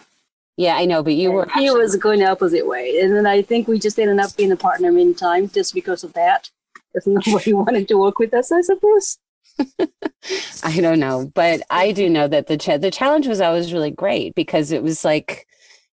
Yeah, 0.56 0.76
I 0.76 0.86
know, 0.86 1.02
but 1.02 1.14
you 1.14 1.32
were 1.32 1.46
he 1.46 1.68
actually- 1.68 1.82
was 1.82 1.96
going 1.96 2.20
the 2.20 2.30
opposite 2.30 2.68
way. 2.68 3.00
And 3.00 3.16
then 3.16 3.26
I 3.26 3.42
think 3.42 3.68
we 3.68 3.80
just 3.80 4.00
ended 4.00 4.20
up 4.20 4.36
being 4.36 4.52
a 4.52 4.58
partner 4.58 4.92
many 4.92 5.14
times 5.14 5.54
just 5.54 5.74
because 5.74 6.04
of 6.04 6.14
that. 6.14 6.50
Because 6.94 7.08
nobody 7.28 7.54
wanted 7.54 7.88
to 7.88 7.98
work 7.98 8.20
with 8.20 8.34
us, 8.34 8.52
I 8.52 8.62
suppose. 8.62 9.18
I 10.64 10.80
don't 10.82 11.00
know, 11.00 11.32
but 11.34 11.62
I 11.70 11.92
do 11.92 12.10
know 12.10 12.28
that 12.28 12.48
the 12.48 12.58
cha- 12.58 12.78
the 12.78 12.92
challenge 12.92 13.28
was 13.28 13.42
always 13.42 13.74
really 13.74 13.92
great 13.92 14.36
because 14.36 14.72
it 14.72 14.84
was 14.84 15.04
like, 15.06 15.48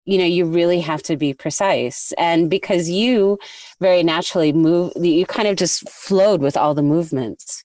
you 0.05 0.19
know, 0.19 0.25
you 0.25 0.45
really 0.45 0.81
have 0.81 1.03
to 1.05 1.17
be 1.17 1.33
precise, 1.33 2.12
and 2.19 2.51
because 2.51 2.89
you 2.89 3.39
very 3.81 4.03
naturally 4.03 4.53
move, 4.53 4.93
you 4.97 5.27
kind 5.27 5.49
of 5.49 5.57
just 5.57 5.89
flowed 5.89 6.41
with 6.41 6.57
all 6.57 6.75
the 6.75 6.83
movements. 6.83 7.64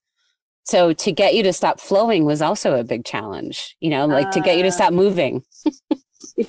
So 0.63 0.93
to 0.93 1.11
get 1.11 1.33
you 1.33 1.43
to 1.43 1.53
stop 1.53 1.79
flowing 1.79 2.23
was 2.23 2.41
also 2.41 2.79
a 2.79 2.83
big 2.83 3.03
challenge. 3.03 3.75
You 3.79 3.89
know, 3.89 4.05
like 4.05 4.27
uh, 4.27 4.31
to 4.31 4.41
get 4.41 4.57
you 4.57 4.63
to 4.63 4.71
stop 4.71 4.93
moving. 4.93 5.43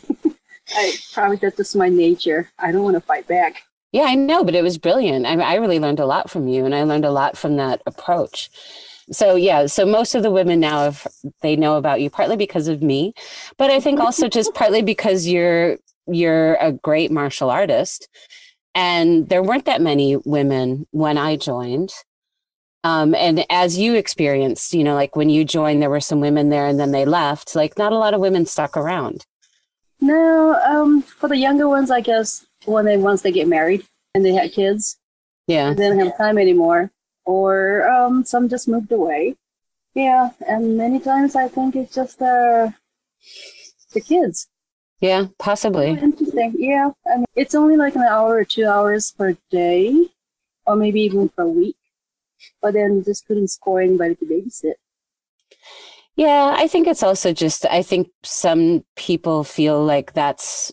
I 0.74 0.94
probably 1.12 1.36
that's 1.36 1.57
just 1.57 1.76
my 1.76 1.88
nature. 1.88 2.50
I 2.59 2.72
don't 2.72 2.84
want 2.84 2.94
to 2.94 3.00
fight 3.00 3.26
back. 3.26 3.62
Yeah, 3.90 4.05
I 4.05 4.14
know, 4.14 4.42
but 4.42 4.55
it 4.55 4.62
was 4.62 4.78
brilliant. 4.78 5.26
I, 5.26 5.34
I 5.38 5.55
really 5.57 5.78
learned 5.78 6.00
a 6.00 6.07
lot 6.07 6.30
from 6.30 6.48
you, 6.48 6.64
and 6.64 6.74
I 6.74 6.82
learned 6.84 7.05
a 7.05 7.11
lot 7.11 7.36
from 7.36 7.57
that 7.57 7.82
approach 7.84 8.48
so 9.11 9.34
yeah 9.34 9.66
so 9.66 9.84
most 9.84 10.14
of 10.14 10.22
the 10.22 10.30
women 10.30 10.61
now 10.61 10.84
have 10.84 11.07
they 11.40 11.57
know 11.57 11.76
about 11.76 12.00
you 12.00 12.09
partly 12.09 12.36
because 12.36 12.68
of 12.68 12.82
me 12.82 13.12
but 13.59 13.70
i 13.70 13.80
think 13.80 13.98
also 13.98 14.28
just 14.28 14.55
partly 14.62 14.82
because 14.82 15.26
you're 15.26 15.76
you're 16.07 16.55
a 16.55 16.72
great 16.72 17.11
martial 17.11 17.50
artist. 17.50 18.09
And 18.74 19.28
there 19.28 19.42
weren't 19.42 19.66
that 19.66 19.82
many 19.82 20.16
women 20.24 20.86
when 20.92 21.18
i 21.18 21.36
joined. 21.36 21.92
Um, 22.84 23.14
and 23.14 23.44
as 23.48 23.78
you 23.78 23.94
experienced 23.94 24.74
you 24.74 24.82
know 24.82 24.94
like 24.94 25.14
when 25.14 25.30
you 25.30 25.44
joined 25.44 25.80
there 25.80 25.90
were 25.90 26.00
some 26.00 26.20
women 26.20 26.48
there 26.48 26.66
and 26.66 26.80
then 26.80 26.90
they 26.90 27.05
left 27.05 27.55
like 27.55 27.78
not 27.78 27.92
a 27.92 27.98
lot 27.98 28.14
of 28.14 28.20
women 28.20 28.44
stuck 28.46 28.76
around. 28.76 29.24
No 30.00 30.55
um, 30.66 31.03
for 31.03 31.28
the 31.28 31.36
younger 31.36 31.68
ones 31.68 31.92
i 31.92 32.00
guess 32.00 32.44
when 32.64 32.84
they 32.84 32.96
once 32.96 33.22
they 33.22 33.30
get 33.30 33.46
married 33.46 33.86
and 34.14 34.24
they 34.24 34.32
had 34.32 34.53
kids 34.53 34.96
yeah. 35.46 35.72
they 35.74 35.88
don't 35.88 35.98
have 35.98 36.16
time 36.16 36.38
anymore 36.38 36.90
or 37.24 37.88
um, 37.88 38.24
some 38.24 38.48
just 38.48 38.68
moved 38.68 38.92
away. 38.92 39.36
Yeah, 39.94 40.30
and 40.48 40.76
many 40.76 41.00
times 41.00 41.36
I 41.36 41.48
think 41.48 41.76
it's 41.76 41.94
just 41.94 42.20
uh, 42.22 42.70
the 43.92 44.00
kids. 44.00 44.48
Yeah, 45.00 45.26
possibly. 45.38 45.88
Oh, 45.88 45.96
interesting. 45.96 46.54
Yeah, 46.58 46.90
I 47.06 47.16
mean, 47.16 47.26
it's 47.34 47.54
only 47.54 47.76
like 47.76 47.96
an 47.96 48.02
hour 48.02 48.36
or 48.36 48.44
two 48.44 48.66
hours 48.66 49.12
per 49.12 49.36
day, 49.50 50.08
or 50.66 50.76
maybe 50.76 51.02
even 51.02 51.28
per 51.28 51.46
week. 51.46 51.76
But 52.60 52.74
then 52.74 53.04
just 53.04 53.26
couldn't 53.26 53.48
score 53.48 53.80
anybody 53.80 54.14
to 54.16 54.24
babysit. 54.24 54.74
Yeah, 56.16 56.54
I 56.56 56.68
think 56.68 56.86
it's 56.86 57.02
also 57.02 57.32
just, 57.32 57.64
I 57.66 57.82
think 57.82 58.08
some 58.22 58.84
people 58.96 59.44
feel 59.44 59.82
like 59.82 60.12
that's 60.12 60.72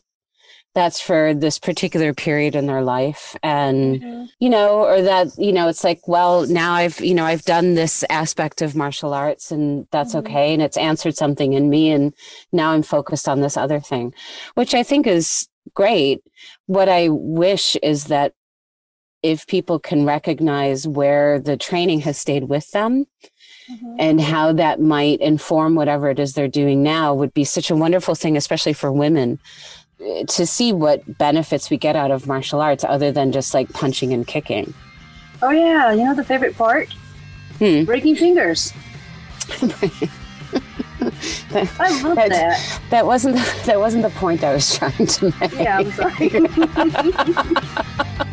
that's 0.75 1.01
for 1.01 1.33
this 1.33 1.57
particular 1.57 2.13
period 2.13 2.55
in 2.55 2.67
their 2.67 2.83
life 2.83 3.35
and 3.41 4.01
mm-hmm. 4.01 4.25
you 4.39 4.49
know 4.49 4.85
or 4.85 5.01
that 5.01 5.27
you 5.37 5.51
know 5.51 5.67
it's 5.67 5.83
like 5.83 6.07
well 6.07 6.45
now 6.47 6.73
i've 6.73 6.99
you 7.01 7.13
know 7.13 7.25
i've 7.25 7.43
done 7.43 7.73
this 7.73 8.03
aspect 8.09 8.61
of 8.61 8.75
martial 8.75 9.13
arts 9.13 9.51
and 9.51 9.87
that's 9.91 10.13
mm-hmm. 10.13 10.27
okay 10.27 10.53
and 10.53 10.61
it's 10.61 10.77
answered 10.77 11.15
something 11.15 11.53
in 11.53 11.69
me 11.69 11.89
and 11.89 12.13
now 12.51 12.71
i'm 12.71 12.83
focused 12.83 13.27
on 13.27 13.41
this 13.41 13.57
other 13.57 13.79
thing 13.79 14.13
which 14.55 14.73
i 14.73 14.83
think 14.83 15.07
is 15.07 15.47
great 15.73 16.21
what 16.67 16.87
i 16.87 17.09
wish 17.09 17.75
is 17.77 18.05
that 18.05 18.33
if 19.21 19.45
people 19.47 19.79
can 19.79 20.05
recognize 20.05 20.87
where 20.87 21.39
the 21.39 21.57
training 21.57 21.99
has 21.99 22.17
stayed 22.17 22.45
with 22.45 22.69
them 22.71 23.05
mm-hmm. 23.69 23.95
and 23.99 24.21
how 24.21 24.53
that 24.53 24.79
might 24.79 25.19
inform 25.19 25.75
whatever 25.75 26.09
it 26.09 26.19
is 26.19 26.33
they're 26.33 26.47
doing 26.47 26.83
now 26.83 27.13
would 27.13 27.33
be 27.33 27.43
such 27.43 27.69
a 27.69 27.75
wonderful 27.75 28.15
thing 28.15 28.37
especially 28.37 28.73
for 28.73 28.91
women 28.91 29.39
to 30.27 30.45
see 30.45 30.71
what 30.73 31.17
benefits 31.17 31.69
we 31.69 31.77
get 31.77 31.95
out 31.95 32.11
of 32.11 32.27
martial 32.27 32.61
arts 32.61 32.83
other 32.83 33.11
than 33.11 33.31
just 33.31 33.53
like 33.53 33.71
punching 33.73 34.13
and 34.13 34.25
kicking. 34.25 34.73
Oh 35.41 35.51
yeah, 35.51 35.91
you 35.93 36.03
know 36.05 36.15
the 36.15 36.23
favorite 36.23 36.55
part? 36.57 36.91
Hmm. 37.59 37.83
Breaking 37.83 38.15
fingers. 38.15 38.73
I 41.51 42.01
love 42.03 42.15
That- 42.15 42.29
that. 42.29 42.79
That 42.91 43.05
wasn't 43.05 43.35
the, 43.35 43.61
that 43.65 43.79
wasn't 43.79 44.03
the 44.03 44.09
point 44.11 44.43
I 44.43 44.53
was 44.53 44.77
trying 44.77 45.07
to 45.07 45.33
make. 45.39 45.51
Yeah, 45.53 45.77
I'm 45.79 45.91
sorry. 45.91 46.29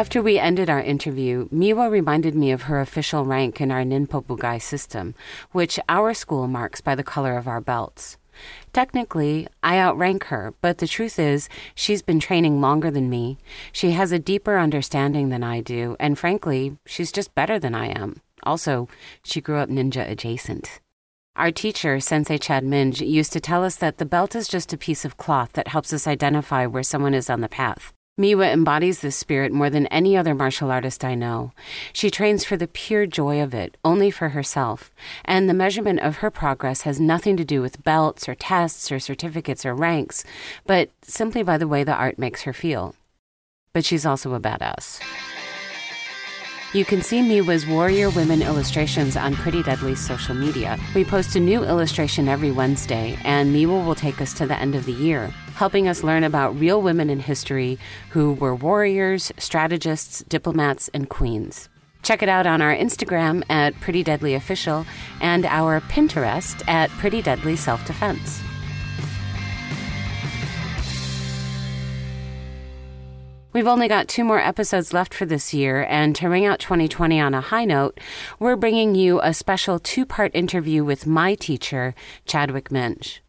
After 0.00 0.22
we 0.22 0.38
ended 0.38 0.70
our 0.70 0.80
interview, 0.80 1.46
Miwa 1.50 1.90
reminded 1.90 2.34
me 2.34 2.52
of 2.52 2.62
her 2.62 2.80
official 2.80 3.26
rank 3.26 3.60
in 3.60 3.70
our 3.70 3.82
Ninpo 3.82 4.24
Bugei 4.24 4.58
system, 4.58 5.14
which 5.52 5.78
our 5.90 6.14
school 6.14 6.48
marks 6.48 6.80
by 6.80 6.94
the 6.94 7.02
color 7.02 7.36
of 7.36 7.46
our 7.46 7.60
belts. 7.60 8.16
Technically, 8.72 9.46
I 9.62 9.78
outrank 9.78 10.24
her, 10.32 10.54
but 10.62 10.78
the 10.78 10.86
truth 10.86 11.18
is, 11.18 11.50
she's 11.74 12.00
been 12.00 12.18
training 12.18 12.62
longer 12.62 12.90
than 12.90 13.10
me. 13.10 13.36
She 13.72 13.90
has 13.90 14.10
a 14.10 14.18
deeper 14.18 14.56
understanding 14.56 15.28
than 15.28 15.44
I 15.44 15.60
do, 15.60 15.96
and 16.00 16.18
frankly, 16.18 16.78
she's 16.86 17.12
just 17.12 17.34
better 17.34 17.58
than 17.58 17.74
I 17.74 17.88
am. 17.88 18.22
Also, 18.42 18.88
she 19.22 19.42
grew 19.42 19.58
up 19.58 19.68
ninja 19.68 20.10
adjacent. 20.10 20.80
Our 21.36 21.52
teacher, 21.52 22.00
Sensei 22.00 22.38
Chad 22.38 22.64
Minch, 22.64 23.02
used 23.02 23.34
to 23.34 23.40
tell 23.40 23.62
us 23.62 23.76
that 23.76 23.98
the 23.98 24.06
belt 24.06 24.34
is 24.34 24.48
just 24.48 24.72
a 24.72 24.78
piece 24.78 25.04
of 25.04 25.18
cloth 25.18 25.52
that 25.52 25.68
helps 25.68 25.92
us 25.92 26.06
identify 26.06 26.64
where 26.64 26.82
someone 26.82 27.12
is 27.12 27.28
on 27.28 27.42
the 27.42 27.50
path. 27.50 27.92
Miwa 28.20 28.52
embodies 28.52 29.00
this 29.00 29.16
spirit 29.16 29.50
more 29.50 29.70
than 29.70 29.86
any 29.86 30.14
other 30.14 30.34
martial 30.34 30.70
artist 30.70 31.06
I 31.06 31.14
know. 31.14 31.52
She 31.94 32.10
trains 32.10 32.44
for 32.44 32.54
the 32.54 32.68
pure 32.68 33.06
joy 33.06 33.40
of 33.40 33.54
it, 33.54 33.78
only 33.82 34.10
for 34.10 34.28
herself, 34.28 34.92
and 35.24 35.48
the 35.48 35.54
measurement 35.54 36.00
of 36.00 36.16
her 36.16 36.30
progress 36.30 36.82
has 36.82 37.00
nothing 37.00 37.34
to 37.38 37.46
do 37.46 37.62
with 37.62 37.82
belts 37.82 38.28
or 38.28 38.34
tests 38.34 38.92
or 38.92 38.98
certificates 38.98 39.64
or 39.64 39.74
ranks, 39.74 40.22
but 40.66 40.90
simply 41.00 41.42
by 41.42 41.56
the 41.56 41.66
way 41.66 41.82
the 41.82 41.94
art 41.94 42.18
makes 42.18 42.42
her 42.42 42.52
feel. 42.52 42.94
But 43.72 43.86
she's 43.86 44.04
also 44.04 44.34
a 44.34 44.40
badass. 44.40 45.00
You 46.74 46.84
can 46.84 47.00
see 47.00 47.22
Miwa's 47.22 47.66
Warrior 47.66 48.10
Women 48.10 48.42
illustrations 48.42 49.16
on 49.16 49.34
Pretty 49.34 49.62
Deadly's 49.62 49.98
social 49.98 50.34
media. 50.34 50.78
We 50.94 51.04
post 51.04 51.36
a 51.36 51.40
new 51.40 51.64
illustration 51.64 52.28
every 52.28 52.52
Wednesday, 52.52 53.18
and 53.24 53.52
Miwa 53.52 53.84
will 53.84 53.94
take 53.94 54.20
us 54.20 54.34
to 54.34 54.46
the 54.46 54.56
end 54.56 54.74
of 54.74 54.84
the 54.84 54.92
year, 54.92 55.32
helping 55.60 55.86
us 55.86 56.02
learn 56.02 56.24
about 56.24 56.58
real 56.58 56.80
women 56.80 57.10
in 57.10 57.20
history 57.20 57.78
who 58.12 58.32
were 58.32 58.54
warriors, 58.54 59.30
strategists, 59.36 60.24
diplomats, 60.26 60.88
and 60.94 61.10
queens. 61.10 61.68
Check 62.02 62.22
it 62.22 62.30
out 62.30 62.46
on 62.46 62.62
our 62.62 62.74
Instagram 62.74 63.44
at 63.50 63.78
Pretty 63.78 64.02
Deadly 64.02 64.34
Official 64.34 64.86
and 65.20 65.44
our 65.44 65.82
Pinterest 65.82 66.66
at 66.66 66.88
Pretty 66.92 67.20
Deadly 67.20 67.56
Self 67.56 67.84
Defense. 67.86 68.40
We've 73.52 73.68
only 73.68 73.86
got 73.86 74.08
two 74.08 74.24
more 74.24 74.40
episodes 74.40 74.94
left 74.94 75.12
for 75.12 75.26
this 75.26 75.52
year, 75.52 75.84
and 75.90 76.16
to 76.16 76.30
ring 76.30 76.46
out 76.46 76.60
2020 76.60 77.20
on 77.20 77.34
a 77.34 77.42
high 77.42 77.66
note, 77.66 78.00
we're 78.38 78.56
bringing 78.56 78.94
you 78.94 79.20
a 79.20 79.34
special 79.34 79.78
two 79.78 80.06
part 80.06 80.34
interview 80.34 80.84
with 80.84 81.06
my 81.06 81.34
teacher, 81.34 81.94
Chadwick 82.24 82.70
Minch. 82.70 83.20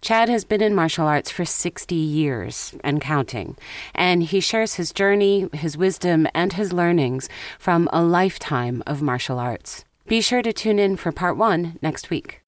Chad 0.00 0.28
has 0.28 0.44
been 0.44 0.62
in 0.62 0.74
martial 0.74 1.06
arts 1.06 1.30
for 1.30 1.44
60 1.44 1.94
years 1.94 2.74
and 2.82 3.00
counting, 3.00 3.56
and 3.94 4.22
he 4.22 4.40
shares 4.40 4.74
his 4.74 4.92
journey, 4.92 5.48
his 5.52 5.76
wisdom, 5.76 6.26
and 6.34 6.54
his 6.54 6.72
learnings 6.72 7.28
from 7.58 7.88
a 7.92 8.02
lifetime 8.02 8.82
of 8.86 9.02
martial 9.02 9.38
arts. 9.38 9.84
Be 10.06 10.20
sure 10.20 10.42
to 10.42 10.52
tune 10.52 10.78
in 10.78 10.96
for 10.96 11.12
part 11.12 11.36
one 11.36 11.78
next 11.82 12.10
week. 12.10 12.40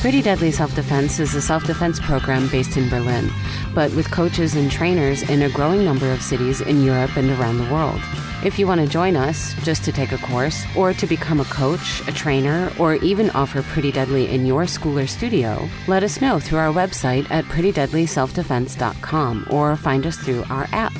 Pretty 0.00 0.22
Deadly 0.22 0.50
Self 0.50 0.74
Defense 0.74 1.18
is 1.18 1.34
a 1.34 1.42
self 1.42 1.64
defense 1.64 1.98
program 1.98 2.48
based 2.48 2.76
in 2.76 2.88
Berlin, 2.88 3.30
but 3.74 3.92
with 3.94 4.10
coaches 4.10 4.54
and 4.54 4.70
trainers 4.70 5.22
in 5.22 5.42
a 5.42 5.50
growing 5.50 5.84
number 5.84 6.12
of 6.12 6.22
cities 6.22 6.60
in 6.60 6.84
Europe 6.84 7.16
and 7.16 7.30
around 7.30 7.58
the 7.58 7.72
world. 7.72 8.00
If 8.44 8.58
you 8.58 8.66
want 8.66 8.82
to 8.82 8.86
join 8.86 9.16
us, 9.16 9.54
just 9.64 9.82
to 9.84 9.92
take 9.92 10.12
a 10.12 10.18
course, 10.18 10.64
or 10.76 10.92
to 10.92 11.06
become 11.06 11.40
a 11.40 11.44
coach, 11.46 12.06
a 12.06 12.12
trainer, 12.12 12.70
or 12.78 12.96
even 12.96 13.30
offer 13.30 13.62
Pretty 13.62 13.90
Deadly 13.90 14.28
in 14.28 14.44
your 14.46 14.66
school 14.66 14.98
or 14.98 15.06
studio, 15.06 15.68
let 15.88 16.02
us 16.02 16.20
know 16.20 16.38
through 16.38 16.58
our 16.58 16.72
website 16.72 17.28
at 17.30 17.44
prettydeadlyselfdefense.com 17.46 19.46
or 19.50 19.76
find 19.76 20.06
us 20.06 20.18
through 20.18 20.44
our 20.50 20.68
app. 20.72 20.92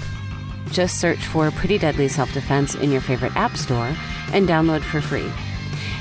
Just 0.71 0.99
search 1.01 1.27
for 1.27 1.51
Pretty 1.53 1.79
Deadly 1.79 2.09
Self 2.09 2.33
Defense 2.33 2.75
in 2.75 2.91
your 2.91 3.03
favorite 3.03 3.37
app 3.37 3.57
store 3.57 3.95
and 4.33 4.49
download 4.49 4.83
for 4.83 5.01
free. 5.01 5.31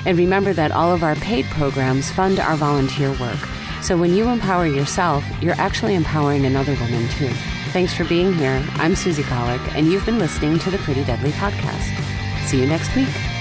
And 0.05 0.17
remember 0.17 0.53
that 0.53 0.71
all 0.71 0.93
of 0.93 1.03
our 1.03 1.15
paid 1.15 1.45
programs 1.45 2.11
fund 2.11 2.39
our 2.39 2.55
volunteer 2.55 3.11
work. 3.19 3.39
So 3.81 3.97
when 3.97 4.13
you 4.15 4.29
empower 4.29 4.67
yourself, 4.67 5.23
you're 5.41 5.59
actually 5.59 5.95
empowering 5.95 6.45
another 6.45 6.73
woman 6.75 7.07
too. 7.09 7.29
Thanks 7.71 7.93
for 7.93 8.05
being 8.05 8.33
here. 8.33 8.63
I'm 8.75 8.95
Susie 8.95 9.23
Colick, 9.23 9.61
and 9.75 9.87
you've 9.91 10.05
been 10.05 10.19
listening 10.19 10.59
to 10.59 10.71
the 10.71 10.77
Pretty 10.79 11.03
Deadly 11.03 11.31
Podcast. 11.31 12.47
See 12.47 12.61
you 12.61 12.67
next 12.67 12.95
week. 12.95 13.34